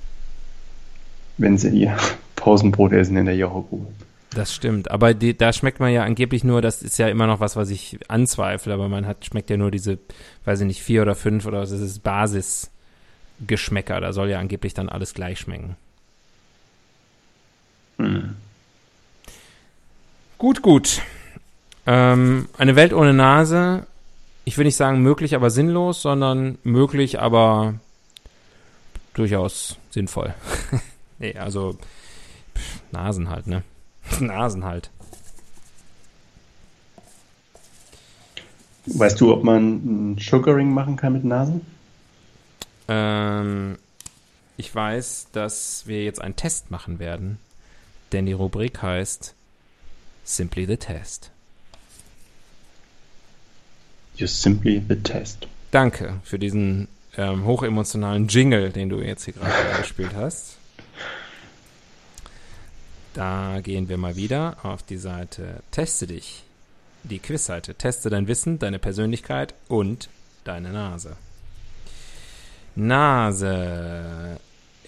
Wenn 1.37 1.57
sie 1.57 1.69
ihr 1.69 1.95
Pausenbrot 2.35 2.91
essen 2.91 3.15
in 3.15 3.25
der 3.25 3.37
Jauregrube. 3.37 3.87
Das 4.31 4.53
stimmt. 4.53 4.91
Aber 4.91 5.13
die, 5.13 5.37
da 5.37 5.53
schmeckt 5.53 5.79
man 5.79 5.93
ja 5.93 6.03
angeblich 6.03 6.43
nur, 6.43 6.61
das 6.61 6.83
ist 6.83 6.99
ja 6.99 7.07
immer 7.07 7.27
noch 7.27 7.39
was, 7.39 7.55
was 7.55 7.69
ich 7.69 7.99
anzweifle, 8.09 8.73
aber 8.73 8.89
man 8.89 9.07
hat, 9.07 9.23
schmeckt 9.23 9.49
ja 9.49 9.55
nur 9.55 9.71
diese, 9.71 9.97
weiß 10.43 10.59
ich 10.59 10.67
nicht, 10.67 10.83
vier 10.83 11.03
oder 11.03 11.15
fünf 11.15 11.45
oder 11.45 11.61
was 11.61 11.71
ist 11.71 11.79
es, 11.79 11.99
Basisgeschmäcker. 11.99 14.01
Da 14.01 14.11
soll 14.11 14.29
ja 14.29 14.39
angeblich 14.39 14.73
dann 14.73 14.89
alles 14.89 15.13
gleich 15.13 15.39
schmecken. 15.39 15.77
Hm. 18.01 18.35
Gut, 20.37 20.61
gut. 20.61 21.01
Ähm, 21.85 22.49
eine 22.57 22.75
Welt 22.75 22.93
ohne 22.93 23.13
Nase, 23.13 23.85
ich 24.43 24.57
will 24.57 24.65
nicht 24.65 24.75
sagen 24.75 25.01
möglich, 25.01 25.35
aber 25.35 25.49
sinnlos, 25.49 26.01
sondern 26.01 26.57
möglich, 26.63 27.19
aber 27.19 27.75
durchaus 29.13 29.77
sinnvoll. 29.91 30.33
nee, 31.19 31.35
also 31.35 31.77
pff, 32.55 32.81
Nasen 32.91 33.29
halt, 33.29 33.47
ne? 33.47 33.63
Nasen 34.19 34.63
halt. 34.63 34.89
Weißt 38.87 39.21
du, 39.21 39.31
ob 39.31 39.43
man 39.43 40.13
ein 40.13 40.17
Sugaring 40.17 40.73
machen 40.73 40.95
kann 40.95 41.13
mit 41.13 41.23
Nasen? 41.23 41.61
Ähm, 42.87 43.77
ich 44.57 44.73
weiß, 44.73 45.27
dass 45.31 45.83
wir 45.85 46.03
jetzt 46.03 46.19
einen 46.19 46.35
Test 46.35 46.71
machen 46.71 46.99
werden, 46.99 47.37
denn 48.11 48.25
die 48.25 48.33
Rubrik 48.33 48.81
heißt 48.81 49.35
Simply 50.23 50.65
the 50.65 50.77
Test. 50.77 51.31
Just 54.15 54.41
simply 54.41 54.81
the 54.87 54.95
test. 54.97 55.47
Danke 55.71 56.19
für 56.23 56.37
diesen 56.37 56.87
ähm, 57.17 57.45
hochemotionalen 57.45 58.27
Jingle, 58.27 58.71
den 58.71 58.89
du 58.89 59.01
jetzt 59.01 59.25
hier 59.25 59.33
gerade 59.33 59.53
gespielt 59.79 60.11
hast. 60.15 60.57
Da 63.13 63.59
gehen 63.61 63.89
wir 63.89 63.97
mal 63.97 64.15
wieder 64.15 64.57
auf 64.63 64.83
die 64.83 64.97
Seite 64.97 65.63
Teste 65.71 66.07
dich. 66.07 66.43
Die 67.03 67.19
Quizseite. 67.19 67.73
Teste 67.73 68.09
dein 68.09 68.27
Wissen, 68.27 68.59
deine 68.59 68.79
Persönlichkeit 68.79 69.53
und 69.67 70.09
deine 70.43 70.71
Nase. 70.71 71.15
Nase. 72.75 74.39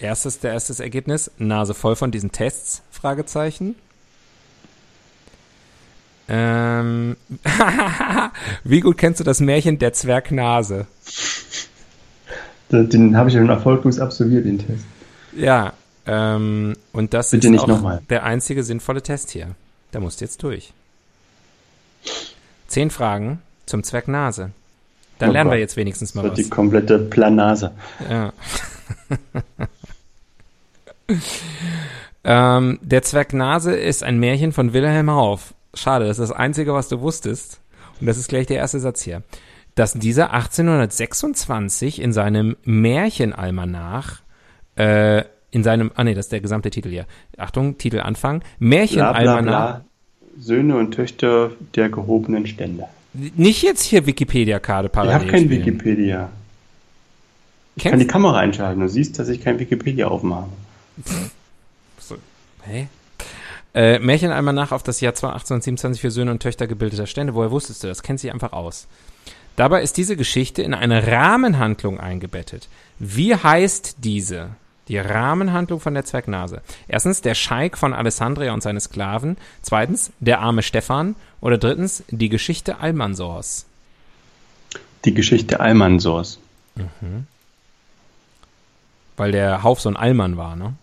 Erstes, 0.04 0.38
der 0.40 0.52
erstes 0.52 0.80
Ergebnis. 0.80 1.30
Nase 1.38 1.74
voll 1.74 1.96
von 1.96 2.10
diesen 2.10 2.32
Tests? 2.32 2.82
Fragezeichen. 2.90 3.74
Ähm, 6.26 7.16
wie 8.64 8.80
gut 8.80 8.96
kennst 8.96 9.20
du 9.20 9.24
das 9.24 9.40
Märchen 9.40 9.78
Der 9.78 9.92
Zwergnase? 9.92 10.86
Den, 12.72 12.88
den 12.88 13.16
habe 13.16 13.28
ich 13.28 13.34
schon 13.36 13.48
erfolglos 13.48 13.98
absolviert, 13.98 14.46
den 14.46 14.58
Test. 14.58 14.84
Ja, 15.36 15.74
ähm, 16.06 16.74
und 16.92 17.12
das 17.12 17.30
Bitte 17.30 17.48
ist 17.54 17.60
auch 17.60 18.00
der 18.08 18.24
einzige 18.24 18.62
sinnvolle 18.64 19.02
Test 19.02 19.30
hier. 19.30 19.54
Da 19.92 20.00
musst 20.00 20.20
du 20.20 20.24
jetzt 20.24 20.42
durch. 20.42 20.72
Zehn 22.68 22.90
Fragen 22.90 23.40
zum 23.66 23.82
Zwergnase. 23.84 24.50
Dann 25.18 25.30
Oh 25.30 25.32
lernen 25.32 25.50
wir 25.50 25.56
Gott. 25.56 25.60
jetzt 25.60 25.76
wenigstens 25.76 26.10
Das 26.10 26.14
mal 26.16 26.22
wird 26.24 26.32
was. 26.38 26.44
die 26.44 26.48
komplette 26.50 26.98
Planase. 26.98 27.70
Ja. 28.10 28.32
ähm, 32.24 32.78
der 32.82 33.02
Zwergnase 33.02 33.74
ist 33.74 34.02
ein 34.02 34.18
Märchen 34.18 34.52
von 34.52 34.72
Wilhelm 34.72 35.10
Hauff. 35.10 35.54
Schade, 35.74 36.06
das 36.06 36.18
ist 36.18 36.30
das 36.30 36.36
Einzige, 36.36 36.72
was 36.72 36.88
du 36.88 37.00
wusstest. 37.00 37.60
Und 38.00 38.06
das 38.06 38.16
ist 38.18 38.28
gleich 38.28 38.46
der 38.46 38.58
erste 38.58 38.80
Satz 38.80 39.02
hier. 39.02 39.22
Dass 39.74 39.92
dieser 39.94 40.32
1826 40.32 42.00
in 42.00 42.12
seinem 42.12 42.56
Märchenalmanach, 42.64 44.20
äh, 44.76 45.24
in 45.50 45.62
seinem, 45.64 45.90
ah 45.94 46.04
nee, 46.04 46.14
das 46.14 46.26
ist 46.26 46.32
der 46.32 46.40
gesamte 46.40 46.70
Titel 46.70 46.90
hier. 46.90 47.06
Achtung, 47.38 47.78
Titel 47.78 48.00
Anfang. 48.00 48.40
Bla 48.40 48.46
bla 48.48 48.68
Märchenalmanach. 48.68 49.44
bla. 49.44 49.84
Söhne 50.38 50.76
und 50.76 50.92
Töchter 50.92 51.52
der 51.74 51.88
gehobenen 51.88 52.46
Stände. 52.46 52.84
Nicht 53.12 53.62
jetzt 53.62 53.82
hier 53.82 54.06
Wikipedia-Karte 54.06 54.86
Ich 54.86 54.92
parallel 54.92 55.14
habe 55.14 55.26
kein. 55.26 55.48
Wikipedia. 55.48 56.30
Ich 57.76 57.84
kann 57.84 57.92
Kennst 57.92 58.04
die 58.04 58.08
Kamera 58.08 58.38
einschalten. 58.38 58.80
Du 58.80 58.88
siehst, 58.88 59.18
dass 59.18 59.28
ich 59.28 59.40
kein 59.40 59.58
Wikipedia 59.58 60.08
aufmache. 60.08 60.48
So, 61.98 62.16
hä? 62.62 62.88
Äh, 63.74 63.98
Märchenalmanach 63.98 64.70
auf 64.70 64.82
das 64.84 65.00
Jahr 65.00 65.12
1827 65.12 66.00
für 66.00 66.10
Söhne 66.10 66.30
und 66.30 66.40
Töchter 66.40 66.66
gebildeter 66.66 67.06
Stände. 67.06 67.34
Woher 67.34 67.50
wusstest 67.50 67.82
du 67.82 67.88
das? 67.88 68.02
Kennt 68.02 68.20
sie 68.20 68.30
einfach 68.30 68.52
aus. 68.52 68.86
Dabei 69.56 69.82
ist 69.82 69.96
diese 69.96 70.16
Geschichte 70.16 70.62
in 70.62 70.74
eine 70.74 71.06
Rahmenhandlung 71.06 71.98
eingebettet. 71.98 72.68
Wie 72.98 73.34
heißt 73.34 73.96
diese? 73.98 74.50
Die 74.88 74.98
Rahmenhandlung 74.98 75.80
von 75.80 75.94
der 75.94 76.04
Zwergnase. 76.04 76.60
Erstens, 76.88 77.22
der 77.22 77.34
Scheik 77.34 77.78
von 77.78 77.94
Alessandria 77.94 78.52
und 78.52 78.62
seine 78.62 78.80
Sklaven. 78.80 79.36
Zweitens, 79.62 80.12
der 80.20 80.40
arme 80.40 80.62
Stefan. 80.62 81.16
Oder 81.40 81.58
drittens, 81.58 82.04
die 82.10 82.28
Geschichte 82.28 82.78
Almansors. 82.78 83.66
Die 85.04 85.14
Geschichte 85.14 85.60
Almansors. 85.60 86.38
Weil 89.16 89.32
der 89.32 89.62
Hauf 89.62 89.80
so 89.80 89.88
ein 89.88 89.96
Allmann 89.96 90.36
war, 90.36 90.54
ne? 90.54 90.74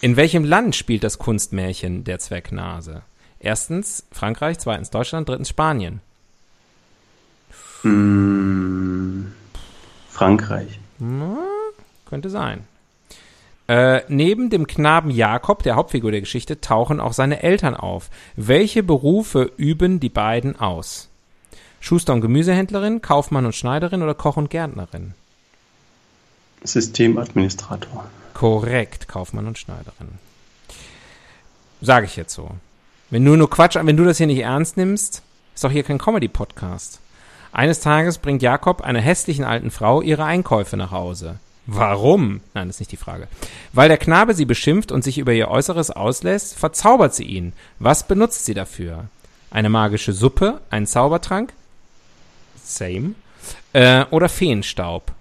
In 0.00 0.16
welchem 0.16 0.44
Land 0.44 0.76
spielt 0.76 1.04
das 1.04 1.18
Kunstmärchen 1.18 2.04
der 2.04 2.18
Zwergnase? 2.18 3.02
Erstens 3.40 4.06
Frankreich, 4.10 4.58
zweitens 4.58 4.90
Deutschland, 4.90 5.28
drittens 5.28 5.48
Spanien. 5.48 6.00
Hm, 7.82 9.32
Frankreich. 10.10 10.78
Na, 10.98 11.38
könnte 12.06 12.30
sein. 12.30 12.66
Äh, 13.66 14.02
neben 14.08 14.50
dem 14.50 14.66
Knaben 14.66 15.10
Jakob, 15.10 15.62
der 15.62 15.76
Hauptfigur 15.76 16.10
der 16.10 16.20
Geschichte, 16.20 16.60
tauchen 16.60 17.00
auch 17.00 17.14
seine 17.14 17.42
Eltern 17.42 17.74
auf. 17.74 18.10
Welche 18.36 18.82
Berufe 18.82 19.50
üben 19.56 20.00
die 20.00 20.10
beiden 20.10 20.58
aus? 20.58 21.08
Schuster 21.80 22.12
und 22.12 22.20
Gemüsehändlerin, 22.20 23.02
Kaufmann 23.02 23.46
und 23.46 23.54
Schneiderin 23.54 24.02
oder 24.02 24.14
Koch 24.14 24.36
und 24.36 24.50
Gärtnerin? 24.50 25.14
Systemadministrator. 26.62 28.06
Korrekt, 28.34 29.08
Kaufmann 29.08 29.46
und 29.46 29.58
Schneiderin. 29.58 30.18
Sage 31.80 32.06
ich 32.06 32.16
jetzt 32.16 32.34
so. 32.34 32.50
Wenn 33.10 33.24
du 33.24 33.36
nur 33.36 33.48
Quatsch, 33.48 33.76
wenn 33.80 33.96
du 33.96 34.04
das 34.04 34.18
hier 34.18 34.26
nicht 34.26 34.40
ernst 34.40 34.76
nimmst, 34.76 35.22
ist 35.54 35.64
doch 35.64 35.70
hier 35.70 35.84
kein 35.84 35.98
Comedy-Podcast. 35.98 37.00
Eines 37.52 37.80
Tages 37.80 38.18
bringt 38.18 38.42
Jakob 38.42 38.80
einer 38.80 39.00
hässlichen 39.00 39.44
alten 39.44 39.70
Frau 39.70 40.02
ihre 40.02 40.24
Einkäufe 40.24 40.76
nach 40.76 40.90
Hause. 40.90 41.38
Warum? 41.66 42.40
Nein, 42.52 42.66
das 42.66 42.76
ist 42.76 42.80
nicht 42.80 42.92
die 42.92 42.96
Frage. 42.96 43.28
Weil 43.72 43.88
der 43.88 43.98
Knabe 43.98 44.34
sie 44.34 44.44
beschimpft 44.44 44.92
und 44.92 45.04
sich 45.04 45.18
über 45.18 45.32
ihr 45.32 45.48
Äußeres 45.48 45.90
auslässt, 45.90 46.58
verzaubert 46.58 47.14
sie 47.14 47.24
ihn. 47.24 47.52
Was 47.78 48.06
benutzt 48.06 48.44
sie 48.44 48.54
dafür? 48.54 49.04
Eine 49.50 49.70
magische 49.70 50.12
Suppe, 50.12 50.60
einen 50.68 50.86
Zaubertrank? 50.86 51.52
Same. 52.62 53.14
Äh, 53.72 54.04
oder 54.10 54.28
Feenstaub? 54.28 55.12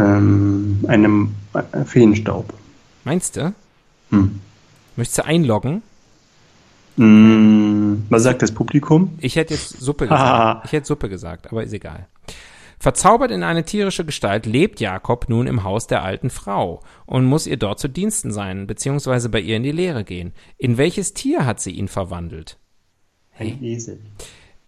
Ähm, 0.00 0.84
einem 0.88 1.34
äh, 1.52 1.84
Feenstaub. 1.84 2.52
Meinst 3.04 3.36
du? 3.36 3.52
Hm. 4.10 4.40
Möchtest 4.96 5.18
du 5.18 5.24
einloggen? 5.24 5.82
Hm, 6.96 8.04
was 8.08 8.22
sagt 8.22 8.42
das 8.42 8.52
Publikum? 8.52 9.18
Ich 9.20 9.36
hätte 9.36 9.54
jetzt 9.54 9.80
Suppe 9.80 10.04
gesagt. 10.08 10.66
Ich 10.66 10.72
hätte 10.72 10.86
Suppe 10.86 11.08
gesagt, 11.08 11.46
aber 11.50 11.62
ist 11.62 11.72
egal. 11.72 12.06
Verzaubert 12.78 13.30
in 13.30 13.42
eine 13.42 13.64
tierische 13.64 14.06
Gestalt 14.06 14.46
lebt 14.46 14.80
Jakob 14.80 15.28
nun 15.28 15.46
im 15.46 15.64
Haus 15.64 15.86
der 15.86 16.02
alten 16.02 16.30
Frau 16.30 16.80
und 17.04 17.26
muss 17.26 17.46
ihr 17.46 17.58
dort 17.58 17.78
zu 17.78 17.88
Diensten 17.88 18.32
sein, 18.32 18.66
beziehungsweise 18.66 19.28
bei 19.28 19.40
ihr 19.40 19.56
in 19.56 19.62
die 19.62 19.70
Lehre 19.70 20.02
gehen. 20.02 20.32
In 20.56 20.78
welches 20.78 21.12
Tier 21.12 21.44
hat 21.44 21.60
sie 21.60 21.72
ihn 21.72 21.88
verwandelt? 21.88 22.58
Ein 23.38 23.62
Esel. 23.62 24.00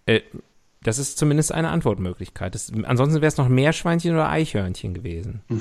Äh, 0.05 0.21
das 0.83 0.99
ist 0.99 1.19
zumindest 1.19 1.53
eine 1.53 1.71
Antwortmöglichkeit. 1.71 2.55
Das, 2.55 2.73
ansonsten 2.85 3.21
wäre 3.21 3.29
es 3.29 3.37
noch 3.37 3.49
Meerschweinchen 3.49 4.15
oder 4.15 4.29
Eichhörnchen 4.29 4.95
gewesen. 4.95 5.43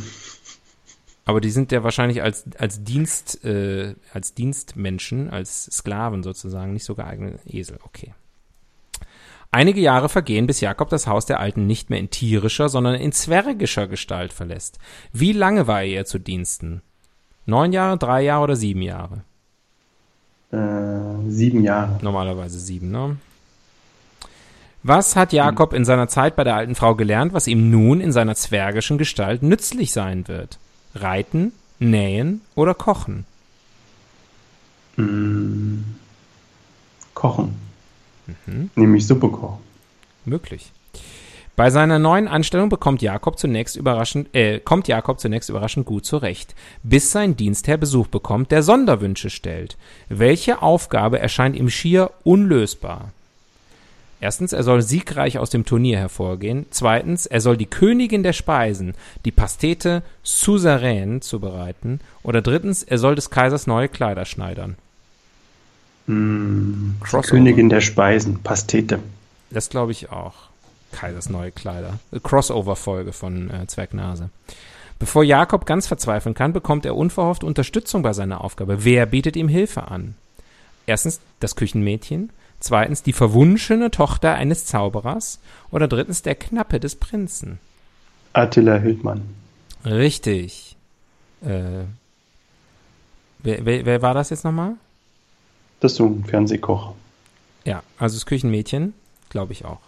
Aber 1.25 1.39
die 1.39 1.51
sind 1.51 1.71
ja 1.71 1.83
wahrscheinlich 1.83 2.23
als, 2.23 2.45
als 2.57 2.83
Dienst, 2.83 3.45
äh, 3.45 3.95
als 4.11 4.33
Dienstmenschen, 4.33 5.29
als 5.29 5.65
Sklaven 5.65 6.23
sozusagen 6.23 6.73
nicht 6.73 6.83
so 6.83 6.95
geeignet. 6.95 7.39
Esel, 7.45 7.79
okay. 7.83 8.13
Einige 9.51 9.81
Jahre 9.81 10.09
vergehen, 10.09 10.47
bis 10.47 10.61
Jakob 10.61 10.89
das 10.89 11.07
Haus 11.07 11.25
der 11.25 11.39
Alten 11.39 11.67
nicht 11.67 11.89
mehr 11.89 11.99
in 11.99 12.09
tierischer, 12.09 12.69
sondern 12.69 12.95
in 12.95 13.11
zwergischer 13.11 13.87
Gestalt 13.87 14.33
verlässt. 14.33 14.79
Wie 15.11 15.33
lange 15.33 15.67
war 15.67 15.81
er 15.81 15.87
ihr 15.87 16.05
zu 16.05 16.19
Diensten? 16.19 16.81
Neun 17.45 17.73
Jahre, 17.73 17.97
drei 17.97 18.23
Jahre 18.23 18.43
oder 18.43 18.55
sieben 18.55 18.81
Jahre? 18.81 19.23
Äh, 20.51 21.29
sieben 21.29 21.63
Jahre. 21.63 21.99
Normalerweise 22.01 22.59
sieben, 22.59 22.91
ne? 22.91 23.17
Was 24.83 25.15
hat 25.15 25.31
Jakob 25.31 25.73
in 25.73 25.85
seiner 25.85 26.07
Zeit 26.07 26.35
bei 26.35 26.43
der 26.43 26.55
alten 26.55 26.73
Frau 26.73 26.95
gelernt, 26.95 27.33
was 27.33 27.47
ihm 27.47 27.69
nun 27.69 28.01
in 28.01 28.11
seiner 28.11 28.35
zwergischen 28.35 28.97
Gestalt 28.97 29.43
nützlich 29.43 29.91
sein 29.91 30.27
wird? 30.27 30.57
Reiten, 30.95 31.53
nähen 31.79 32.41
oder 32.55 32.73
kochen? 32.73 33.25
Hm, 34.95 35.83
kochen. 37.13 37.55
Mhm. 38.45 38.71
Nämlich 38.75 39.05
Suppe 39.05 39.29
kochen. 39.29 39.59
Möglich. 40.25 40.71
Bei 41.55 41.69
seiner 41.69 41.99
neuen 41.99 42.27
Anstellung 42.27 42.69
bekommt 42.69 43.03
Jakob 43.03 43.37
zunächst 43.37 43.75
überraschend, 43.75 44.33
äh, 44.33 44.59
kommt 44.59 44.87
Jakob 44.87 45.19
zunächst 45.19 45.49
überraschend 45.49 45.85
gut 45.85 46.05
zurecht, 46.05 46.55
bis 46.81 47.11
sein 47.11 47.35
Dienstherr 47.35 47.77
Besuch 47.77 48.07
bekommt, 48.07 48.51
der 48.51 48.63
Sonderwünsche 48.63 49.29
stellt. 49.29 49.77
Welche 50.09 50.61
Aufgabe 50.63 51.19
erscheint 51.19 51.55
ihm 51.55 51.69
schier 51.69 52.11
unlösbar? 52.23 53.11
Erstens, 54.21 54.53
er 54.53 54.61
soll 54.61 54.83
siegreich 54.83 55.39
aus 55.39 55.49
dem 55.49 55.65
Turnier 55.65 55.97
hervorgehen. 55.97 56.67
Zweitens, 56.69 57.25
er 57.25 57.41
soll 57.41 57.57
die 57.57 57.65
Königin 57.65 58.21
der 58.21 58.33
Speisen, 58.33 58.93
die 59.25 59.31
Pastete 59.31 60.03
Suzerain, 60.21 61.23
zubereiten. 61.23 61.99
Oder 62.21 62.43
drittens, 62.43 62.83
er 62.83 62.99
soll 62.99 63.15
des 63.15 63.31
Kaisers 63.31 63.65
neue 63.65 63.89
Kleider 63.89 64.25
schneidern. 64.25 64.75
Crossover. 66.05 67.27
Königin 67.27 67.69
der 67.69 67.81
Speisen. 67.81 68.39
Pastete. 68.43 68.99
Das 69.49 69.69
glaube 69.69 69.91
ich 69.91 70.11
auch. 70.11 70.35
Kaisers 70.91 71.29
neue 71.29 71.51
Kleider. 71.51 71.97
Äh, 72.11 72.19
Crossover-Folge 72.19 73.13
von 73.13 73.49
äh, 73.49 73.65
Zwergnase. 73.65 74.29
Bevor 74.99 75.23
Jakob 75.23 75.65
ganz 75.65 75.87
verzweifeln 75.87 76.35
kann, 76.35 76.53
bekommt 76.53 76.85
er 76.85 76.95
unverhofft 76.95 77.43
Unterstützung 77.43 78.03
bei 78.03 78.13
seiner 78.13 78.43
Aufgabe. 78.43 78.83
Wer 78.83 79.07
bietet 79.07 79.35
ihm 79.35 79.47
Hilfe 79.47 79.87
an? 79.87 80.13
Erstens 80.85 81.21
das 81.39 81.55
Küchenmädchen, 81.55 82.29
zweitens 82.63 83.03
die 83.03 83.13
verwunschene 83.13 83.91
Tochter 83.91 84.35
eines 84.35 84.65
Zauberers 84.65 85.39
oder 85.71 85.87
drittens 85.87 86.21
der 86.21 86.35
Knappe 86.35 86.79
des 86.79 86.95
Prinzen. 86.95 87.59
Attila 88.33 88.77
Hildmann. 88.77 89.21
Richtig. 89.85 90.75
Äh, 91.41 91.85
wer, 93.39 93.65
wer, 93.65 93.85
wer 93.85 94.01
war 94.01 94.13
das 94.13 94.29
jetzt 94.29 94.43
nochmal? 94.43 94.73
Das 95.79 95.93
ist 95.93 95.97
so 95.97 96.05
ein 96.05 96.23
Fernsehkoch. 96.23 96.93
Ja, 97.65 97.83
also 97.97 98.15
das 98.15 98.25
Küchenmädchen, 98.25 98.93
glaube 99.29 99.53
ich 99.53 99.65
auch. 99.65 99.81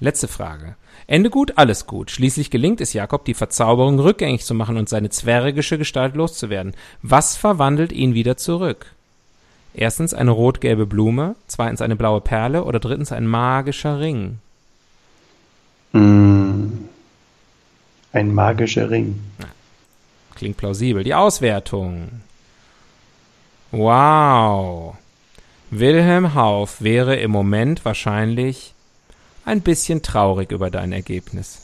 Letzte 0.00 0.28
Frage. 0.28 0.76
Ende 1.06 1.30
gut, 1.30 1.56
alles 1.56 1.86
gut. 1.86 2.10
Schließlich 2.10 2.50
gelingt 2.50 2.80
es 2.80 2.92
Jakob, 2.92 3.24
die 3.24 3.34
Verzauberung 3.34 3.98
rückgängig 3.98 4.44
zu 4.44 4.54
machen 4.54 4.76
und 4.76 4.88
seine 4.88 5.10
zwergische 5.10 5.78
Gestalt 5.78 6.14
loszuwerden. 6.14 6.74
Was 7.02 7.36
verwandelt 7.36 7.92
ihn 7.92 8.14
wieder 8.14 8.36
zurück? 8.36 8.92
Erstens 9.74 10.14
eine 10.14 10.30
rot-gelbe 10.30 10.86
Blume, 10.86 11.34
zweitens 11.48 11.82
eine 11.82 11.96
blaue 11.96 12.20
Perle 12.20 12.64
oder 12.64 12.78
drittens 12.78 13.10
ein 13.10 13.26
magischer 13.26 13.98
Ring. 13.98 14.38
Hm, 15.92 16.88
Ein 18.12 18.32
magischer 18.32 18.90
Ring. 18.90 19.20
Klingt 20.36 20.56
plausibel. 20.56 21.02
Die 21.02 21.14
Auswertung. 21.14 22.22
Wow. 23.72 24.96
Wilhelm 25.70 26.34
Hauff 26.34 26.80
wäre 26.80 27.16
im 27.16 27.32
Moment 27.32 27.84
wahrscheinlich 27.84 28.74
ein 29.44 29.60
bisschen 29.60 30.02
traurig 30.02 30.52
über 30.52 30.70
dein 30.70 30.92
Ergebnis. 30.92 31.62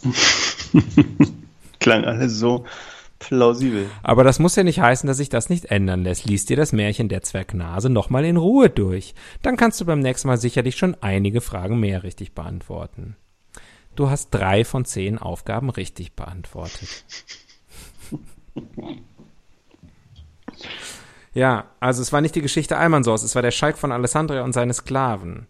Klang 1.81 2.05
alles 2.05 2.39
so 2.39 2.65
plausibel. 3.21 3.89
Aber 4.03 4.25
das 4.25 4.41
muss 4.41 4.57
ja 4.57 4.65
nicht 4.65 4.81
heißen, 4.81 5.07
dass 5.07 5.19
sich 5.19 5.29
das 5.29 5.49
nicht 5.49 5.67
ändern 5.67 6.03
lässt. 6.03 6.25
Lies 6.25 6.47
dir 6.47 6.57
das 6.57 6.73
Märchen 6.73 7.09
der 7.09 7.23
Zwergnase 7.23 7.89
nochmal 7.89 8.25
in 8.25 8.37
Ruhe 8.37 8.69
durch. 8.69 9.15
Dann 9.43 9.57
kannst 9.57 9.81
du 9.81 9.85
beim 9.85 10.01
nächsten 10.01 10.27
Mal 10.27 10.39
sicherlich 10.39 10.77
schon 10.77 10.97
einige 11.01 11.41
Fragen 11.41 11.79
mehr 11.79 12.03
richtig 12.03 12.35
beantworten. 12.35 13.15
Du 13.95 14.11
hast 14.11 14.31
drei 14.31 14.65
von 14.65 14.85
zehn 14.85 15.19
Aufgaben 15.19 15.71
richtig 15.71 16.15
beantwortet. 16.17 17.05
ja, 21.35 21.67
also 21.79 22.03
es 22.03 22.13
war 22.13 22.21
nicht 22.21 22.35
die 22.35 22.43
Geschichte 22.43 22.77
Almansors, 22.77 23.23
es 23.23 23.35
war 23.35 23.43
der 23.43 23.51
Schalk 23.51 23.79
von 23.79 23.93
Alessandria 23.93 24.43
und 24.43 24.53
seine 24.53 24.75
Sklaven. 24.75 25.47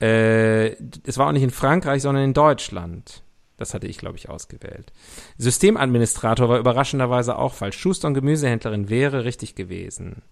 Äh, 0.00 0.72
es 1.04 1.16
war 1.16 1.28
auch 1.28 1.32
nicht 1.32 1.42
in 1.42 1.50
Frankreich, 1.50 2.02
sondern 2.02 2.24
in 2.24 2.34
Deutschland. 2.34 3.22
Das 3.56 3.72
hatte 3.72 3.86
ich, 3.86 3.98
glaube 3.98 4.18
ich, 4.18 4.28
ausgewählt. 4.28 4.92
Systemadministrator 5.38 6.48
war 6.48 6.58
überraschenderweise 6.58 7.38
auch 7.38 7.54
falsch. 7.54 7.78
Schuster 7.78 8.08
und 8.08 8.14
Gemüsehändlerin 8.14 8.90
wäre 8.90 9.24
richtig 9.24 9.54
gewesen. 9.54 10.22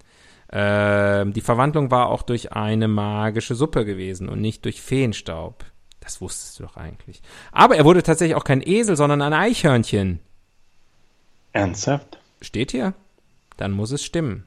Ähm, 0.52 1.32
die 1.32 1.40
Verwandlung 1.40 1.90
war 1.90 2.08
auch 2.08 2.22
durch 2.22 2.52
eine 2.52 2.86
magische 2.86 3.54
Suppe 3.54 3.84
gewesen 3.84 4.28
und 4.28 4.40
nicht 4.40 4.64
durch 4.64 4.82
Feenstaub. 4.82 5.64
Das 6.00 6.20
wusstest 6.20 6.58
du 6.58 6.64
doch 6.64 6.76
eigentlich. 6.76 7.22
Aber 7.50 7.76
er 7.76 7.86
wurde 7.86 8.02
tatsächlich 8.02 8.36
auch 8.36 8.44
kein 8.44 8.60
Esel, 8.60 8.94
sondern 8.94 9.22
ein 9.22 9.32
Eichhörnchen. 9.32 10.20
Ernsthaft? 11.52 12.18
Steht 12.42 12.72
hier. 12.72 12.92
Dann 13.56 13.72
muss 13.72 13.90
es 13.90 14.04
stimmen. 14.04 14.44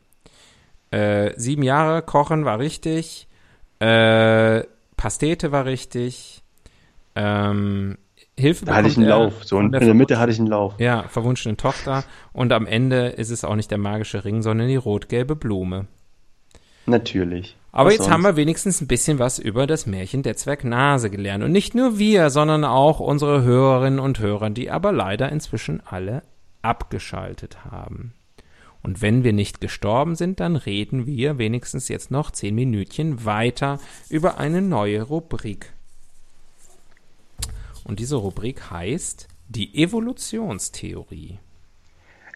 Äh, 0.91 1.33
sieben 1.35 1.63
Jahre 1.63 2.03
kochen 2.03 2.45
war 2.45 2.59
richtig. 2.59 3.27
Äh, 3.79 4.63
Pastete 4.97 5.51
war 5.51 5.65
richtig. 5.65 6.43
Ähm, 7.15 7.97
Hilfe 8.39 8.65
Da 8.65 8.75
hatte 8.75 8.87
ich 8.87 8.97
einen 8.97 9.07
Lauf. 9.07 9.43
So 9.43 9.59
in 9.59 9.71
der 9.71 9.81
der 9.81 9.93
Mitte 9.93 10.19
hatte 10.19 10.31
ich 10.31 10.39
einen 10.39 10.47
Lauf. 10.47 10.75
ja, 10.79 11.03
verwunschenen 11.07 11.57
Tochter. 11.57 12.03
Und 12.33 12.53
am 12.53 12.65
Ende 12.67 13.07
ist 13.07 13.31
es 13.31 13.43
auch 13.43 13.55
nicht 13.55 13.71
der 13.71 13.77
magische 13.79 14.25
Ring, 14.25 14.41
sondern 14.41 14.67
die 14.67 14.75
rot-gelbe 14.75 15.35
Blume. 15.35 15.87
Natürlich. 16.85 17.57
Aber 17.71 17.87
Was 17.87 17.93
jetzt 17.93 18.03
sonst? 18.03 18.13
haben 18.13 18.23
wir 18.23 18.35
wenigstens 18.35 18.81
ein 18.81 18.87
bisschen 18.87 19.19
was 19.19 19.39
über 19.39 19.67
das 19.67 19.85
Märchen 19.85 20.23
der 20.23 20.37
Zwergnase 20.37 21.09
gelernt. 21.09 21.43
Und 21.43 21.51
nicht 21.51 21.75
nur 21.75 21.97
wir, 21.99 22.29
sondern 22.29 22.63
auch 22.63 22.99
unsere 22.99 23.43
Hörerinnen 23.43 23.99
und 23.99 24.19
Hörer, 24.19 24.49
die 24.51 24.71
aber 24.71 24.91
leider 24.91 25.31
inzwischen 25.31 25.81
alle 25.85 26.23
abgeschaltet 26.61 27.65
haben. 27.65 28.13
Und 28.83 29.01
wenn 29.01 29.23
wir 29.23 29.33
nicht 29.33 29.59
gestorben 29.59 30.15
sind, 30.15 30.39
dann 30.39 30.55
reden 30.55 31.05
wir 31.05 31.37
wenigstens 31.37 31.87
jetzt 31.89 32.09
noch 32.09 32.31
zehn 32.31 32.55
Minütchen 32.55 33.25
weiter 33.25 33.79
über 34.09 34.37
eine 34.37 34.61
neue 34.61 35.01
Rubrik. 35.01 35.73
Und 37.87 38.01
diese 38.01 38.17
Rubrik 38.17 38.69
heißt 38.69 39.29
die 39.47 39.81
Evolutionstheorie. 39.81 41.39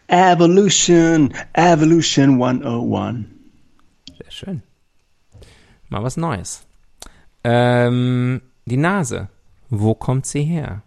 Evolution, 0.06 1.34
Evolution 1.52 2.42
101. 2.42 3.26
Sehr 4.16 4.30
schön. 4.30 4.62
Mal 5.90 6.02
was 6.02 6.16
Neues. 6.16 6.64
Ähm, 7.44 8.40
die 8.64 8.78
Nase. 8.78 9.28
Wo 9.68 9.94
kommt 9.94 10.24
sie 10.24 10.42
her? 10.42 10.82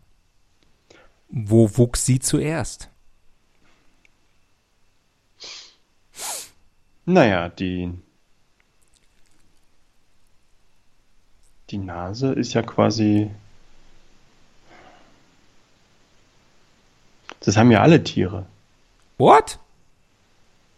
Wo 1.30 1.78
wuchs 1.78 2.04
sie 2.04 2.18
zuerst? 2.18 2.90
Naja, 7.06 7.50
die, 7.50 7.94
die 11.70 11.78
Nase 11.78 12.34
ist 12.34 12.56
ja 12.56 12.64
quasi. 12.64 13.30
Das 17.46 17.58
haben 17.58 17.72
ja 17.72 17.82
alle 17.82 18.04
Tiere. 18.04 18.46
What? 19.18 19.60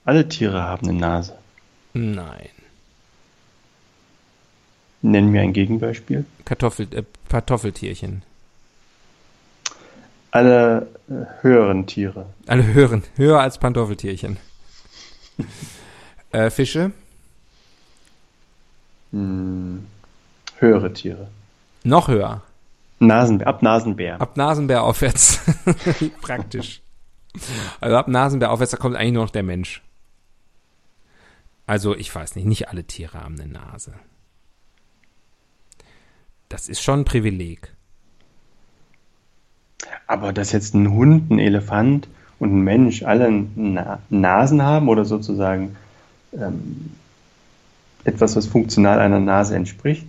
Alle 0.04 0.28
Tiere 0.28 0.62
haben 0.62 0.88
eine 0.90 1.00
Nase. 1.00 1.38
Nein. 1.94 2.50
Nennen 5.02 5.34
wir 5.34 5.42
ein 5.42 5.54
Gegenbeispiel. 5.54 6.26
Kartoffel, 6.44 6.88
äh, 6.94 7.04
Kartoffeltierchen. 7.30 8.24
Alle 10.32 10.88
äh, 11.10 11.42
höheren 11.42 11.88
Tiere. 11.88 12.26
Alle 12.48 12.66
hören. 12.74 13.04
Höher 13.16 13.40
als 13.40 13.58
Pantoffeltierchen. 13.58 14.38
äh, 16.32 16.50
Fische. 16.50 16.92
Hm, 19.12 19.88
höhere 20.60 20.94
Tiere. 20.94 21.30
Noch 21.84 22.10
höher. 22.10 22.42
Nasenbär, 23.00 23.48
ab 23.48 23.62
Nasenbär. 23.62 24.22
Ab 24.22 24.38
Nasenbär 24.38 24.84
aufwärts. 24.84 25.42
Praktisch. 26.22 26.82
Also 27.80 27.96
ab 27.96 28.08
Nasenbär 28.08 28.52
aufwärts, 28.52 28.72
da 28.72 28.78
kommt 28.78 28.96
eigentlich 28.96 29.14
nur 29.14 29.24
noch 29.24 29.32
der 29.32 29.44
Mensch. 29.44 29.84
Also 31.68 31.96
ich 31.96 32.14
weiß 32.14 32.36
nicht, 32.36 32.46
nicht 32.46 32.70
alle 32.70 32.86
Tiere 32.86 33.22
haben 33.22 33.40
eine 33.40 33.52
Nase. 33.52 33.94
Das 36.50 36.70
ist 36.70 36.82
schon 36.82 37.02
ein 37.02 37.06
Privileg. 37.06 37.74
Aber 40.08 40.34
dass 40.34 40.54
jetzt 40.54 40.74
ein 40.74 40.92
Hund, 40.92 41.30
ein 41.30 41.40
Elefant 41.40 42.08
und 42.40 42.54
ein 42.54 42.62
Mensch 42.62 43.04
alle 43.04 43.30
Na 43.56 44.00
Nasen 44.10 44.62
haben 44.62 44.88
oder 44.88 45.06
sozusagen 45.06 45.76
ähm, 46.34 46.92
etwas, 48.06 48.36
was 48.36 48.48
funktional 48.48 49.00
einer 49.00 49.20
Nase 49.20 49.56
entspricht, 49.56 50.08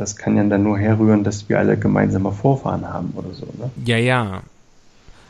das 0.00 0.16
kann 0.16 0.36
ja 0.36 0.44
dann 0.44 0.62
nur 0.62 0.78
herrühren, 0.78 1.24
dass 1.24 1.48
wir 1.48 1.58
alle 1.58 1.76
gemeinsame 1.78 2.32
Vorfahren 2.32 2.86
haben 2.88 3.12
oder 3.14 3.32
so, 3.34 3.46
ne? 3.58 3.70
Ja, 3.84 3.96
ja. 3.96 4.42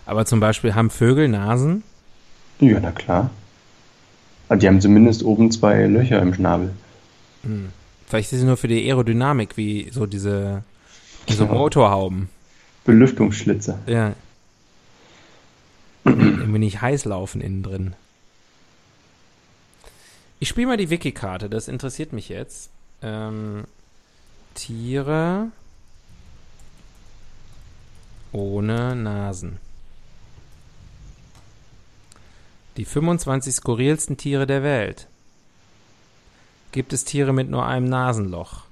Aber 0.07 0.25
zum 0.27 0.41
Beispiel 0.41 0.75
haben 0.75 0.91
Vögel 0.91 1.29
Nasen? 1.29 1.83
Ja, 2.61 2.81
na 2.81 2.91
klar. 2.93 3.31
Aber 4.49 4.59
die 4.59 4.67
haben 4.67 4.81
zumindest 4.81 5.23
oben 5.23 5.51
zwei 5.51 5.85
Löcher 5.87 6.21
im 6.23 6.33
Schnabel. 6.35 6.71
Vielleicht 8.07 8.33
ist 8.33 8.39
es 8.41 8.45
nur 8.45 8.57
für 8.57 8.69
die 8.69 8.87
Aerodynamik, 8.89 9.57
wie 9.57 9.91
so 9.93 10.07
diese, 10.07 10.63
diese 11.29 11.45
Ja. 11.45 11.53
Motorhauben. 11.53 12.29
Belüftungsschlitze. 12.85 13.79
Ja. 13.87 14.15
Irgendwie 16.05 16.59
nicht 16.59 16.81
heiß 16.81 17.05
laufen 17.05 17.41
innen 17.43 17.63
drin. 17.63 17.95
Ich 20.41 20.49
spiele 20.49 20.69
mal 20.69 20.77
die 20.77 20.89
Wiki-Karte, 20.91 21.51
das 21.51 21.69
interessiert 21.69 22.13
mich 22.13 22.29
jetzt. 22.29 22.71
Ähm, 23.03 23.65
Tiere 24.59 25.53
ohne 28.33 28.97
Nasen. 28.97 29.59
Die 32.77 32.85
25 32.85 33.55
skurrilsten 33.55 34.17
Tiere 34.17 34.49
der 34.49 34.65
Welt. 34.65 35.07
Gibt 36.73 36.93
es 36.93 37.05
Tiere 37.05 37.33
mit 37.33 37.49
nur 37.49 37.67
einem 37.67 37.89
Nasenloch? 37.89 38.65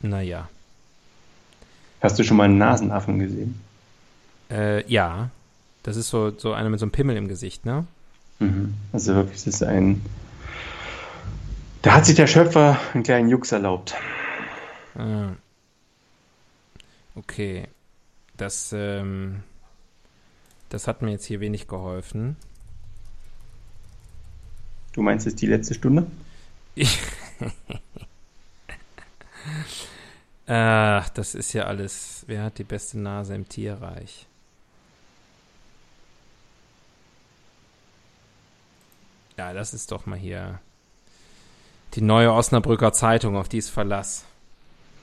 Naja. 0.00 0.48
Hast 2.00 2.16
du 2.20 2.22
schon 2.22 2.36
mal 2.36 2.44
einen 2.44 2.58
Nasenaffen 2.58 3.18
gesehen? 3.18 3.60
Äh, 4.48 4.88
ja. 4.88 5.30
Das 5.82 5.96
ist 5.96 6.08
so, 6.08 6.30
so 6.38 6.52
einer 6.52 6.70
mit 6.70 6.78
so 6.78 6.84
einem 6.84 6.92
Pimmel 6.92 7.16
im 7.16 7.26
Gesicht, 7.26 7.66
ne? 7.66 7.84
Mhm. 8.38 8.74
Also 8.92 9.16
wirklich, 9.16 9.42
das 9.42 9.54
ist 9.54 9.64
ein. 9.64 10.02
Da 11.82 11.94
hat 11.94 12.06
sich 12.06 12.14
der 12.14 12.28
Schöpfer 12.28 12.78
einen 12.94 13.02
kleinen 13.02 13.28
Jux 13.28 13.50
erlaubt. 13.50 13.96
Ah. 14.96 15.36
Okay. 17.14 17.68
Das, 18.36 18.72
ähm, 18.72 19.42
das 20.68 20.88
hat 20.88 21.02
mir 21.02 21.12
jetzt 21.12 21.24
hier 21.24 21.40
wenig 21.40 21.68
geholfen. 21.68 22.36
Du 24.92 25.02
meinst, 25.02 25.26
es 25.26 25.34
ist 25.34 25.42
die 25.42 25.46
letzte 25.46 25.74
Stunde? 25.74 26.06
Ich 26.74 26.98
Ach, 30.46 31.08
das 31.10 31.34
ist 31.34 31.52
ja 31.52 31.64
alles. 31.64 32.24
Wer 32.28 32.44
hat 32.44 32.58
die 32.58 32.64
beste 32.64 32.98
Nase 32.98 33.34
im 33.34 33.48
Tierreich? 33.48 34.26
Ja, 39.36 39.52
das 39.52 39.74
ist 39.74 39.92
doch 39.92 40.06
mal 40.06 40.18
hier 40.18 40.60
die 41.94 42.00
neue 42.00 42.32
Osnabrücker 42.32 42.92
Zeitung, 42.92 43.36
auf 43.36 43.48
die 43.48 43.58
ist 43.58 43.70
Verlass. 43.70 44.24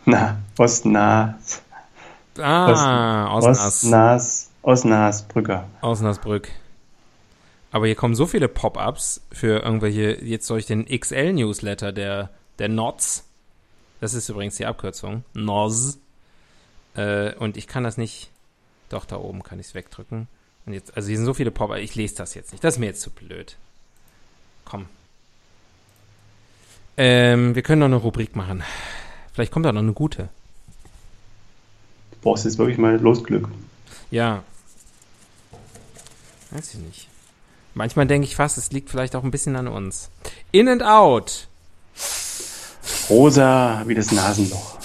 Na, 0.06 0.38
Ostnas. 0.58 1.62
Ah, 2.38 3.34
Osnas. 3.36 3.60
Ostnas. 3.60 4.50
Osnasbrücker. 4.64 5.68
Osnabrück. 5.82 6.50
Aber 7.72 7.86
hier 7.86 7.96
kommen 7.96 8.16
so 8.16 8.26
viele 8.26 8.48
Pop-ups 8.48 9.22
für 9.32 9.60
irgendwelche, 9.64 10.24
jetzt 10.24 10.50
durch 10.50 10.66
den 10.66 10.86
XL-Newsletter 10.86 11.92
der, 11.92 12.30
der 12.60 12.70
NOTS. 12.70 13.26
Das 14.00 14.14
ist 14.14 14.30
übrigens 14.30 14.56
die 14.56 14.66
Abkürzung. 14.66 15.26
NOS. 15.34 15.98
Äh, 16.96 17.34
und 17.36 17.58
ich 17.58 17.68
kann 17.68 17.84
das 17.84 17.98
nicht. 17.98 18.30
Doch, 18.90 19.06
da 19.06 19.18
oben 19.18 19.44
kann 19.44 19.60
ich 19.60 19.68
es 19.68 19.74
wegdrücken. 19.74 20.28
Und 20.66 20.74
jetzt, 20.74 20.96
also 20.96 21.08
hier 21.10 21.18
sind 21.18 21.26
so 21.26 21.34
viele 21.34 21.52
Pop, 21.52 21.76
ich 21.76 21.96
lese 21.96 22.16
das 22.16 22.36
jetzt 22.36 22.52
nicht. 22.52 22.64
Das 22.64 22.76
ist 22.76 22.80
mir 22.80 22.86
jetzt 22.86 23.02
zu 23.02 23.10
blöd. 23.10 23.58
Komm. 24.66 24.86
Ähm, 26.96 27.56
wir 27.56 27.64
können 27.64 27.80
noch 27.80 27.88
eine 27.88 27.96
Rubrik 27.96 28.36
machen. 28.36 28.64
Vielleicht 29.34 29.52
kommt 29.52 29.66
da 29.66 29.72
noch 29.72 29.82
eine 29.82 29.94
gute. 29.94 30.30
Du 32.12 32.18
brauchst 32.22 32.46
jetzt 32.46 32.58
wirklich 32.58 32.78
mal 32.78 32.98
Losglück. 32.98 33.48
Ja. 34.12 34.44
Weiß 36.52 36.74
ich 36.76 36.80
nicht. 36.80 37.08
Manchmal 37.74 38.06
denke 38.06 38.28
ich 38.28 38.36
fast, 38.36 38.58
es 38.60 38.72
liegt 38.72 38.92
vielleicht 38.92 39.16
auch 39.16 39.24
ein 39.24 39.32
bisschen 39.32 39.56
an 39.56 39.68
uns. 39.68 40.10
In 40.52 40.70
and 40.70 40.84
out. 40.84 41.48
Rosa 43.10 43.84
wie 43.88 43.96
das 43.96 44.12
Nasenloch. 44.12 44.78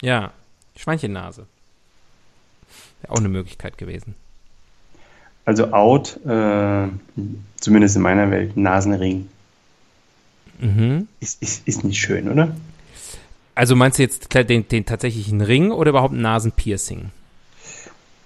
Ja. 0.00 0.32
Schweinchennase. 0.76 1.46
Wäre 3.00 3.12
auch 3.12 3.18
eine 3.18 3.28
Möglichkeit 3.28 3.76
gewesen. 3.78 4.14
Also 5.44 5.72
out, 5.72 6.18
äh, 6.24 6.88
zumindest 7.60 7.96
in 7.96 8.02
meiner 8.02 8.30
Welt, 8.30 8.56
Nasenring. 8.56 9.28
Mhm. 10.62 11.08
Ist, 11.18 11.42
ist, 11.42 11.66
ist 11.66 11.84
nicht 11.84 12.00
schön, 12.00 12.30
oder? 12.30 12.54
Also 13.54 13.76
meinst 13.76 13.98
du 13.98 14.02
jetzt 14.04 14.32
den, 14.32 14.66
den 14.68 14.86
tatsächlichen 14.86 15.40
Ring 15.40 15.72
oder 15.72 15.90
überhaupt 15.90 16.14
Nasenpiercing? 16.14 17.10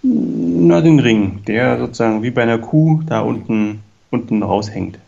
Na, 0.03 0.81
den 0.83 1.01
Ring, 1.01 1.43
der 1.47 1.79
sozusagen 1.79 2.23
wie 2.23 2.31
bei 2.31 2.43
einer 2.43 2.59
Kuh 2.59 3.03
da 3.07 3.21
unten, 3.21 3.81
unten 4.11 4.43
raushängt. 4.43 4.99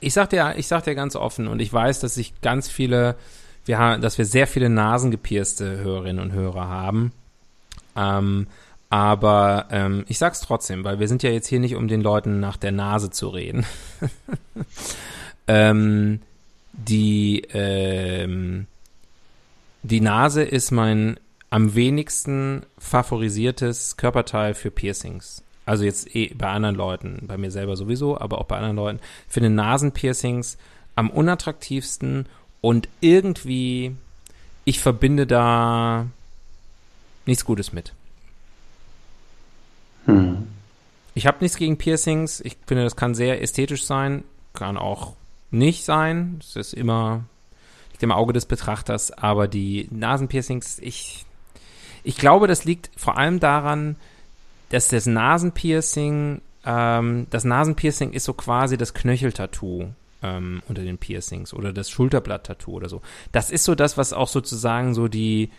Ich 0.00 0.14
sag 0.14 0.30
dir, 0.30 0.54
ich 0.56 0.68
sag 0.68 0.84
dir 0.84 0.94
ganz 0.94 1.16
offen 1.16 1.48
und 1.48 1.60
ich 1.60 1.72
weiß, 1.72 2.00
dass 2.00 2.14
sich 2.14 2.40
ganz 2.40 2.68
viele, 2.68 3.16
wir 3.64 3.78
haben, 3.78 4.00
dass 4.00 4.18
wir 4.18 4.24
sehr 4.24 4.46
viele 4.46 4.70
nasengepierste 4.70 5.78
Hörerinnen 5.78 6.22
und 6.22 6.32
Hörer 6.32 6.68
haben. 6.68 7.12
Ähm, 7.96 8.46
aber 8.88 9.66
ähm, 9.70 10.04
ich 10.06 10.18
sag's 10.18 10.40
trotzdem, 10.40 10.84
weil 10.84 11.00
wir 11.00 11.08
sind 11.08 11.24
ja 11.24 11.30
jetzt 11.30 11.48
hier 11.48 11.60
nicht, 11.60 11.74
um 11.74 11.88
den 11.88 12.02
Leuten 12.02 12.38
nach 12.38 12.56
der 12.56 12.72
Nase 12.72 13.10
zu 13.10 13.28
reden. 13.28 13.66
ähm, 15.48 16.20
die, 16.72 17.42
ähm, 17.52 18.66
die 19.82 20.00
Nase 20.00 20.42
ist 20.42 20.70
mein 20.70 21.18
am 21.50 21.74
wenigsten 21.74 22.66
favorisiertes 22.78 23.96
Körperteil 23.96 24.54
für 24.54 24.70
Piercings. 24.70 25.42
Also 25.64 25.84
jetzt 25.84 26.14
eh 26.14 26.32
bei 26.34 26.48
anderen 26.48 26.76
Leuten, 26.76 27.24
bei 27.26 27.36
mir 27.36 27.50
selber 27.50 27.76
sowieso, 27.76 28.18
aber 28.18 28.38
auch 28.38 28.46
bei 28.46 28.56
anderen 28.56 28.76
Leuten. 28.76 29.00
Ich 29.26 29.32
finde 29.32 29.50
Nasenpiercings 29.50 30.58
am 30.94 31.10
unattraktivsten 31.10 32.26
und 32.60 32.88
irgendwie, 33.00 33.94
ich 34.64 34.80
verbinde 34.80 35.26
da 35.26 36.06
nichts 37.26 37.44
Gutes 37.44 37.72
mit. 37.72 37.92
Hm. 40.06 40.46
Ich 41.14 41.26
habe 41.26 41.38
nichts 41.40 41.56
gegen 41.56 41.78
Piercings. 41.78 42.40
Ich 42.40 42.56
finde, 42.66 42.84
das 42.84 42.96
kann 42.96 43.14
sehr 43.14 43.42
ästhetisch 43.42 43.86
sein, 43.86 44.24
kann 44.52 44.76
auch 44.76 45.14
nicht 45.50 45.84
sein. 45.84 46.38
Es 46.40 46.56
ist 46.56 46.74
immer 46.74 47.24
liegt 47.96 48.02
im 48.02 48.12
Auge 48.12 48.32
des 48.32 48.44
Betrachters. 48.46 49.10
Aber 49.10 49.48
die 49.48 49.88
Nasenpiercings, 49.90 50.78
ich, 50.80 51.24
ich 52.04 52.16
glaube, 52.16 52.46
das 52.46 52.64
liegt 52.64 52.90
vor 52.96 53.16
allem 53.16 53.40
daran, 53.40 53.96
dass 54.68 54.88
das 54.88 55.06
Nasenpiercing, 55.06 56.42
ähm, 56.64 57.26
das 57.30 57.44
Nasenpiercing 57.44 58.12
ist 58.12 58.24
so 58.24 58.34
quasi 58.34 58.76
das 58.76 58.92
Knöcheltattoo 58.92 59.88
ähm, 60.22 60.62
unter 60.68 60.82
den 60.82 60.98
Piercings 60.98 61.54
oder 61.54 61.72
das 61.72 61.88
Schulterblatt-Tattoo 61.88 62.72
oder 62.72 62.88
so. 62.88 63.00
Das 63.32 63.50
ist 63.50 63.64
so 63.64 63.74
das, 63.74 63.96
was 63.96 64.12
auch 64.12 64.28
sozusagen 64.28 64.92
so 64.94 65.08
die 65.08 65.50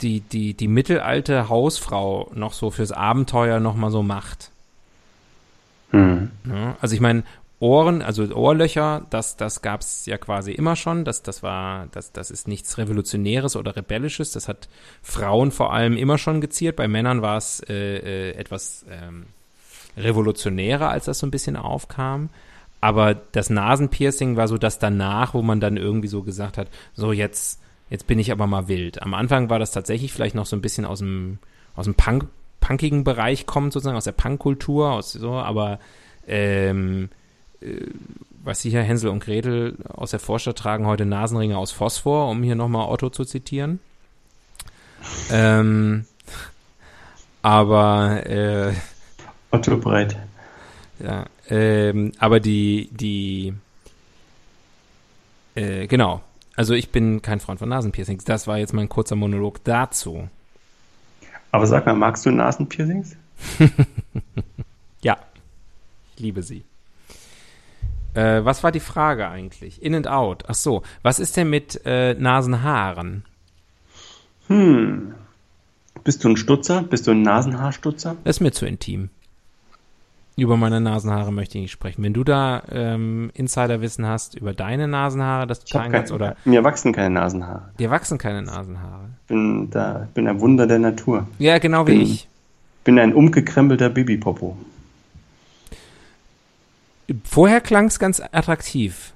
die, 0.00 0.20
die, 0.20 0.54
die 0.54 0.66
mittelalte 0.68 1.48
Hausfrau 1.48 2.30
noch 2.34 2.54
so 2.54 2.70
fürs 2.70 2.90
Abenteuer 2.90 3.60
noch 3.60 3.76
mal 3.76 3.90
so 3.90 4.02
macht. 4.02 4.50
Hm. 5.90 6.30
Ja, 6.44 6.76
also 6.80 6.94
ich 6.94 7.00
meine, 7.00 7.22
Ohren, 7.62 8.02
also 8.02 8.24
Ohrlöcher, 8.34 9.06
das, 9.10 9.36
das 9.36 9.62
gab 9.62 9.82
es 9.82 10.04
ja 10.06 10.18
quasi 10.18 10.50
immer 10.50 10.74
schon. 10.74 11.04
Das, 11.04 11.22
das 11.22 11.44
war, 11.44 11.86
das, 11.92 12.10
das 12.10 12.32
ist 12.32 12.48
nichts 12.48 12.76
Revolutionäres 12.76 13.54
oder 13.54 13.76
Rebellisches. 13.76 14.32
Das 14.32 14.48
hat 14.48 14.68
Frauen 15.00 15.52
vor 15.52 15.72
allem 15.72 15.96
immer 15.96 16.18
schon 16.18 16.40
geziert. 16.40 16.74
Bei 16.74 16.88
Männern 16.88 17.22
war 17.22 17.36
es 17.36 17.60
äh, 17.68 18.30
äh, 18.30 18.30
etwas 18.32 18.84
ähm, 18.90 19.26
revolutionärer, 19.96 20.90
als 20.90 21.04
das 21.04 21.20
so 21.20 21.26
ein 21.28 21.30
bisschen 21.30 21.54
aufkam. 21.54 22.30
Aber 22.80 23.14
das 23.14 23.48
Nasenpiercing 23.48 24.36
war 24.36 24.48
so 24.48 24.58
das 24.58 24.80
danach, 24.80 25.32
wo 25.32 25.42
man 25.42 25.60
dann 25.60 25.76
irgendwie 25.76 26.08
so 26.08 26.24
gesagt 26.24 26.58
hat, 26.58 26.66
so 26.94 27.12
jetzt, 27.12 27.60
jetzt 27.90 28.08
bin 28.08 28.18
ich 28.18 28.32
aber 28.32 28.48
mal 28.48 28.66
wild. 28.66 29.00
Am 29.02 29.14
Anfang 29.14 29.50
war 29.50 29.60
das 29.60 29.70
tatsächlich 29.70 30.12
vielleicht 30.12 30.34
noch 30.34 30.46
so 30.46 30.56
ein 30.56 30.62
bisschen 30.62 30.84
aus 30.84 30.98
dem, 30.98 31.38
aus 31.76 31.84
dem 31.84 31.94
Punk, 31.94 32.26
punkigen 32.58 33.04
Bereich 33.04 33.46
kommt, 33.46 33.72
sozusagen, 33.72 33.96
aus 33.96 34.02
der 34.02 34.10
Punkkultur, 34.10 34.90
aus 34.90 35.12
so, 35.12 35.34
aber 35.34 35.78
ähm, 36.26 37.04
äh, 37.04 37.21
was 38.44 38.60
sie 38.60 38.70
hier, 38.70 38.82
Hänsel 38.82 39.10
und 39.10 39.22
Gretel 39.22 39.76
aus 39.88 40.10
der 40.10 40.20
Vorstadt 40.20 40.58
tragen 40.58 40.86
heute 40.86 41.06
Nasenringe 41.06 41.56
aus 41.56 41.72
Phosphor, 41.72 42.28
um 42.28 42.42
hier 42.42 42.54
nochmal 42.54 42.88
Otto 42.88 43.10
zu 43.10 43.24
zitieren. 43.24 43.78
Ähm, 45.30 46.06
aber 47.42 48.26
äh, 48.26 48.72
Otto 49.50 49.76
Breit. 49.76 50.16
Ja, 50.98 51.26
ähm, 51.48 52.12
aber 52.18 52.40
die, 52.40 52.88
die, 52.92 53.54
äh, 55.54 55.86
genau. 55.86 56.22
Also 56.54 56.74
ich 56.74 56.90
bin 56.90 57.22
kein 57.22 57.40
Freund 57.40 57.58
von 57.58 57.68
Nasenpiercings. 57.68 58.24
Das 58.24 58.46
war 58.46 58.58
jetzt 58.58 58.72
mein 58.74 58.88
kurzer 58.88 59.16
Monolog 59.16 59.64
dazu. 59.64 60.28
Aber 61.50 61.66
sag 61.66 61.86
mal, 61.86 61.94
magst 61.94 62.24
du 62.26 62.30
Nasenpiercings? 62.30 63.16
ja, 65.02 65.18
ich 66.14 66.22
liebe 66.22 66.42
sie. 66.42 66.64
Äh, 68.14 68.44
was 68.44 68.62
war 68.62 68.72
die 68.72 68.80
Frage 68.80 69.28
eigentlich? 69.28 69.82
In 69.82 69.94
and 69.94 70.06
out. 70.08 70.44
Ach 70.48 70.54
so. 70.54 70.82
Was 71.02 71.18
ist 71.18 71.36
denn 71.36 71.48
mit 71.50 71.80
äh, 71.86 72.14
Nasenhaaren? 72.14 73.24
Hm. 74.48 75.14
Bist 76.04 76.24
du 76.24 76.30
ein 76.30 76.36
Stutzer? 76.36 76.82
Bist 76.82 77.06
du 77.06 77.12
ein 77.12 77.22
Nasenhaarstutzer? 77.22 78.16
Das 78.24 78.36
ist 78.36 78.40
mir 78.40 78.52
zu 78.52 78.66
intim. 78.66 79.08
Über 80.36 80.56
meine 80.56 80.80
Nasenhaare 80.80 81.30
möchte 81.32 81.58
ich 81.58 81.62
nicht 81.62 81.72
sprechen. 81.72 82.02
Wenn 82.02 82.14
du 82.14 82.24
da 82.24 82.62
ähm, 82.70 83.30
Insiderwissen 83.34 84.06
hast 84.06 84.34
über 84.34 84.54
deine 84.54 84.88
Nasenhaare, 84.88 85.46
das 85.46 85.60
du 85.60 85.66
teilen 85.78 85.92
kannst, 85.92 86.10
oder 86.10 86.36
Mir 86.46 86.64
wachsen 86.64 86.92
keine 86.92 87.10
Nasenhaare. 87.10 87.68
dir 87.78 87.90
wachsen 87.90 88.16
keine 88.16 88.40
Nasenhaare. 88.42 89.10
Ich 89.22 89.26
bin, 89.28 89.68
da, 89.70 90.04
ich 90.08 90.14
bin 90.14 90.26
ein 90.26 90.40
Wunder 90.40 90.66
der 90.66 90.78
Natur. 90.78 91.26
Ja, 91.38 91.58
genau 91.58 91.86
wie 91.86 91.92
Bin- 91.92 92.00
ich. 92.00 92.28
bin 92.82 92.98
ein 92.98 93.12
umgekrempelter 93.14 93.90
Babypopo. 93.90 94.56
Vorher 97.24 97.60
klang 97.60 97.86
es 97.86 97.98
ganz 97.98 98.20
attraktiv. 98.20 99.12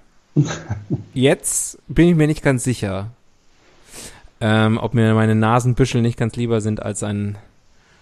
Jetzt 1.14 1.78
bin 1.89 2.09
ich 2.09 2.14
mir 2.14 2.26
nicht 2.26 2.43
ganz 2.43 2.64
sicher, 2.64 3.11
ähm, 4.41 4.78
ob 4.78 4.93
mir 4.95 5.14
meine 5.14 5.34
Nasenbüschel 5.34 6.03
nicht 6.03 6.18
ganz 6.18 6.37
lieber 6.37 6.61
sind 6.61 6.82
als 6.82 7.03
ein 7.03 7.39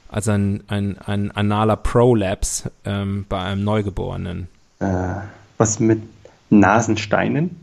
als 0.08 0.28
ein, 0.28 0.62
ein, 0.68 0.96
ein 0.98 1.32
analer 1.32 1.76
Prolapse 1.76 2.70
ähm, 2.84 3.26
bei 3.28 3.40
einem 3.40 3.64
Neugeborenen. 3.64 4.46
Äh, 4.78 5.16
was 5.58 5.80
mit 5.80 6.02
Nasensteinen? 6.50 7.56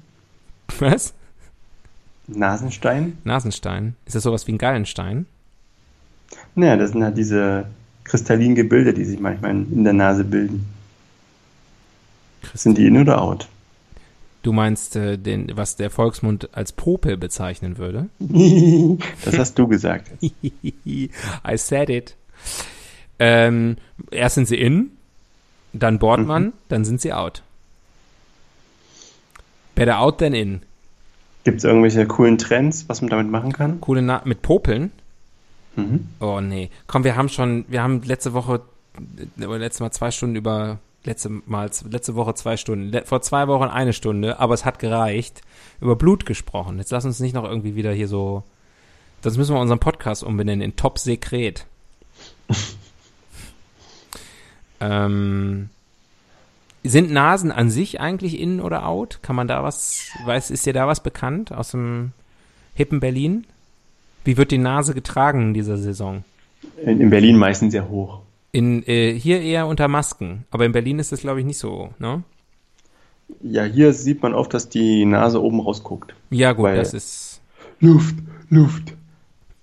Was? 0.79 1.13
Nasenstein? 2.27 3.17
Nasenstein? 3.23 3.95
Ist 4.05 4.15
das 4.15 4.23
sowas 4.23 4.47
wie 4.47 4.51
ein 4.51 4.57
Gallenstein? 4.57 5.27
Naja, 6.55 6.75
das 6.75 6.91
sind 6.91 7.03
halt 7.03 7.17
diese 7.17 7.67
kristallinen 8.03 8.55
Gebilde, 8.55 8.93
die 8.93 9.05
sich 9.05 9.19
manchmal 9.19 9.51
in 9.51 9.83
der 9.85 9.93
Nase 9.93 10.25
bilden. 10.25 10.65
Sind 12.53 12.77
die 12.77 12.87
in 12.87 12.97
oder 12.97 13.21
out? 13.21 13.47
Du 14.43 14.53
meinst 14.53 14.95
äh, 14.95 15.17
den, 15.17 15.51
was 15.55 15.75
der 15.75 15.89
Volksmund 15.89 16.49
als 16.53 16.71
Popel 16.71 17.17
bezeichnen 17.17 17.77
würde? 17.77 18.09
das 19.25 19.37
hast 19.37 19.59
du 19.59 19.67
gesagt. 19.67 20.11
I 20.23 21.09
said 21.55 21.89
it. 21.89 22.15
Ähm, 23.19 23.77
erst 24.09 24.35
sind 24.35 24.47
sie 24.47 24.59
in, 24.59 24.91
dann 25.73 25.99
bohrt 25.99 26.25
man, 26.25 26.53
dann 26.69 26.85
sind 26.85 27.01
sie 27.01 27.13
out. 27.13 27.43
Better 29.75 29.99
out 29.99 30.17
than 30.17 30.33
in. 30.33 30.61
Gibt 31.43 31.59
es 31.59 31.63
irgendwelche 31.63 32.05
coolen 32.05 32.37
Trends, 32.37 32.85
was 32.87 33.01
man 33.01 33.09
damit 33.09 33.29
machen 33.29 33.53
kann? 33.53 33.79
Coole 33.81 34.01
Na 34.01 34.21
mit 34.25 34.41
Popeln? 34.41 34.91
Mhm. 35.75 36.07
Oh 36.19 36.41
nee. 36.41 36.69
Komm, 36.87 37.03
wir 37.03 37.15
haben 37.15 37.29
schon, 37.29 37.65
wir 37.67 37.81
haben 37.81 38.01
letzte 38.03 38.33
Woche, 38.33 38.61
äh, 39.39 39.45
letztes 39.45 39.79
Mal 39.79 39.91
zwei 39.91 40.11
Stunden 40.11 40.35
über, 40.35 40.79
letzte 41.03 41.29
Mal, 41.29 41.69
letzte 41.89 42.15
Woche 42.15 42.33
zwei 42.35 42.57
Stunden, 42.57 43.05
vor 43.05 43.21
zwei 43.21 43.47
Wochen 43.47 43.65
eine 43.65 43.93
Stunde, 43.93 44.39
aber 44.39 44.53
es 44.53 44.65
hat 44.65 44.79
gereicht, 44.79 45.41
über 45.79 45.95
Blut 45.95 46.25
gesprochen. 46.25 46.77
Jetzt 46.77 46.91
lass 46.91 47.05
uns 47.05 47.19
nicht 47.19 47.33
noch 47.33 47.43
irgendwie 47.43 47.75
wieder 47.75 47.91
hier 47.91 48.07
so, 48.07 48.43
sonst 49.21 49.37
müssen 49.37 49.55
wir 49.55 49.61
unseren 49.61 49.79
Podcast 49.79 50.23
umbenennen 50.23 50.61
in 50.61 50.75
Top 50.75 50.99
Sekret. 50.99 51.65
ähm, 54.79 55.69
sind 56.83 57.11
Nasen 57.11 57.51
an 57.51 57.69
sich 57.69 57.99
eigentlich 57.99 58.39
in 58.39 58.59
oder 58.59 58.87
out? 58.87 59.19
Kann 59.21 59.35
man 59.35 59.47
da 59.47 59.63
was, 59.63 60.07
weiß, 60.25 60.51
ist 60.51 60.65
dir 60.65 60.73
da 60.73 60.87
was 60.87 61.01
bekannt 61.01 61.51
aus 61.51 61.71
dem 61.71 62.11
hippen 62.73 62.99
Berlin? 62.99 63.45
Wie 64.23 64.37
wird 64.37 64.51
die 64.51 64.57
Nase 64.57 64.93
getragen 64.93 65.41
in 65.41 65.53
dieser 65.53 65.77
Saison? 65.77 66.23
In, 66.83 67.01
in 67.01 67.09
Berlin 67.09 67.37
meistens 67.37 67.71
sehr 67.71 67.89
hoch. 67.89 68.21
In, 68.51 68.83
äh, 68.85 69.13
hier 69.13 69.41
eher 69.41 69.67
unter 69.67 69.87
Masken, 69.87 70.45
aber 70.51 70.65
in 70.65 70.73
Berlin 70.73 70.99
ist 70.99 71.11
das, 71.11 71.21
glaube 71.21 71.39
ich, 71.39 71.45
nicht 71.45 71.57
so, 71.57 71.93
ne? 71.99 72.23
Ja, 73.41 73.63
hier 73.63 73.93
sieht 73.93 74.21
man 74.21 74.33
oft, 74.33 74.53
dass 74.53 74.67
die 74.67 75.05
Nase 75.05 75.41
oben 75.41 75.61
rausguckt. 75.61 76.13
Ja, 76.29 76.51
gut, 76.51 76.71
das 76.71 76.93
ist, 76.93 77.41
Luft, 77.79 78.15
Luft. 78.49 78.93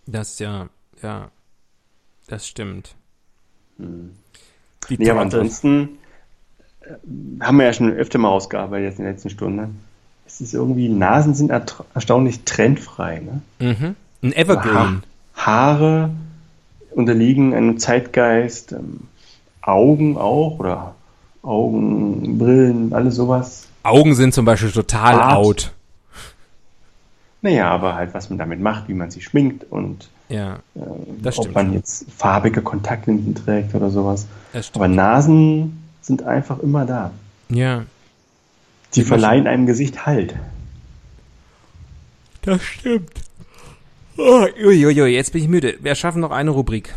das 0.06 0.38
ja, 0.38 0.68
ja, 1.02 1.30
das 2.28 2.48
stimmt. 2.48 2.94
Die 3.76 3.84
Hm. 3.84 4.10
Nee, 4.88 5.10
aber 5.10 5.20
ansonsten 5.20 5.98
äh, 6.80 6.94
haben 7.40 7.58
wir 7.58 7.66
ja 7.66 7.72
schon 7.74 7.92
öfter 7.92 8.18
mal 8.18 8.28
rausgearbeitet 8.28 8.90
jetzt 8.90 8.98
in 8.98 9.04
den 9.04 9.12
letzten 9.12 9.30
Stunden. 9.30 9.80
Es 10.26 10.40
ist 10.40 10.54
irgendwie, 10.54 10.88
Nasen 10.88 11.34
sind 11.34 11.50
erstaunlich 11.50 12.44
trendfrei. 12.44 13.20
Ne? 13.20 13.42
Mhm. 13.58 13.96
Ein 14.22 14.32
Evergreen. 14.32 14.74
Ha 14.74 15.02
Haare 15.34 16.10
unterliegen 16.92 17.54
einem 17.54 17.78
Zeitgeist, 17.78 18.72
ähm, 18.72 19.00
Augen 19.62 20.16
auch 20.16 20.58
oder 20.58 20.94
Augen, 21.42 22.38
Brillen, 22.38 22.92
alles 22.92 23.16
sowas. 23.16 23.66
Augen 23.82 24.14
sind 24.14 24.34
zum 24.34 24.44
Beispiel 24.44 24.70
total 24.72 25.16
Bart. 25.16 25.34
out. 25.36 25.72
Naja, 27.42 27.70
aber 27.70 27.94
halt, 27.94 28.12
was 28.14 28.28
man 28.30 28.38
damit 28.38 28.60
macht, 28.60 28.88
wie 28.88 28.94
man 28.94 29.10
sich 29.10 29.24
schminkt 29.24 29.64
und 29.70 30.08
Ja, 30.28 30.58
äh, 30.74 30.80
ob 31.24 31.32
stimmt 31.32 31.54
man 31.54 31.72
jetzt 31.72 32.06
farbige 32.16 32.62
Kontaktlinsen 32.62 33.34
trägt 33.34 33.74
oder 33.74 33.90
sowas. 33.90 34.26
Aber 34.74 34.88
Nasen 34.88 35.84
sind 36.02 36.24
einfach 36.24 36.58
immer 36.60 36.84
da. 36.84 37.12
ja, 37.48 37.84
Sie 38.90 39.04
verleihen 39.04 39.46
einem 39.46 39.66
Gesicht 39.66 40.06
Halt. 40.06 40.34
das 42.42 42.62
stimmt. 42.62 43.20
Oh, 44.18 44.46
uiuiui, 44.58 45.14
jetzt 45.14 45.32
bin 45.32 45.42
ich 45.42 45.48
müde. 45.48 45.76
Wir 45.80 45.94
schaffen 45.94 46.20
noch 46.20 46.32
eine 46.32 46.50
Rubrik. 46.50 46.94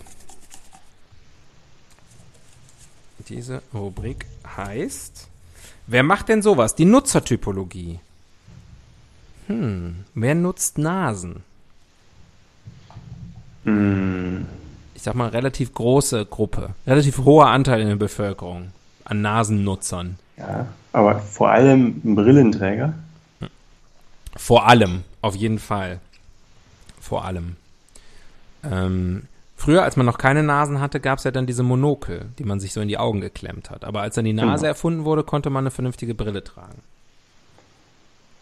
Diese 3.29 3.61
Rubrik 3.73 4.25
heißt, 4.57 5.27
wer 5.87 6.03
macht 6.03 6.29
denn 6.29 6.41
sowas? 6.41 6.75
Die 6.75 6.85
Nutzertypologie. 6.85 7.99
Hm, 9.47 10.03
wer 10.15 10.35
nutzt 10.35 10.77
Nasen? 10.77 11.43
Hm, 13.65 14.45
Ich 14.95 15.03
sag 15.03 15.13
mal, 15.15 15.29
relativ 15.29 15.73
große 15.73 16.25
Gruppe, 16.25 16.71
relativ 16.87 17.19
hoher 17.19 17.47
Anteil 17.47 17.81
in 17.81 17.87
der 17.87 17.95
Bevölkerung 17.95 18.71
an 19.05 19.21
Nasennutzern. 19.21 20.17
ja, 20.37 20.67
aber 20.93 21.19
vor 21.19 21.51
allem 21.51 22.01
Brillenträger. 22.15 22.93
Vor 24.35 24.67
allem, 24.67 25.03
auf 25.21 25.35
jeden 25.35 25.59
Fall. 25.59 25.99
Vor 27.01 27.25
allem. 27.25 27.57
Ähm, 28.63 29.23
früher, 29.57 29.83
als 29.83 29.97
man 29.97 30.05
noch 30.05 30.17
keine 30.17 30.43
Nasen 30.43 30.79
hatte, 30.79 31.01
gab 31.01 31.17
es 31.17 31.25
ja 31.25 31.31
dann 31.31 31.47
diese 31.47 31.63
Monokel, 31.63 32.27
die 32.39 32.45
man 32.45 32.59
sich 32.61 32.71
so 32.71 32.79
in 32.79 32.87
die 32.87 32.97
Augen 32.97 33.19
geklemmt 33.19 33.69
hat. 33.71 33.83
Aber 33.83 34.01
als 34.01 34.15
dann 34.15 34.23
die 34.25 34.31
Nase 34.33 34.61
Genau. 34.61 34.67
erfunden 34.67 35.03
wurde, 35.03 35.23
konnte 35.23 35.49
man 35.49 35.63
eine 35.63 35.71
vernünftige 35.71 36.15
Brille 36.15 36.43
tragen. 36.43 36.81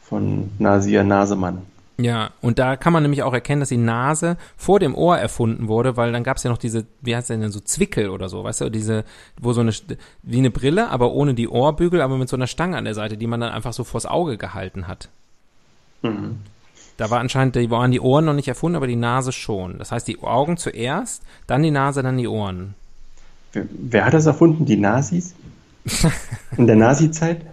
Von 0.04 0.52
Nasia 0.60 1.04
Nasemann. 1.04 1.64
Ja, 1.98 2.32
und 2.42 2.60
da 2.60 2.78
kann 2.78 2.94
man 2.94 3.04
nämlich 3.04 3.24
auch 3.24 3.34
erkennen, 3.34 3.60
dass 3.60 3.70
die 3.70 3.78
Nase 3.78 4.38
vor 4.56 4.80
dem 4.80 4.96
Ohr 4.96 5.18
erfunden 5.18 5.68
wurde, 5.68 5.98
weil 5.98 6.14
dann 6.14 6.24
gab 6.24 6.38
es 6.38 6.44
ja 6.44 6.50
noch 6.50 6.58
diese, 6.58 6.86
wie 7.02 7.14
heißt 7.14 7.30
denn, 7.30 7.52
so 7.52 7.60
Zwickel 7.60 8.10
oder 8.10 8.30
so, 8.30 8.42
weißt 8.44 8.62
du, 8.62 8.70
diese, 8.72 9.04
wo 9.40 9.52
so 9.52 9.60
eine, 9.60 9.74
wie 10.24 10.38
eine 10.38 10.50
Brille, 10.50 10.90
aber 10.90 11.12
ohne 11.12 11.34
die 11.34 11.50
Ohrbügel, 11.50 12.00
aber 12.02 12.18
mit 12.18 12.30
so 12.30 12.38
einer 12.38 12.48
Stange 12.48 12.78
an 12.78 12.86
der 12.86 12.96
Seite, 12.96 13.18
die 13.18 13.28
man 13.28 13.42
dann 13.42 13.52
einfach 13.52 13.74
so 13.74 13.84
vors 13.84 14.06
Auge 14.06 14.38
gehalten 14.38 14.88
hat. 14.88 15.10
Mhm. 16.02 16.38
Da 17.00 17.10
war 17.10 17.22
anscheinend, 17.22 17.56
die 17.56 17.72
waren 17.72 17.92
die 17.92 18.02
Ohren 18.02 18.26
noch 18.26 18.34
nicht 18.34 18.50
erfunden, 18.50 18.76
aber 18.76 18.86
die 18.86 18.98
Nase 18.98 19.32
schon. 19.32 19.78
Das 19.78 19.94
heißt, 19.94 20.06
die 20.06 20.20
Augen 20.20 20.58
zuerst, 20.58 21.24
dann 21.48 21.64
die 21.64 21.72
Nase, 21.72 22.04
dann 22.04 22.18
die 22.18 22.28
Ohren. 22.28 22.76
Wer, 23.54 23.68
wer 23.70 24.06
hat 24.06 24.14
das 24.14 24.26
erfunden? 24.26 24.66
Die 24.66 24.76
Nazis? 24.76 25.34
In 26.58 26.68
der 26.68 26.76
Nazi-Zeit? 26.76 27.46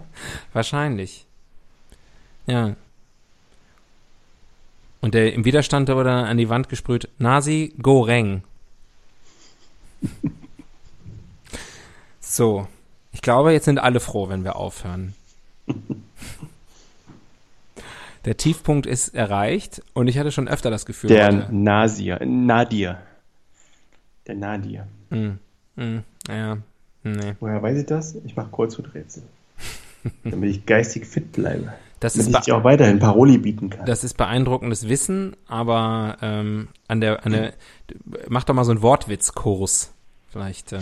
Wahrscheinlich. 0.51 1.25
Ja. 2.45 2.75
Und 4.99 5.13
der 5.13 5.33
im 5.33 5.45
Widerstand 5.45 5.87
wurde 5.87 6.09
dann 6.09 6.25
an 6.25 6.37
die 6.37 6.49
Wand 6.49 6.67
gesprüht, 6.67 7.07
Nasi 7.17 7.73
Goreng. 7.81 8.43
so. 12.19 12.67
Ich 13.13 13.21
glaube, 13.21 13.53
jetzt 13.53 13.63
sind 13.63 13.79
alle 13.79 14.01
froh, 14.01 14.27
wenn 14.27 14.43
wir 14.43 14.57
aufhören. 14.57 15.15
Der 18.27 18.35
Tiefpunkt 18.35 18.85
ist 18.85 19.15
erreicht 19.15 19.81
und 19.93 20.09
ich 20.09 20.17
hatte 20.17 20.33
schon 20.33 20.49
öfter 20.49 20.69
das 20.69 20.85
Gefühl, 20.85 21.09
Der 21.09 21.27
heute- 21.27 21.47
Nasier. 21.55 22.19
Nadir. 22.25 22.97
Der 24.27 24.35
Nadir. 24.35 24.85
Hm, 25.11 25.39
hm, 25.77 26.03
ja, 26.27 26.57
nee. 27.03 27.35
Woher 27.39 27.63
weiß 27.63 27.77
ich 27.77 27.85
das? 27.85 28.15
Ich 28.25 28.35
mache 28.35 28.49
Kurzhuträtsel. 28.49 29.23
damit 30.25 30.49
ich 30.49 30.65
geistig 30.65 31.05
fit 31.05 31.31
bleibe. 31.31 31.71
Das 32.01 32.15
damit 32.15 32.35
ich 32.35 32.39
dir 32.41 32.57
auch 32.57 32.65
weiterhin 32.65 32.99
Paroli 32.99 33.37
bieten 33.37 33.69
kann. 33.69 33.85
das 33.85 34.03
ist 34.03 34.17
beeindruckendes 34.17 34.89
Wissen, 34.89 35.37
aber 35.47 36.17
ähm, 36.21 36.67
an 36.89 36.99
der, 36.99 37.25
an 37.25 37.31
der, 37.31 37.53
mach 38.27 38.43
doch 38.43 38.53
mal 38.53 38.65
so 38.65 38.71
einen 38.71 38.81
Wortwitzkurs. 38.81 39.93
Vielleicht 40.29 40.73
ähm, 40.73 40.81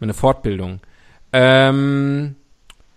eine 0.00 0.14
Fortbildung. 0.14 0.78
Ähm, 1.32 2.36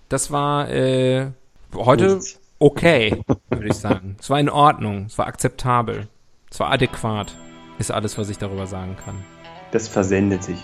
das 0.07 0.30
war 0.30 0.70
äh, 0.70 1.32
heute 1.74 2.13
Nichts. 2.13 2.39
Okay, 2.60 3.24
würde 3.49 3.68
ich 3.68 3.76
sagen. 3.76 4.18
Es 4.20 4.30
war 4.30 4.39
in 4.39 4.49
Ordnung, 4.49 5.06
es 5.06 5.18
war 5.18 5.28
akzeptabel, 5.28 6.08
es 6.49 6.60
war 6.60 6.72
adäquat, 6.72 7.36
ist 7.80 7.91
alles, 7.91 8.18
was 8.18 8.30
ich 8.30 8.38
darüber 8.38 8.68
sagen 8.68 8.95
kann. 9.03 9.16
Das 9.72 9.88
versendet 9.88 10.43
sich. 10.43 10.58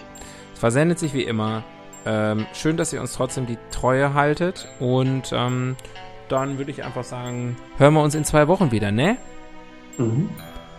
Es 0.53 0.59
versendet 0.59 0.99
sich 0.99 1.13
wie 1.13 1.23
immer. 1.23 1.63
Ähm, 2.05 2.45
schön, 2.53 2.77
dass 2.77 2.93
ihr 2.93 3.01
uns 3.01 3.13
trotzdem 3.13 3.45
die 3.45 3.57
Treue 3.71 4.13
haltet. 4.13 4.67
Und 4.79 5.31
ähm, 5.33 5.75
dann 6.29 6.57
würde 6.57 6.71
ich 6.71 6.83
einfach 6.83 7.03
sagen, 7.03 7.57
hören 7.77 7.93
wir 7.93 8.01
uns 8.01 8.15
in 8.15 8.25
zwei 8.25 8.47
Wochen 8.47 8.71
wieder, 8.71 8.91
ne? 8.91 9.17
Mhm. 9.97 10.29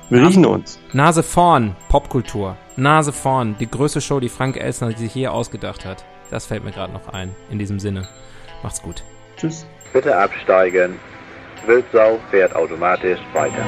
Wir 0.09 0.27
riechen 0.27 0.45
uns. 0.45 0.79
Nase 0.93 1.23
vorn, 1.23 1.77
Popkultur. 1.89 2.57
Nase 2.77 3.13
vorn, 3.13 3.57
die 3.59 3.71
größte 3.71 4.01
Show, 4.01 4.21
die 4.21 4.29
Frank 4.29 4.57
Elsner 4.57 4.97
sich 4.97 5.13
hier 5.13 5.33
ausgedacht 5.33 5.85
hat. 5.85 6.05
Das 6.31 6.47
fällt 6.47 6.65
mir 6.65 6.73
gerade 6.73 6.93
noch 6.93 7.09
ein. 7.09 7.35
In 7.51 7.59
diesem 7.59 7.79
Sinne. 7.79 8.09
Macht's 8.63 8.83
gut. 8.83 9.03
Tschüss. 9.37 9.67
Bitte 9.93 10.17
absteigen. 10.17 10.99
Wildsau 11.67 12.19
fährt 12.31 12.57
automatisch 12.57 13.21
weiter. 13.33 13.65